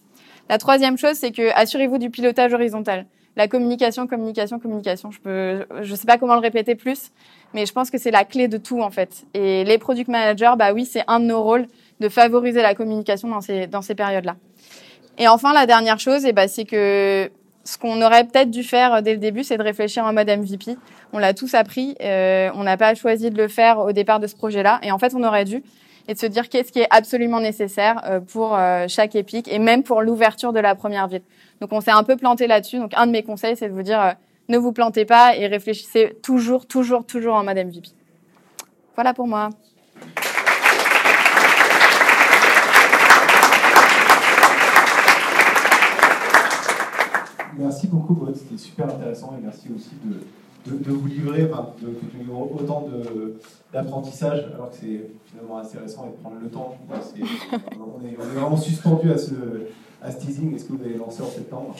La 0.49 0.57
troisième 0.57 0.97
chose, 0.97 1.13
c'est 1.13 1.31
que 1.31 1.51
assurez-vous 1.55 1.97
du 1.97 2.09
pilotage 2.09 2.53
horizontal. 2.53 3.05
La 3.35 3.47
communication, 3.47 4.07
communication, 4.07 4.59
communication. 4.59 5.11
Je 5.11 5.19
peux, 5.19 5.65
je 5.81 5.95
sais 5.95 6.07
pas 6.07 6.17
comment 6.17 6.33
le 6.33 6.41
répéter 6.41 6.75
plus, 6.75 7.11
mais 7.53 7.65
je 7.65 7.71
pense 7.71 7.89
que 7.89 7.97
c'est 7.97 8.11
la 8.11 8.25
clé 8.25 8.47
de 8.47 8.57
tout 8.57 8.81
en 8.81 8.89
fait. 8.89 9.25
Et 9.33 9.63
les 9.63 9.77
product 9.77 10.09
managers, 10.09 10.53
bah 10.57 10.73
oui, 10.73 10.85
c'est 10.85 11.03
un 11.07 11.19
de 11.19 11.25
nos 11.25 11.41
rôles 11.41 11.67
de 11.99 12.09
favoriser 12.09 12.61
la 12.61 12.75
communication 12.75 13.27
dans 13.29 13.41
ces 13.41 13.67
dans 13.67 13.81
ces 13.81 13.95
périodes-là. 13.95 14.35
Et 15.19 15.27
enfin, 15.27 15.53
la 15.53 15.65
dernière 15.65 15.99
chose, 15.99 16.25
eh 16.25 16.31
ben, 16.31 16.47
c'est 16.47 16.63
que 16.63 17.29
ce 17.69 17.77
qu'on 17.77 18.01
aurait 18.01 18.23
peut-être 18.23 18.49
dû 18.49 18.63
faire 18.63 18.95
euh, 18.95 19.01
dès 19.01 19.13
le 19.13 19.19
début, 19.19 19.43
c'est 19.43 19.57
de 19.57 19.63
réfléchir 19.63 20.03
en 20.03 20.11
mode 20.11 20.27
MVP. 20.27 20.75
On 21.13 21.19
l'a 21.19 21.33
tous 21.33 21.53
appris. 21.53 21.95
Euh, 22.01 22.49
on 22.55 22.63
n'a 22.63 22.77
pas 22.77 22.95
choisi 22.95 23.29
de 23.29 23.37
le 23.37 23.47
faire 23.47 23.79
au 23.79 23.91
départ 23.91 24.19
de 24.19 24.25
ce 24.25 24.35
projet-là. 24.35 24.79
Et 24.81 24.91
en 24.91 24.97
fait, 24.97 25.13
on 25.13 25.23
aurait 25.23 25.45
dû. 25.45 25.63
Et 26.07 26.15
de 26.15 26.19
se 26.19 26.25
dire 26.25 26.49
qu'est-ce 26.49 26.71
qui 26.71 26.79
est 26.79 26.87
absolument 26.89 27.39
nécessaire 27.39 28.01
euh, 28.05 28.19
pour 28.19 28.57
chaque 28.87 29.15
épique 29.15 29.47
et 29.47 29.59
même 29.59 29.83
pour 29.83 30.01
l'ouverture 30.01 30.53
de 30.53 30.59
la 30.59 30.73
première 30.73 31.07
ville. 31.07 31.21
Donc, 31.61 31.71
on 31.71 31.81
s'est 31.81 31.91
un 31.91 32.03
peu 32.03 32.15
planté 32.15 32.47
là-dessus. 32.47 32.79
Donc, 32.79 32.93
un 32.95 33.05
de 33.05 33.11
mes 33.11 33.21
conseils, 33.21 33.55
c'est 33.55 33.69
de 33.69 33.73
vous 33.73 33.83
dire 33.83 34.15
ne 34.47 34.57
vous 34.57 34.71
plantez 34.71 35.05
pas 35.05 35.35
et 35.35 35.45
réfléchissez 35.45 36.17
toujours, 36.23 36.65
toujours, 36.65 37.05
toujours 37.05 37.35
en 37.35 37.43
mode 37.43 37.57
MVP. 37.57 37.89
Voilà 38.95 39.13
pour 39.13 39.27
moi. 39.27 39.51
Merci 47.59 47.87
beaucoup, 47.87 48.13
Maud, 48.13 48.35
c'était 48.35 48.57
super 48.57 48.87
intéressant 48.87 49.35
et 49.37 49.43
merci 49.43 49.67
aussi 49.75 49.91
de, 50.05 50.71
de, 50.71 50.81
de 50.81 50.91
vous 50.91 51.07
livrer, 51.07 51.49
enfin, 51.51 51.69
de, 51.81 51.87
de 51.87 52.17
livrer 52.17 52.37
autant 52.57 52.87
d'apprentissage 53.73 54.45
alors 54.53 54.69
que 54.69 54.77
c'est 54.79 55.09
finalement 55.25 55.57
assez 55.57 55.77
récent 55.77 56.05
et 56.07 56.17
de 56.17 56.21
prendre 56.21 56.37
le 56.41 56.49
temps. 56.49 56.77
on, 56.89 58.05
est, 58.05 58.17
on, 58.17 58.23
est, 58.27 58.39
vraiment 58.39 58.55
suspendu 58.55 59.11
à 59.11 59.17
ce, 59.17 59.33
à 60.01 60.09
ce 60.09 60.19
teasing. 60.19 60.55
Est-ce 60.55 60.65
que 60.65 60.73
vous 60.73 60.83
allez 60.83 60.95
lancer 60.97 61.21
en 61.21 61.27
septembre? 61.27 61.75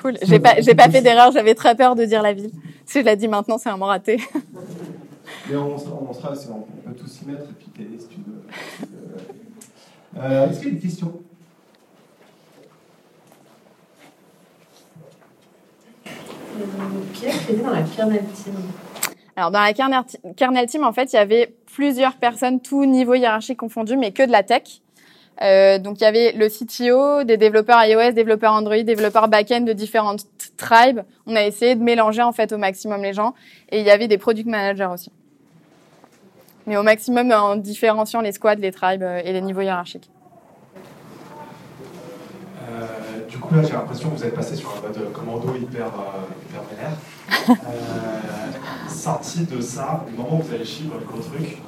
Cool. 0.00 0.18
J'ai 0.22 0.38
pas, 0.38 0.56
pas 0.56 0.90
fait 0.90 1.00
d'erreur. 1.00 1.32
J'avais 1.32 1.54
très 1.54 1.74
peur 1.74 1.96
de 1.96 2.04
dire 2.04 2.22
la 2.22 2.34
ville. 2.34 2.50
Si 2.84 3.00
je 3.00 3.04
l'ai 3.04 3.16
dit 3.16 3.28
maintenant, 3.28 3.56
c'est 3.56 3.70
un 3.70 3.76
mot 3.78 3.86
raté. 3.86 4.18
Mais 5.48 5.56
on, 5.56 5.74
on 5.74 6.12
sera, 6.12 6.32
on 6.50 6.88
peut 6.88 6.94
tous 6.94 7.06
s'y 7.06 7.26
mettre 7.26 7.44
et 7.44 7.54
puis 7.58 7.68
t'aider 7.68 7.98
si 7.98 8.08
tu 8.08 8.18
veux. 8.18 8.86
Euh, 10.18 10.50
Est-ce 10.50 10.58
qu'il 10.58 10.70
y 10.70 10.72
a 10.72 10.74
des 10.74 10.80
questions 10.80 11.12
Dans 17.62 17.70
la 17.70 17.82
kernel 17.82 18.24
team 18.34 18.54
Alors, 19.36 19.50
dans 19.50 19.60
la 19.60 19.72
kernel, 19.72 20.02
kernel 20.36 20.66
team, 20.66 20.84
en 20.84 20.92
fait, 20.92 21.12
il 21.12 21.16
y 21.16 21.18
avait 21.18 21.54
plusieurs 21.74 22.16
personnes, 22.16 22.60
tout 22.60 22.84
niveau 22.84 23.14
hiérarchique 23.14 23.58
confondu, 23.58 23.96
mais 23.96 24.12
que 24.12 24.24
de 24.24 24.32
la 24.32 24.42
tech. 24.42 24.82
Euh, 25.42 25.78
donc, 25.78 26.00
il 26.00 26.04
y 26.04 26.06
avait 26.06 26.32
le 26.32 26.48
CTO, 26.48 27.24
des 27.24 27.36
développeurs 27.36 27.82
iOS, 27.84 28.12
développeurs 28.12 28.52
Android, 28.52 28.82
développeurs 28.82 29.28
back-end 29.28 29.62
de 29.62 29.72
différentes 29.72 30.26
tribes. 30.56 31.00
On 31.26 31.34
a 31.34 31.44
essayé 31.44 31.74
de 31.74 31.82
mélanger, 31.82 32.22
en 32.22 32.32
fait, 32.32 32.52
au 32.52 32.58
maximum 32.58 33.02
les 33.02 33.14
gens. 33.14 33.34
Et 33.70 33.80
il 33.80 33.86
y 33.86 33.90
avait 33.90 34.08
des 34.08 34.18
product 34.18 34.46
managers 34.46 34.88
aussi. 34.92 35.10
Mais 36.66 36.76
au 36.76 36.82
maximum 36.82 37.32
en 37.32 37.56
différenciant 37.56 38.20
les 38.20 38.32
squads, 38.32 38.56
les 38.56 38.70
tribes 38.70 39.02
euh, 39.02 39.22
et 39.24 39.32
les 39.32 39.40
niveaux 39.40 39.62
hiérarchiques. 39.62 40.10
Euh, 42.68 43.26
du 43.28 43.38
j'ai 43.52 43.72
l'impression 43.72 44.10
que 44.10 44.16
vous 44.16 44.24
êtes 44.24 44.34
passé 44.34 44.54
sur 44.54 44.70
un 44.70 44.80
mode 44.80 45.12
commando 45.12 45.54
hyper, 45.56 45.86
euh, 45.86 46.48
hyper 46.48 46.62
vénère. 46.70 46.96
Euh, 47.50 48.88
sorti 48.88 49.44
de 49.44 49.60
ça, 49.60 50.04
le 50.10 50.16
moment 50.16 50.38
où 50.38 50.42
vous 50.42 50.54
allez 50.54 50.64
chier 50.64 50.88
votre 50.92 51.06
gros 51.06 51.20
truc, 51.20 51.58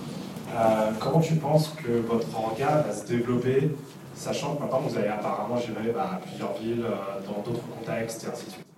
euh, 0.55 0.91
comment 1.01 1.21
tu 1.21 1.35
penses 1.35 1.75
que 1.83 2.07
votre 2.07 2.27
orga 2.37 2.85
va 2.87 2.95
se 2.95 3.07
développer, 3.07 3.75
sachant 4.15 4.55
que 4.55 4.63
maintenant 4.63 4.81
vous 4.87 4.97
allez 4.97 5.09
apparemment 5.09 5.57
gérer 5.57 5.93
bah, 5.95 6.21
plusieurs 6.25 6.55
villes 6.55 6.85
euh, 6.85 7.27
dans 7.27 7.43
d'autres 7.43 7.65
contextes 7.79 8.25
et 8.25 8.31
ainsi 8.31 8.47
de 8.47 8.51
suite? 8.51 8.72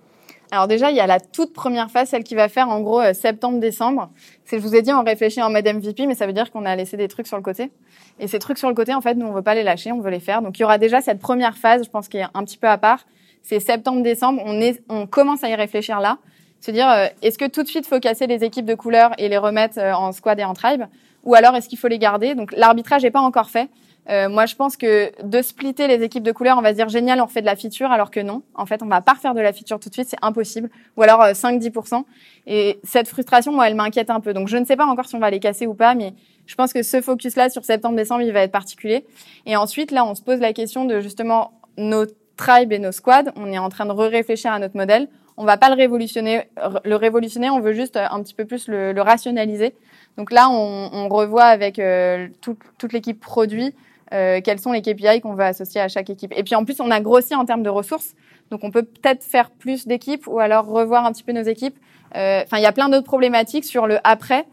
Alors 0.55 0.67
déjà, 0.67 0.89
il 0.89 0.95
y 0.95 1.01
a 1.01 1.07
la 1.07 1.19
toute 1.19 1.53
première 1.53 1.91
phase, 1.91 2.09
celle 2.09 2.23
qui 2.23 2.33
va 2.33 2.47
faire 2.47 2.69
en 2.69 2.79
gros 2.79 3.01
euh, 3.01 3.13
septembre-décembre. 3.13 4.09
C'est, 4.45 4.57
je 4.57 4.63
vous 4.63 4.73
ai 4.73 4.81
dit, 4.81 4.93
on 4.93 5.03
réfléchit 5.03 5.41
en 5.41 5.49
mode 5.49 5.67
MVP, 5.67 6.07
mais 6.07 6.15
ça 6.15 6.25
veut 6.25 6.33
dire 6.33 6.49
qu'on 6.49 6.65
a 6.65 6.75
laissé 6.75 6.95
des 6.95 7.07
trucs 7.07 7.27
sur 7.27 7.35
le 7.35 7.43
côté. 7.43 7.71
Et 8.19 8.27
ces 8.27 8.39
trucs 8.39 8.57
sur 8.57 8.69
le 8.69 8.75
côté, 8.75 8.93
en 8.93 9.01
fait, 9.01 9.15
nous, 9.15 9.25
on 9.25 9.33
veut 9.33 9.41
pas 9.41 9.53
les 9.53 9.63
lâcher, 9.63 9.91
on 9.91 9.99
veut 9.99 10.11
les 10.11 10.21
faire. 10.21 10.41
Donc 10.41 10.57
il 10.57 10.61
y 10.61 10.65
aura 10.65 10.77
déjà 10.77 11.01
cette 11.01 11.19
première 11.19 11.57
phase, 11.57 11.83
je 11.83 11.89
pense, 11.89 12.07
qui 12.07 12.17
est 12.17 12.25
un 12.33 12.43
petit 12.43 12.57
peu 12.57 12.67
à 12.67 12.77
part. 12.77 13.05
C'est 13.43 13.59
septembre-décembre, 13.59 14.41
on, 14.45 14.59
est, 14.61 14.81
on 14.89 15.07
commence 15.07 15.43
à 15.43 15.49
y 15.49 15.55
réfléchir 15.55 15.99
là. 15.99 16.17
Se 16.61 16.71
dire, 16.71 16.89
euh, 16.89 17.07
est-ce 17.21 17.37
que 17.37 17.47
tout 17.47 17.61
de 17.61 17.67
suite, 17.67 17.85
faut 17.85 17.99
casser 17.99 18.25
les 18.25 18.43
équipes 18.43 18.65
de 18.65 18.75
couleurs 18.75 19.11
et 19.17 19.27
les 19.27 19.37
remettre 19.37 19.77
euh, 19.77 19.93
en 19.93 20.13
squad 20.13 20.39
et 20.39 20.45
en 20.45 20.53
tribe? 20.53 20.85
Ou 21.23 21.35
alors, 21.35 21.55
est-ce 21.55 21.67
qu'il 21.67 21.77
faut 21.77 21.89
les 21.89 21.99
garder? 21.99 22.33
Donc 22.33 22.53
l'arbitrage 22.55 23.03
n'est 23.03 23.11
pas 23.11 23.19
encore 23.19 23.49
fait. 23.49 23.69
Euh, 24.09 24.29
moi, 24.29 24.45
je 24.45 24.55
pense 24.55 24.77
que 24.77 25.11
de 25.23 25.41
splitter 25.41 25.87
les 25.87 26.03
équipes 26.03 26.23
de 26.23 26.31
couleurs, 26.31 26.57
on 26.57 26.61
va 26.61 26.71
se 26.71 26.75
dire 26.75 26.89
génial, 26.89 27.19
on 27.21 27.25
refait 27.25 27.41
de 27.41 27.47
la 27.47 27.55
feature, 27.55 27.91
alors 27.91 28.11
que 28.11 28.19
non. 28.19 28.43
En 28.53 28.65
fait, 28.65 28.83
on 28.83 28.85
va 28.85 29.01
pas 29.01 29.13
refaire 29.13 29.33
de 29.33 29.41
la 29.41 29.51
feature 29.51 29.79
tout 29.79 29.89
de 29.89 29.93
suite, 29.93 30.07
c'est 30.07 30.19
impossible. 30.21 30.69
Ou 30.97 31.01
alors 31.01 31.21
euh, 31.23 31.31
5-10%. 31.31 32.03
Et 32.45 32.79
cette 32.83 33.07
frustration, 33.07 33.51
moi, 33.51 33.67
elle 33.67 33.75
m'inquiète 33.75 34.09
un 34.09 34.19
peu. 34.19 34.33
Donc, 34.33 34.47
je 34.47 34.57
ne 34.57 34.65
sais 34.65 34.75
pas 34.75 34.85
encore 34.85 35.05
si 35.05 35.15
on 35.15 35.19
va 35.19 35.31
les 35.31 35.39
casser 35.39 35.65
ou 35.65 35.73
pas, 35.73 35.95
mais 35.95 36.13
je 36.45 36.55
pense 36.55 36.71
que 36.71 36.83
ce 36.83 37.01
focus-là 37.01 37.49
sur 37.49 37.65
septembre-décembre, 37.65 38.21
il 38.21 38.31
va 38.31 38.41
être 38.41 38.51
particulier. 38.51 39.05
Et 39.47 39.55
ensuite, 39.55 39.91
là, 39.91 40.05
on 40.05 40.13
se 40.13 40.21
pose 40.21 40.39
la 40.39 40.53
question 40.53 40.85
de 40.85 40.99
justement 40.99 41.53
nos 41.77 42.05
tribes 42.37 42.71
et 42.71 42.79
nos 42.79 42.91
squads. 42.91 43.31
On 43.35 43.51
est 43.51 43.57
en 43.57 43.69
train 43.69 43.87
de 43.87 43.91
réfléchir 43.91 44.51
à 44.51 44.59
notre 44.59 44.77
modèle. 44.77 45.07
On 45.37 45.45
va 45.45 45.57
pas 45.57 45.69
le 45.69 45.75
révolutionner, 45.75 46.43
le 46.85 46.95
révolutionner. 46.95 47.49
On 47.49 47.59
veut 47.59 47.73
juste 47.73 47.97
un 47.97 48.21
petit 48.21 48.33
peu 48.33 48.45
plus 48.45 48.67
le, 48.67 48.93
le 48.93 49.01
rationaliser. 49.01 49.75
Donc 50.17 50.31
là, 50.31 50.47
on, 50.49 50.89
on 50.93 51.09
revoit 51.09 51.43
avec 51.43 51.79
euh, 51.79 52.27
tout, 52.41 52.55
toute 52.77 52.93
l'équipe 52.93 53.19
produit 53.19 53.73
euh, 54.15 54.41
quels 54.43 54.59
sont 54.59 54.71
les 54.71 54.81
KPI 54.81 55.21
qu'on 55.21 55.33
veut 55.33 55.43
associer 55.43 55.81
à 55.81 55.87
chaque 55.87 56.09
équipe. 56.09 56.33
Et 56.35 56.43
puis 56.43 56.55
en 56.55 56.65
plus, 56.65 56.79
on 56.79 56.89
a 56.89 56.99
grossi 57.01 57.35
en 57.35 57.45
termes 57.45 57.63
de 57.63 57.69
ressources, 57.69 58.15
donc 58.49 58.63
on 58.63 58.71
peut 58.71 58.83
peut-être 58.83 59.23
faire 59.23 59.51
plus 59.51 59.85
d'équipes 59.85 60.25
ou 60.27 60.39
alors 60.39 60.65
revoir 60.65 61.05
un 61.05 61.11
petit 61.11 61.23
peu 61.23 61.33
nos 61.33 61.43
équipes. 61.43 61.77
Euh, 62.15 62.41
enfin, 62.43 62.57
il 62.57 62.63
y 62.63 62.67
a 62.67 62.71
plein 62.71 62.89
d'autres 62.89 63.05
problématiques 63.05 63.65
sur 63.65 63.87
le 63.87 63.99
après. 64.03 64.45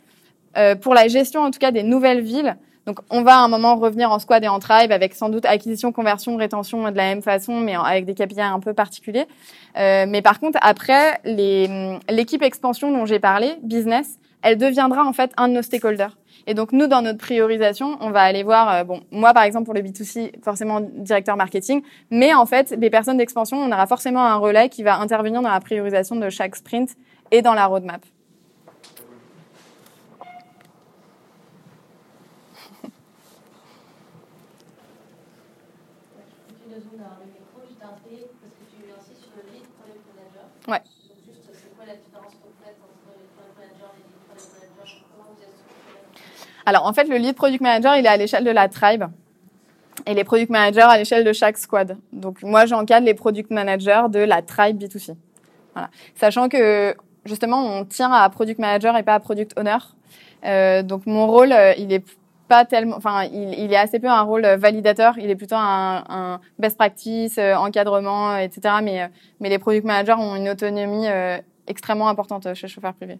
Euh, 0.58 0.74
pour 0.74 0.92
la 0.92 1.08
gestion 1.08 1.40
en 1.40 1.50
tout 1.50 1.58
cas 1.58 1.70
des 1.70 1.82
nouvelles 1.82 2.20
villes, 2.20 2.56
donc 2.86 2.98
on 3.10 3.22
va 3.22 3.36
à 3.36 3.38
un 3.38 3.48
moment 3.48 3.76
revenir 3.76 4.10
en 4.10 4.18
squad 4.18 4.42
et 4.44 4.48
en 4.48 4.58
tribe 4.58 4.90
avec 4.90 5.14
sans 5.14 5.28
doute 5.28 5.44
acquisition, 5.44 5.92
conversion, 5.92 6.36
rétention 6.36 6.90
de 6.90 6.96
la 6.96 7.04
même 7.04 7.22
façon, 7.22 7.60
mais 7.60 7.74
avec 7.74 8.04
des 8.04 8.14
KPI 8.14 8.40
un 8.40 8.60
peu 8.60 8.74
particuliers. 8.74 9.26
Euh, 9.78 10.04
mais 10.08 10.20
par 10.20 10.40
contre, 10.40 10.58
après, 10.60 11.20
l'équipe 11.24 12.42
expansion 12.42 12.90
dont 12.90 13.06
j'ai 13.06 13.20
parlé, 13.20 13.54
business, 13.62 14.18
elle 14.42 14.58
deviendra 14.58 15.04
en 15.04 15.12
fait 15.12 15.30
un 15.36 15.48
de 15.48 15.54
nos 15.54 15.62
stakeholders. 15.62 16.16
Et 16.46 16.54
donc 16.54 16.72
nous, 16.72 16.86
dans 16.86 17.02
notre 17.02 17.18
priorisation, 17.18 17.96
on 18.00 18.10
va 18.10 18.22
aller 18.22 18.42
voir, 18.42 18.72
euh, 18.72 18.84
bon, 18.84 19.00
moi 19.10 19.32
par 19.32 19.44
exemple 19.44 19.64
pour 19.64 19.74
le 19.74 19.80
B2C, 19.80 20.42
forcément 20.42 20.80
directeur 20.80 21.36
marketing, 21.36 21.82
mais 22.10 22.34
en 22.34 22.46
fait, 22.46 22.74
les 22.78 22.90
personnes 22.90 23.18
d'expansion, 23.18 23.58
on 23.58 23.70
aura 23.70 23.86
forcément 23.86 24.24
un 24.24 24.36
relais 24.36 24.68
qui 24.68 24.82
va 24.82 24.98
intervenir 24.98 25.42
dans 25.42 25.50
la 25.50 25.60
priorisation 25.60 26.16
de 26.16 26.28
chaque 26.30 26.56
sprint 26.56 26.90
et 27.30 27.42
dans 27.42 27.54
la 27.54 27.66
roadmap. 27.66 28.04
Ouais. 40.68 40.80
Alors 46.66 46.86
en 46.86 46.92
fait, 46.92 47.04
le 47.04 47.16
lead 47.16 47.34
product 47.34 47.60
manager, 47.60 47.96
il 47.96 48.06
est 48.06 48.08
à 48.08 48.16
l'échelle 48.16 48.44
de 48.44 48.50
la 48.50 48.68
tribe 48.68 49.04
et 50.06 50.14
les 50.14 50.24
product 50.24 50.50
managers 50.50 50.80
à 50.80 50.98
l'échelle 50.98 51.24
de 51.24 51.32
chaque 51.32 51.58
squad. 51.58 51.96
Donc 52.12 52.42
moi, 52.42 52.66
j'encadre 52.66 53.06
les 53.06 53.14
product 53.14 53.50
managers 53.50 54.04
de 54.08 54.20
la 54.20 54.42
tribe 54.42 54.82
B2C. 54.82 55.16
Voilà. 55.74 55.90
Sachant 56.14 56.48
que 56.48 56.94
justement, 57.24 57.58
on 57.58 57.84
tient 57.84 58.12
à 58.12 58.28
product 58.30 58.58
manager 58.58 58.96
et 58.96 59.02
pas 59.02 59.14
à 59.14 59.20
product 59.20 59.58
owner. 59.58 59.76
Euh, 60.44 60.82
donc 60.82 61.06
mon 61.06 61.26
rôle, 61.26 61.52
euh, 61.52 61.72
il 61.78 61.92
est 61.92 62.04
pas 62.48 62.64
tellement, 62.64 62.96
enfin, 62.96 63.24
il, 63.24 63.54
il, 63.58 63.72
est 63.72 63.76
assez 63.76 63.98
peu 63.98 64.08
un 64.08 64.22
rôle 64.22 64.46
validateur. 64.46 65.14
Il 65.18 65.30
est 65.30 65.36
plutôt 65.36 65.56
un, 65.56 66.04
un 66.08 66.40
best 66.58 66.76
practice, 66.76 67.38
euh, 67.38 67.54
encadrement, 67.54 68.36
etc. 68.36 68.76
Mais 68.82 69.08
mais 69.40 69.48
les 69.48 69.58
product 69.58 69.86
managers 69.86 70.18
ont 70.18 70.36
une 70.36 70.48
autonomie 70.48 71.06
extrêmement 71.66 72.08
importante 72.08 72.52
chez 72.54 72.68
chauffeur 72.68 72.92
privé. 72.94 73.18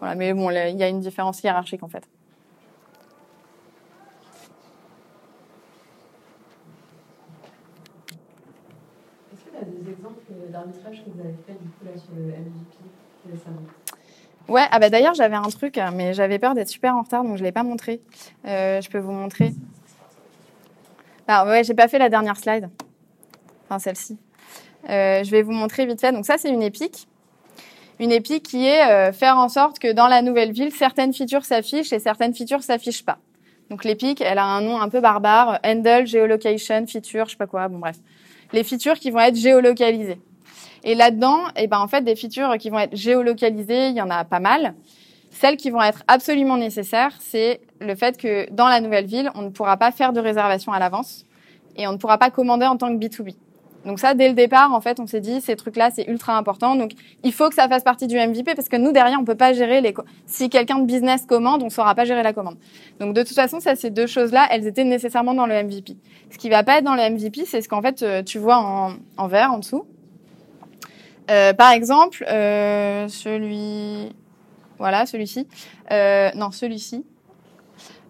Voilà. 0.00 0.14
Mais 0.14 0.32
bon, 0.32 0.50
il 0.50 0.76
y 0.76 0.82
a 0.82 0.88
une 0.88 1.00
différence 1.00 1.42
hiérarchique 1.42 1.82
en 1.82 1.88
fait. 1.88 2.04
Que 10.50 11.10
vous 11.10 11.20
avez 11.20 11.32
du 11.32 11.68
coup 11.68 11.84
là 11.84 11.92
sur 11.96 12.14
le 12.16 12.22
MVP 12.22 13.46
Ouais, 14.48 14.64
ah 14.70 14.78
bah 14.78 14.90
d'ailleurs 14.90 15.14
j'avais 15.14 15.36
un 15.36 15.48
truc, 15.48 15.78
mais 15.94 16.12
j'avais 16.12 16.38
peur 16.38 16.54
d'être 16.54 16.68
super 16.68 16.96
en 16.96 17.02
retard, 17.02 17.22
donc 17.22 17.36
je 17.36 17.44
l'ai 17.44 17.52
pas 17.52 17.62
montré. 17.62 18.00
Euh, 18.46 18.80
je 18.80 18.90
peux 18.90 18.98
vous 18.98 19.12
montrer. 19.12 19.52
Ah 21.28 21.46
ouais, 21.46 21.62
j'ai 21.62 21.74
pas 21.74 21.86
fait 21.86 21.98
la 21.98 22.08
dernière 22.08 22.36
slide. 22.36 22.68
Enfin 23.64 23.78
celle-ci. 23.78 24.18
Euh, 24.88 25.22
je 25.22 25.30
vais 25.30 25.42
vous 25.42 25.52
montrer 25.52 25.86
vite 25.86 26.00
fait. 26.00 26.12
Donc 26.12 26.26
ça 26.26 26.36
c'est 26.36 26.50
une 26.50 26.62
épique. 26.62 27.06
Une 28.00 28.10
épique 28.10 28.44
qui 28.44 28.66
est 28.66 28.90
euh, 28.90 29.12
faire 29.12 29.36
en 29.36 29.48
sorte 29.48 29.78
que 29.78 29.92
dans 29.92 30.08
la 30.08 30.22
nouvelle 30.22 30.52
ville, 30.52 30.72
certaines 30.72 31.12
features 31.12 31.44
s'affichent 31.44 31.92
et 31.92 31.98
certaines 32.00 32.34
features 32.34 32.62
s'affichent 32.62 33.04
pas. 33.04 33.18
Donc 33.68 33.84
l'épique, 33.84 34.20
elle 34.20 34.38
a 34.38 34.44
un 34.44 34.62
nom 34.62 34.80
un 34.80 34.88
peu 34.88 35.00
barbare, 35.00 35.60
handle, 35.64 36.06
geolocation, 36.06 36.86
feature, 36.88 37.26
je 37.26 37.32
sais 37.32 37.36
pas 37.36 37.46
quoi, 37.46 37.68
bon 37.68 37.78
bref 37.78 37.96
les 38.52 38.64
features 38.64 38.98
qui 38.98 39.10
vont 39.10 39.20
être 39.20 39.36
géolocalisées. 39.36 40.20
Et 40.84 40.94
là-dedans, 40.94 41.44
eh 41.56 41.66
ben, 41.66 41.78
en 41.78 41.88
fait, 41.88 42.02
des 42.02 42.16
features 42.16 42.56
qui 42.58 42.70
vont 42.70 42.78
être 42.78 42.96
géolocalisées, 42.96 43.88
il 43.88 43.96
y 43.96 44.02
en 44.02 44.10
a 44.10 44.24
pas 44.24 44.40
mal. 44.40 44.74
Celles 45.30 45.56
qui 45.56 45.70
vont 45.70 45.82
être 45.82 46.02
absolument 46.08 46.56
nécessaires, 46.56 47.16
c'est 47.20 47.60
le 47.80 47.94
fait 47.94 48.16
que 48.16 48.50
dans 48.52 48.68
la 48.68 48.80
nouvelle 48.80 49.06
ville, 49.06 49.30
on 49.34 49.42
ne 49.42 49.50
pourra 49.50 49.76
pas 49.76 49.92
faire 49.92 50.12
de 50.12 50.20
réservation 50.20 50.72
à 50.72 50.78
l'avance 50.78 51.24
et 51.76 51.86
on 51.86 51.92
ne 51.92 51.98
pourra 51.98 52.18
pas 52.18 52.30
commander 52.30 52.66
en 52.66 52.76
tant 52.76 52.88
que 52.88 53.04
B2B. 53.04 53.34
Donc 53.86 53.98
ça, 53.98 54.12
dès 54.12 54.28
le 54.28 54.34
départ, 54.34 54.74
en 54.74 54.80
fait, 54.80 55.00
on 55.00 55.06
s'est 55.06 55.20
dit, 55.20 55.40
ces 55.40 55.56
trucs-là, 55.56 55.90
c'est 55.90 56.06
ultra 56.06 56.36
important. 56.36 56.76
Donc, 56.76 56.92
il 57.24 57.32
faut 57.32 57.48
que 57.48 57.54
ça 57.54 57.68
fasse 57.68 57.82
partie 57.82 58.06
du 58.06 58.16
MVP 58.16 58.54
parce 58.54 58.68
que 58.68 58.76
nous, 58.76 58.92
derrière, 58.92 59.18
on 59.18 59.24
peut 59.24 59.36
pas 59.36 59.52
gérer 59.54 59.80
les... 59.80 59.94
Si 60.26 60.50
quelqu'un 60.50 60.80
de 60.80 60.84
business 60.84 61.24
commande, 61.24 61.62
on 61.62 61.70
saura 61.70 61.94
pas 61.94 62.04
gérer 62.04 62.22
la 62.22 62.34
commande. 62.34 62.56
Donc, 62.98 63.14
de 63.14 63.22
toute 63.22 63.34
façon, 63.34 63.58
ça, 63.58 63.76
ces 63.76 63.90
deux 63.90 64.06
choses-là, 64.06 64.48
elles 64.50 64.66
étaient 64.66 64.84
nécessairement 64.84 65.32
dans 65.32 65.46
le 65.46 65.62
MVP. 65.62 65.96
Ce 66.30 66.36
qui 66.36 66.50
va 66.50 66.62
pas 66.62 66.78
être 66.78 66.84
dans 66.84 66.94
le 66.94 67.08
MVP, 67.08 67.46
c'est 67.46 67.62
ce 67.62 67.68
qu'en 67.68 67.80
fait, 67.80 68.02
euh, 68.02 68.22
tu 68.22 68.38
vois 68.38 68.58
en, 68.58 68.92
en 69.16 69.28
vert, 69.28 69.50
en 69.52 69.58
dessous. 69.58 69.86
Euh, 71.30 71.52
par 71.52 71.72
exemple, 71.72 72.24
euh, 72.28 73.08
celui... 73.08 74.12
Voilà, 74.78 75.06
celui-ci. 75.06 75.46
Euh, 75.90 76.30
non, 76.34 76.50
celui-ci. 76.50 77.04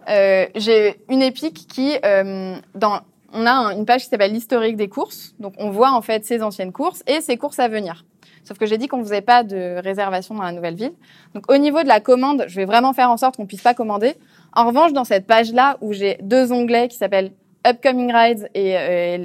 Euh, 0.08 0.46
j'ai 0.54 1.00
une 1.08 1.20
épique 1.20 1.66
qui, 1.68 1.96
euh, 2.04 2.56
dans 2.74 3.00
on 3.32 3.46
a 3.46 3.74
une 3.74 3.86
page 3.86 4.02
qui 4.02 4.08
s'appelle 4.08 4.32
l'historique 4.32 4.76
des 4.76 4.88
courses. 4.88 5.34
Donc, 5.38 5.54
on 5.58 5.70
voit 5.70 5.92
en 5.92 6.02
fait 6.02 6.24
ses 6.24 6.42
anciennes 6.42 6.72
courses 6.72 7.02
et 7.06 7.20
ses 7.20 7.36
courses 7.36 7.58
à 7.60 7.68
venir. 7.68 8.04
Sauf 8.42 8.58
que 8.58 8.66
j'ai 8.66 8.78
dit 8.78 8.88
qu'on 8.88 9.02
faisait 9.04 9.20
pas 9.20 9.44
de 9.44 9.80
réservation 9.82 10.34
dans 10.34 10.42
la 10.42 10.52
nouvelle 10.52 10.74
ville. 10.74 10.92
Donc, 11.34 11.50
au 11.50 11.56
niveau 11.56 11.82
de 11.82 11.88
la 11.88 12.00
commande, 12.00 12.44
je 12.48 12.56
vais 12.56 12.64
vraiment 12.64 12.92
faire 12.92 13.10
en 13.10 13.16
sorte 13.16 13.36
qu'on 13.36 13.46
puisse 13.46 13.62
pas 13.62 13.74
commander. 13.74 14.14
En 14.52 14.66
revanche, 14.66 14.92
dans 14.92 15.04
cette 15.04 15.26
page-là, 15.26 15.76
où 15.80 15.92
j'ai 15.92 16.18
deux 16.22 16.52
onglets 16.52 16.88
qui 16.88 16.96
s'appellent 16.96 17.32
Upcoming 17.64 18.12
Rides 18.12 18.48
et, 18.54 18.72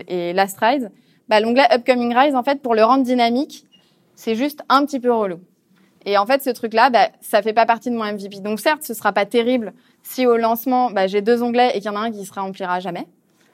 et 0.07 0.33
Last 0.33 0.59
Rides, 0.59 0.91
bah, 1.29 1.39
l'onglet 1.39 1.65
Upcoming 1.71 2.13
Rides, 2.15 2.35
en 2.35 2.43
fait, 2.43 2.61
pour 2.61 2.75
le 2.75 2.83
rendre 2.83 3.03
dynamique, 3.03 3.65
c'est 4.15 4.35
juste 4.35 4.63
un 4.69 4.85
petit 4.85 4.99
peu 4.99 5.11
relou. 5.11 5.39
Et 6.05 6.17
en 6.17 6.25
fait, 6.25 6.43
ce 6.43 6.51
truc-là, 6.51 6.89
bah, 6.89 7.09
ça 7.21 7.41
fait 7.41 7.53
pas 7.53 7.65
partie 7.65 7.89
de 7.89 7.95
mon 7.95 8.03
MVP. 8.03 8.39
Donc, 8.39 8.59
certes, 8.59 8.83
ce 8.83 8.93
sera 8.93 9.11
pas 9.11 9.25
terrible 9.25 9.73
si 10.03 10.27
au 10.27 10.37
lancement, 10.37 10.91
bah, 10.91 11.07
j'ai 11.07 11.21
deux 11.21 11.41
onglets 11.41 11.69
et 11.69 11.81
qu'il 11.81 11.85
y 11.85 11.89
en 11.89 11.95
a 11.95 11.99
un 11.99 12.11
qui 12.11 12.25
se 12.25 12.33
remplira 12.33 12.79
jamais. 12.79 13.07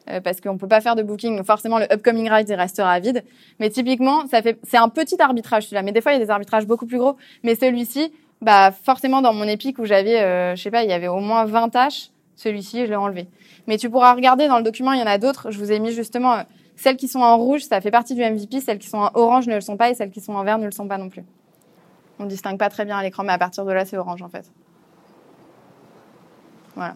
Euh, 0.09 0.19
parce 0.19 0.41
qu'on 0.41 0.57
peut 0.57 0.67
pas 0.67 0.81
faire 0.81 0.95
de 0.95 1.03
booking. 1.03 1.37
Donc 1.37 1.45
forcément, 1.45 1.77
le 1.77 1.85
upcoming 1.93 2.29
ride 2.29 2.49
il 2.49 2.55
restera 2.55 2.99
vide. 2.99 3.23
Mais 3.59 3.69
typiquement, 3.69 4.25
ça 4.27 4.41
fait, 4.41 4.59
c'est 4.63 4.77
un 4.77 4.89
petit 4.89 5.21
arbitrage 5.21 5.63
celui-là. 5.63 5.83
Mais 5.83 5.91
des 5.91 6.01
fois, 6.01 6.11
il 6.11 6.19
y 6.19 6.21
a 6.21 6.25
des 6.25 6.31
arbitrages 6.31 6.65
beaucoup 6.65 6.87
plus 6.87 6.97
gros. 6.97 7.17
Mais 7.43 7.55
celui-ci, 7.55 8.11
bah 8.41 8.71
forcément, 8.71 9.21
dans 9.21 9.33
mon 9.33 9.43
épique 9.43 9.77
où 9.77 9.85
j'avais, 9.85 10.19
euh, 10.19 10.55
je 10.55 10.61
sais 10.61 10.71
pas, 10.71 10.83
il 10.83 10.89
y 10.89 10.93
avait 10.93 11.07
au 11.07 11.19
moins 11.19 11.45
20 11.45 11.69
tâches, 11.69 12.09
celui-ci, 12.35 12.85
je 12.85 12.89
l'ai 12.89 12.95
enlevé. 12.95 13.27
Mais 13.67 13.77
tu 13.77 13.89
pourras 13.89 14.13
regarder 14.13 14.47
dans 14.47 14.57
le 14.57 14.63
document, 14.63 14.93
il 14.93 14.99
y 14.99 15.03
en 15.03 15.07
a 15.07 15.19
d'autres. 15.19 15.51
Je 15.51 15.59
vous 15.59 15.71
ai 15.71 15.79
mis 15.79 15.91
justement 15.91 16.33
euh, 16.33 16.43
celles 16.81 16.97
qui 16.97 17.07
sont 17.07 17.19
en 17.19 17.37
rouge, 17.37 17.61
ça 17.61 17.79
fait 17.79 17.91
partie 17.91 18.15
du 18.15 18.21
MVP. 18.21 18.59
Celles 18.59 18.79
qui 18.79 18.89
sont 18.89 18.97
en 18.97 19.11
orange 19.13 19.47
ne 19.47 19.55
le 19.55 19.61
sont 19.61 19.77
pas 19.77 19.89
et 19.89 19.93
celles 19.93 20.09
qui 20.09 20.19
sont 20.19 20.33
en 20.33 20.43
vert 20.43 20.57
ne 20.57 20.65
le 20.65 20.71
sont 20.71 20.87
pas 20.87 20.97
non 20.97 21.09
plus. 21.09 21.23
On 22.19 22.25
distingue 22.25 22.57
pas 22.57 22.69
très 22.69 22.85
bien 22.85 22.97
à 22.97 23.03
l'écran, 23.03 23.23
mais 23.23 23.33
à 23.33 23.37
partir 23.37 23.65
de 23.65 23.71
là, 23.71 23.85
c'est 23.85 23.97
orange 23.97 24.21
en 24.21 24.29
fait. 24.29 24.49
Voilà. 26.75 26.95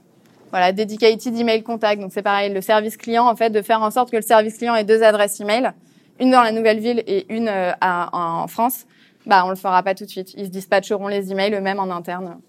Voilà, 0.49 0.71
dedicated 0.71 1.35
email 1.37 1.63
contact. 1.63 2.01
Donc 2.01 2.11
c'est 2.13 2.21
pareil, 2.21 2.51
le 2.51 2.61
service 2.61 2.97
client, 2.97 3.27
en 3.27 3.35
fait, 3.35 3.49
de 3.49 3.61
faire 3.61 3.81
en 3.81 3.91
sorte 3.91 4.09
que 4.09 4.15
le 4.15 4.21
service 4.21 4.57
client 4.57 4.75
ait 4.75 4.83
deux 4.83 5.03
adresses 5.03 5.39
email, 5.39 5.71
une 6.19 6.31
dans 6.31 6.41
la 6.41 6.51
nouvelle 6.51 6.79
ville 6.79 7.03
et 7.05 7.25
une 7.33 7.47
euh, 7.47 7.73
en 7.81 8.47
France. 8.47 8.85
Bah, 9.25 9.43
on 9.45 9.49
le 9.49 9.55
fera 9.55 9.83
pas 9.83 9.93
tout 9.95 10.05
de 10.05 10.09
suite. 10.09 10.33
Ils 10.35 10.45
se 10.45 10.51
dispatcheront 10.51 11.07
les 11.07 11.31
emails 11.31 11.53
eux-mêmes 11.53 11.79
en 11.79 11.89
interne. 11.91 12.39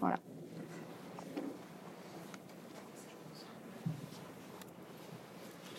Voilà. 0.00 0.16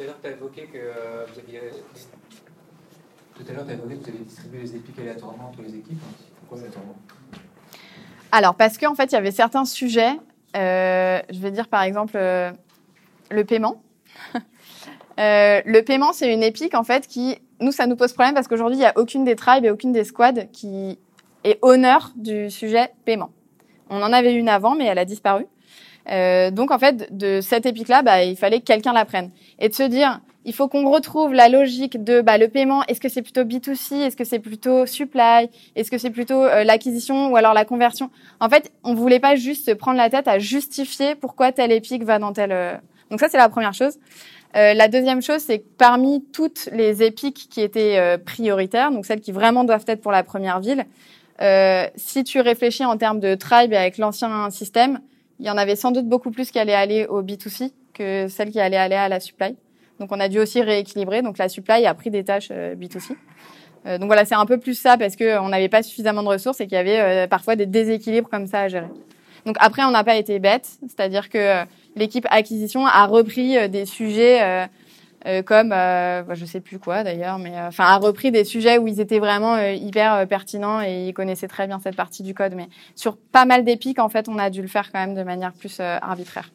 Tout 0.01 0.07
à 0.07 0.07
l'heure, 0.07 0.21
tu 0.21 0.27
as 0.27 0.31
évoqué 0.31 0.61
que 0.63 0.77
euh, 0.77 1.25
vous 1.31 1.39
aviez 1.39 1.59
tout 3.35 3.43
à 3.47 3.53
l'heure, 3.53 3.65
tu 3.65 3.71
as 3.71 3.73
évoqué 3.75 3.95
que 3.97 4.01
vous 4.01 4.09
avez 4.09 4.17
distribué 4.17 4.61
les 4.61 4.75
épiques 4.75 4.97
aléatoirement 4.97 5.49
entre 5.49 5.61
les 5.61 5.75
équipes. 5.75 6.01
Pourquoi 6.39 6.57
aléatoirement? 6.57 6.95
Alors, 8.31 8.55
parce 8.55 8.79
qu'en 8.79 8.95
fait, 8.95 9.11
il 9.11 9.13
y 9.13 9.17
avait 9.17 9.31
certains 9.31 9.65
sujets 9.65 10.17
euh, 10.57 11.21
je 11.29 11.39
vais 11.39 11.51
dire 11.51 11.67
par 11.67 11.83
exemple 11.83 12.13
euh, 12.15 12.51
le 13.29 13.45
paiement. 13.45 13.83
le 15.17 15.81
paiement, 15.81 16.13
c'est 16.13 16.33
une 16.33 16.43
épique 16.43 16.73
en 16.73 16.83
fait 16.83 17.07
qui, 17.07 17.37
nous, 17.59 17.71
ça 17.71 17.85
nous 17.85 17.95
pose 17.95 18.13
problème 18.13 18.33
parce 18.33 18.47
qu'aujourd'hui, 18.47 18.77
il 18.77 18.81
n'y 18.81 18.85
a 18.85 18.97
aucune 18.97 19.23
des 19.23 19.35
tribes 19.35 19.65
et 19.65 19.69
aucune 19.69 19.91
des 19.91 20.03
squads 20.03 20.47
qui 20.51 20.97
est 21.43 21.59
honneur 21.61 22.11
du 22.15 22.49
sujet 22.49 22.91
paiement. 23.05 23.29
On 23.91 24.01
en 24.01 24.11
avait 24.11 24.33
une 24.33 24.49
avant, 24.49 24.73
mais 24.73 24.85
elle 24.85 24.99
a 24.99 25.05
disparu. 25.05 25.45
Euh, 26.09 26.51
donc 26.51 26.71
en 26.71 26.79
fait, 26.79 27.15
de 27.15 27.41
cette 27.41 27.65
épique-là, 27.65 28.01
bah, 28.01 28.23
il 28.23 28.35
fallait 28.35 28.59
que 28.59 28.65
quelqu'un 28.65 28.93
la 28.93 29.05
prenne. 29.05 29.31
Et 29.59 29.69
de 29.69 29.73
se 29.73 29.83
dire, 29.83 30.21
il 30.43 30.53
faut 30.53 30.67
qu'on 30.67 30.89
retrouve 30.89 31.33
la 31.33 31.49
logique 31.49 32.03
de 32.03 32.21
bah, 32.21 32.37
le 32.37 32.47
paiement. 32.47 32.83
Est-ce 32.85 32.99
que 32.99 33.09
c'est 33.09 33.21
plutôt 33.21 33.43
B2C 33.43 34.01
Est-ce 34.01 34.17
que 34.17 34.23
c'est 34.23 34.39
plutôt 34.39 34.85
supply 34.85 35.49
Est-ce 35.75 35.91
que 35.91 35.97
c'est 35.97 36.09
plutôt 36.09 36.43
euh, 36.43 36.63
l'acquisition 36.63 37.31
ou 37.31 37.35
alors 37.35 37.53
la 37.53 37.65
conversion? 37.65 38.09
En 38.39 38.49
fait, 38.49 38.71
on 38.83 38.95
voulait 38.95 39.19
pas 39.19 39.35
juste 39.35 39.65
se 39.65 39.71
prendre 39.71 39.97
la 39.97 40.09
tête 40.09 40.27
à 40.27 40.39
justifier 40.39 41.15
pourquoi 41.15 41.51
telle 41.51 41.71
épique 41.71 42.03
va 42.03 42.17
dans 42.17 42.33
telle. 42.33 42.51
Euh, 42.51 42.73
donc 43.11 43.19
ça, 43.19 43.29
c'est 43.29 43.37
la 43.37 43.49
première 43.49 43.73
chose. 43.73 43.99
Euh, 44.55 44.73
la 44.73 44.87
deuxième 44.87 45.21
chose, 45.21 45.41
c'est 45.41 45.59
que 45.59 45.67
parmi 45.77 46.25
toutes 46.33 46.69
les 46.73 47.03
épiques 47.03 47.47
qui 47.49 47.61
étaient 47.61 47.97
euh, 47.99 48.17
prioritaires, 48.17 48.91
donc 48.91 49.05
celles 49.05 49.21
qui 49.21 49.31
vraiment 49.31 49.63
doivent 49.63 49.85
être 49.87 50.01
pour 50.01 50.11
la 50.11 50.23
première 50.23 50.59
ville, 50.59 50.85
si 51.95 52.23
tu 52.23 52.39
réfléchis 52.39 52.85
en 52.85 52.97
termes 52.97 53.19
de 53.19 53.33
tribe 53.33 53.73
avec 53.73 53.97
l'ancien 53.97 54.51
système, 54.51 54.99
il 55.41 55.47
y 55.47 55.49
en 55.49 55.57
avait 55.57 55.75
sans 55.75 55.91
doute 55.91 56.07
beaucoup 56.07 56.29
plus 56.29 56.51
qui 56.51 56.59
allaient 56.59 56.75
aller 56.75 57.07
au 57.07 57.23
B2C 57.23 57.71
que 57.95 58.27
celles 58.27 58.51
qui 58.51 58.59
allaient 58.59 58.77
aller 58.77 58.95
à 58.95 59.09
la 59.09 59.19
supply. 59.19 59.55
Donc 59.99 60.11
on 60.11 60.19
a 60.19 60.29
dû 60.29 60.39
aussi 60.39 60.61
rééquilibrer. 60.61 61.23
Donc 61.23 61.39
la 61.39 61.49
supply 61.49 61.85
a 61.87 61.93
pris 61.95 62.11
des 62.11 62.23
tâches 62.23 62.49
euh, 62.51 62.75
B2C. 62.75 63.15
Euh, 63.87 63.97
donc 63.97 64.05
voilà, 64.05 64.23
c'est 64.23 64.35
un 64.35 64.45
peu 64.45 64.59
plus 64.59 64.75
ça 64.75 64.97
parce 64.97 65.15
qu'on 65.15 65.49
n'avait 65.49 65.67
pas 65.67 65.81
suffisamment 65.81 66.21
de 66.21 66.27
ressources 66.27 66.61
et 66.61 66.67
qu'il 66.67 66.75
y 66.75 66.79
avait 66.79 66.99
euh, 66.99 67.27
parfois 67.27 67.55
des 67.55 67.65
déséquilibres 67.65 68.29
comme 68.29 68.45
ça 68.45 68.61
à 68.61 68.67
gérer. 68.67 68.87
Donc 69.47 69.55
après, 69.59 69.83
on 69.83 69.89
n'a 69.89 70.03
pas 70.03 70.15
été 70.15 70.37
bête, 70.37 70.69
c'est-à-dire 70.81 71.27
que 71.27 71.63
l'équipe 71.95 72.27
acquisition 72.29 72.85
a 72.85 73.07
repris 73.07 73.67
des 73.69 73.87
sujets 73.87 74.67
comme, 75.45 75.69
bah, 75.69 76.33
je 76.33 76.45
sais 76.45 76.61
plus 76.61 76.79
quoi 76.79 77.03
d'ailleurs, 77.03 77.37
mais 77.37 77.53
enfin 77.59 77.85
a 77.85 77.97
repris 77.97 78.31
des 78.31 78.43
sujets 78.43 78.77
où 78.77 78.87
ils 78.87 78.99
étaient 78.99 79.19
vraiment 79.19 79.57
hyper 79.59 80.27
pertinents 80.27 80.81
et 80.81 81.07
ils 81.07 81.13
connaissaient 81.13 81.47
très 81.47 81.67
bien 81.67 81.79
cette 81.79 81.95
partie 81.95 82.23
du 82.23 82.33
code. 82.33 82.53
Mais 82.55 82.67
sur 82.95 83.17
pas 83.17 83.45
mal 83.45 83.63
d'épiques, 83.63 83.99
en 83.99 84.09
fait, 84.09 84.27
on 84.29 84.37
a 84.37 84.49
dû 84.49 84.61
le 84.61 84.67
faire 84.67 84.91
quand 84.91 84.99
même 84.99 85.15
de 85.15 85.23
manière 85.23 85.53
plus 85.53 85.79
arbitraire. 85.79 86.49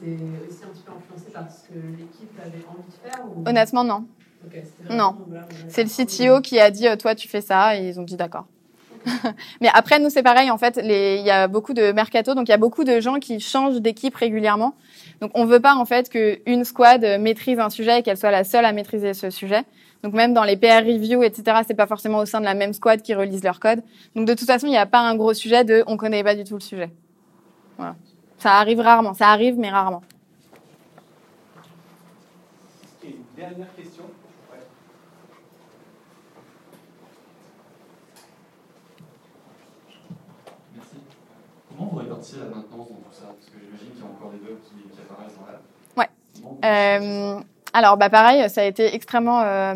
c'était 0.00 0.16
aussi 0.48 0.64
un 0.64 0.68
petit 0.68 0.82
peu 0.82 0.92
influencé 0.92 1.30
par 1.32 1.50
ce 1.50 1.68
que 1.68 1.78
l'équipe 1.98 2.38
avait 2.38 2.64
envie 2.66 2.88
de 2.88 3.08
faire 3.08 3.24
ou... 3.26 3.48
Honnêtement, 3.48 3.84
non. 3.84 4.06
Non. 4.90 5.16
C'est 5.68 5.84
le 5.84 5.88
CTO 5.88 6.40
qui 6.40 6.58
a 6.58 6.70
dit, 6.70 6.88
euh, 6.88 6.96
toi, 6.96 7.14
tu 7.14 7.28
fais 7.28 7.40
ça, 7.40 7.76
et 7.76 7.88
ils 7.88 8.00
ont 8.00 8.02
dit 8.02 8.16
d'accord. 8.16 8.46
Mais 9.60 9.68
après, 9.72 9.98
nous, 9.98 10.10
c'est 10.10 10.22
pareil. 10.22 10.50
En 10.50 10.58
fait, 10.58 10.78
il 10.82 11.24
y 11.24 11.30
a 11.30 11.48
beaucoup 11.48 11.72
de 11.72 11.92
mercato, 11.92 12.34
donc 12.34 12.48
il 12.48 12.50
y 12.50 12.54
a 12.54 12.58
beaucoup 12.58 12.84
de 12.84 13.00
gens 13.00 13.18
qui 13.18 13.40
changent 13.40 13.80
d'équipe 13.80 14.14
régulièrement. 14.14 14.74
Donc, 15.20 15.30
on 15.34 15.44
veut 15.46 15.60
pas 15.60 15.74
en 15.74 15.84
fait 15.84 16.08
qu'une 16.08 16.64
squad 16.64 17.04
maîtrise 17.20 17.58
un 17.58 17.70
sujet 17.70 18.00
et 18.00 18.02
qu'elle 18.02 18.16
soit 18.16 18.30
la 18.30 18.44
seule 18.44 18.64
à 18.64 18.72
maîtriser 18.72 19.14
ce 19.14 19.30
sujet. 19.30 19.64
Donc, 20.02 20.14
même 20.14 20.32
dans 20.32 20.44
les 20.44 20.56
PR 20.56 20.84
reviews, 20.84 21.22
etc., 21.22 21.58
c'est 21.66 21.74
pas 21.74 21.86
forcément 21.86 22.18
au 22.18 22.26
sein 22.26 22.40
de 22.40 22.46
la 22.46 22.54
même 22.54 22.72
squad 22.72 23.02
qui 23.02 23.14
relisent 23.14 23.44
leur 23.44 23.60
code. 23.60 23.82
Donc, 24.14 24.26
de 24.26 24.34
toute 24.34 24.46
façon, 24.46 24.66
il 24.66 24.70
n'y 24.70 24.78
a 24.78 24.86
pas 24.86 25.00
un 25.00 25.14
gros 25.14 25.34
sujet 25.34 25.64
de 25.64 25.84
on 25.86 25.96
connaît 25.96 26.24
pas 26.24 26.34
du 26.34 26.44
tout 26.44 26.54
le 26.54 26.60
sujet. 26.60 26.90
Voilà. 27.76 27.96
Ça 28.38 28.54
arrive 28.54 28.80
rarement. 28.80 29.12
Ça 29.12 29.28
arrive, 29.28 29.58
mais 29.58 29.68
rarement. 29.68 30.02
Et 33.04 33.08
une 33.08 33.24
dernière 33.36 33.74
question. 33.74 34.04
Ouais. 34.50 34.58
Merci. 40.74 40.96
Comment 41.68 41.79
vous 41.90 41.98
répartissez 41.98 42.38
la 42.38 42.56
maintenance 42.56 42.88
dans 42.88 42.94
tout 42.94 43.12
ça 43.12 43.26
Parce 43.26 43.46
que 43.46 43.58
j'imagine 43.60 43.90
qu'il 43.90 44.00
y 44.00 44.02
a 44.02 44.06
encore 44.06 44.30
des 44.30 44.38
bugs 44.38 44.60
qui, 44.64 44.88
qui 44.94 45.00
apparaissent 45.00 45.36
dans 45.36 45.46
la. 45.46 45.60
Ouais. 45.96 46.10
Euh, 46.64 47.40
alors, 47.72 47.96
bah 47.96 48.10
pareil, 48.10 48.48
ça 48.50 48.62
a 48.62 48.64
été 48.64 48.94
extrêmement 48.94 49.42
euh, 49.42 49.74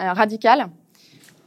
euh, 0.00 0.12
radical. 0.12 0.66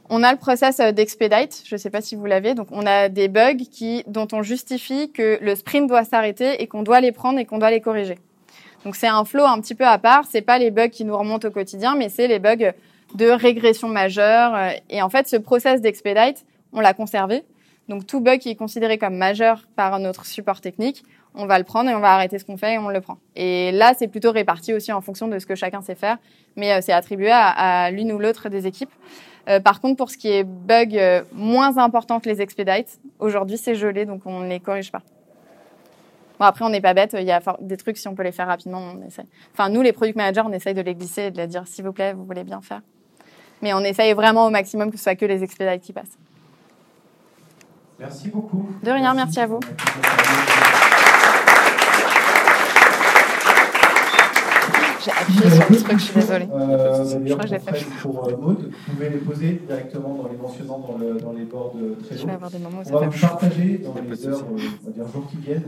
On 0.08 0.22
a 0.22 0.32
le 0.32 0.38
process 0.38 0.80
euh, 0.80 0.92
d'expedite, 0.92 1.62
je 1.66 1.74
ne 1.74 1.78
sais 1.78 1.90
pas 1.90 2.00
si 2.00 2.14
vous 2.14 2.26
l'avez. 2.26 2.54
Donc, 2.54 2.68
on 2.70 2.86
a 2.86 3.08
des 3.08 3.28
bugs 3.28 3.56
qui, 3.70 4.04
dont 4.06 4.28
on 4.32 4.42
justifie 4.42 5.10
que 5.12 5.38
le 5.40 5.54
sprint 5.54 5.88
doit 5.88 6.04
s'arrêter 6.04 6.62
et 6.62 6.66
qu'on 6.66 6.82
doit 6.82 7.00
les 7.00 7.12
prendre 7.12 7.38
et 7.38 7.44
qu'on 7.44 7.58
doit 7.58 7.70
les 7.70 7.80
corriger. 7.80 8.18
Donc, 8.84 8.96
c'est 8.96 9.08
un 9.08 9.24
flow 9.24 9.44
un 9.44 9.60
petit 9.60 9.74
peu 9.74 9.86
à 9.86 9.98
part. 9.98 10.24
C'est 10.30 10.42
pas 10.42 10.58
les 10.58 10.70
bugs 10.70 10.88
qui 10.88 11.04
nous 11.04 11.16
remontent 11.16 11.48
au 11.48 11.50
quotidien, 11.50 11.96
mais 11.96 12.08
c'est 12.08 12.28
les 12.28 12.38
bugs 12.38 12.72
de 13.14 13.30
régression 13.30 13.88
majeure. 13.88 14.56
Et 14.90 15.02
en 15.02 15.08
fait, 15.08 15.26
ce 15.26 15.36
process 15.36 15.80
d'expedite, 15.80 16.44
on 16.72 16.80
l'a 16.80 16.94
conservé. 16.94 17.44
Donc, 17.88 18.06
tout 18.06 18.20
bug 18.20 18.40
qui 18.40 18.50
est 18.50 18.56
considéré 18.56 18.98
comme 18.98 19.16
majeur 19.16 19.66
par 19.76 19.98
notre 19.98 20.26
support 20.26 20.60
technique, 20.60 21.04
on 21.36 21.46
va 21.46 21.58
le 21.58 21.64
prendre 21.64 21.90
et 21.90 21.94
on 21.94 22.00
va 22.00 22.14
arrêter 22.14 22.38
ce 22.38 22.44
qu'on 22.44 22.56
fait 22.56 22.74
et 22.74 22.78
on 22.78 22.88
le 22.88 23.00
prend. 23.00 23.18
Et 23.36 23.70
là, 23.72 23.94
c'est 23.96 24.08
plutôt 24.08 24.32
réparti 24.32 24.72
aussi 24.72 24.90
en 24.90 25.00
fonction 25.00 25.28
de 25.28 25.38
ce 25.38 25.46
que 25.46 25.54
chacun 25.54 25.82
sait 25.82 25.94
faire, 25.94 26.16
mais 26.56 26.72
euh, 26.72 26.78
c'est 26.80 26.92
attribué 26.92 27.30
à, 27.30 27.90
l'une 27.90 28.10
ou 28.10 28.18
l'autre 28.18 28.48
des 28.48 28.66
équipes. 28.66 28.90
Euh, 29.48 29.60
par 29.60 29.80
contre, 29.80 29.96
pour 29.96 30.10
ce 30.10 30.16
qui 30.16 30.28
est 30.28 30.44
bug 30.44 30.96
euh, 30.96 31.22
moins 31.32 31.78
important 31.78 32.18
que 32.18 32.28
les 32.28 32.40
expedites, 32.40 32.98
aujourd'hui 33.20 33.58
c'est 33.58 33.74
gelé, 33.74 34.06
donc 34.06 34.22
on 34.24 34.40
ne 34.40 34.48
les 34.48 34.60
corrige 34.60 34.90
pas. 34.90 35.02
Bon, 36.38 36.44
après, 36.44 36.64
on 36.64 36.68
n'est 36.68 36.80
pas 36.80 36.92
bête, 36.92 37.14
il 37.18 37.24
y 37.24 37.30
a 37.30 37.40
des 37.60 37.76
trucs, 37.76 37.96
si 37.96 38.08
on 38.08 38.14
peut 38.14 38.22
les 38.22 38.32
faire 38.32 38.46
rapidement, 38.46 38.80
on 38.94 39.06
essaie. 39.06 39.24
Enfin, 39.52 39.70
nous, 39.70 39.80
les 39.80 39.92
product 39.92 40.16
managers, 40.16 40.42
on 40.44 40.52
essaye 40.52 40.74
de 40.74 40.82
les 40.82 40.94
glisser 40.94 41.22
et 41.22 41.30
de 41.30 41.38
leur 41.38 41.46
dire, 41.46 41.66
s'il 41.66 41.84
vous 41.84 41.92
plaît, 41.92 42.12
vous 42.12 42.24
voulez 42.24 42.44
bien 42.44 42.60
faire. 42.60 42.82
Mais 43.62 43.72
on 43.72 43.80
essaye 43.80 44.12
vraiment 44.12 44.46
au 44.46 44.50
maximum 44.50 44.90
que 44.90 44.98
ce 44.98 45.04
soit 45.04 45.16
que 45.16 45.24
les 45.24 45.42
expedites 45.42 45.80
qui 45.80 45.94
passent. 45.94 46.18
Merci 47.98 48.28
beaucoup. 48.28 48.68
De 48.82 48.90
rien, 48.90 49.14
merci 49.14 49.40
à 49.40 49.46
vous. 49.46 49.60
J'ai 55.04 55.12
appuyé 55.12 55.50
sur 55.50 55.70
le 55.70 55.76
truc, 55.76 55.98
je 55.98 56.04
suis 56.04 56.14
désolée. 56.14 56.48
Euh, 56.52 57.04
Je 57.24 57.32
crois 57.32 57.44
que 57.44 57.48
je 57.48 57.52
l'ai 57.54 57.58
pour 57.60 57.68
fait. 57.74 57.80
Fred, 57.80 57.92
pour 58.02 58.28
euh, 58.28 58.36
Maud, 58.36 58.70
vous 58.72 58.92
pouvez 58.92 59.08
les 59.10 59.18
poser 59.18 59.62
directement 59.68 60.14
dans 60.14 60.28
les 60.28 60.36
mentionnant 60.36 60.78
dans, 60.78 60.98
le, 60.98 61.20
dans 61.20 61.32
les 61.32 61.44
bords 61.44 61.74
de 61.76 61.96
Je 62.00 62.06
Trello. 62.06 62.26
vais 62.26 62.32
avoir 62.32 62.50
des 62.50 62.58
moments 62.58 62.78
où 62.78 62.80
On 62.80 62.84
ça 62.84 62.96
va 62.98 63.06
vous 63.06 63.20
partager 63.20 63.78
dans 63.84 63.94
les 64.02 64.26
heures, 64.26 64.38
euh, 64.38 64.56
on 64.82 64.86
va 64.86 64.92
dire 64.92 65.12
jours 65.12 65.26
qui 65.30 65.36
viennent, 65.36 65.62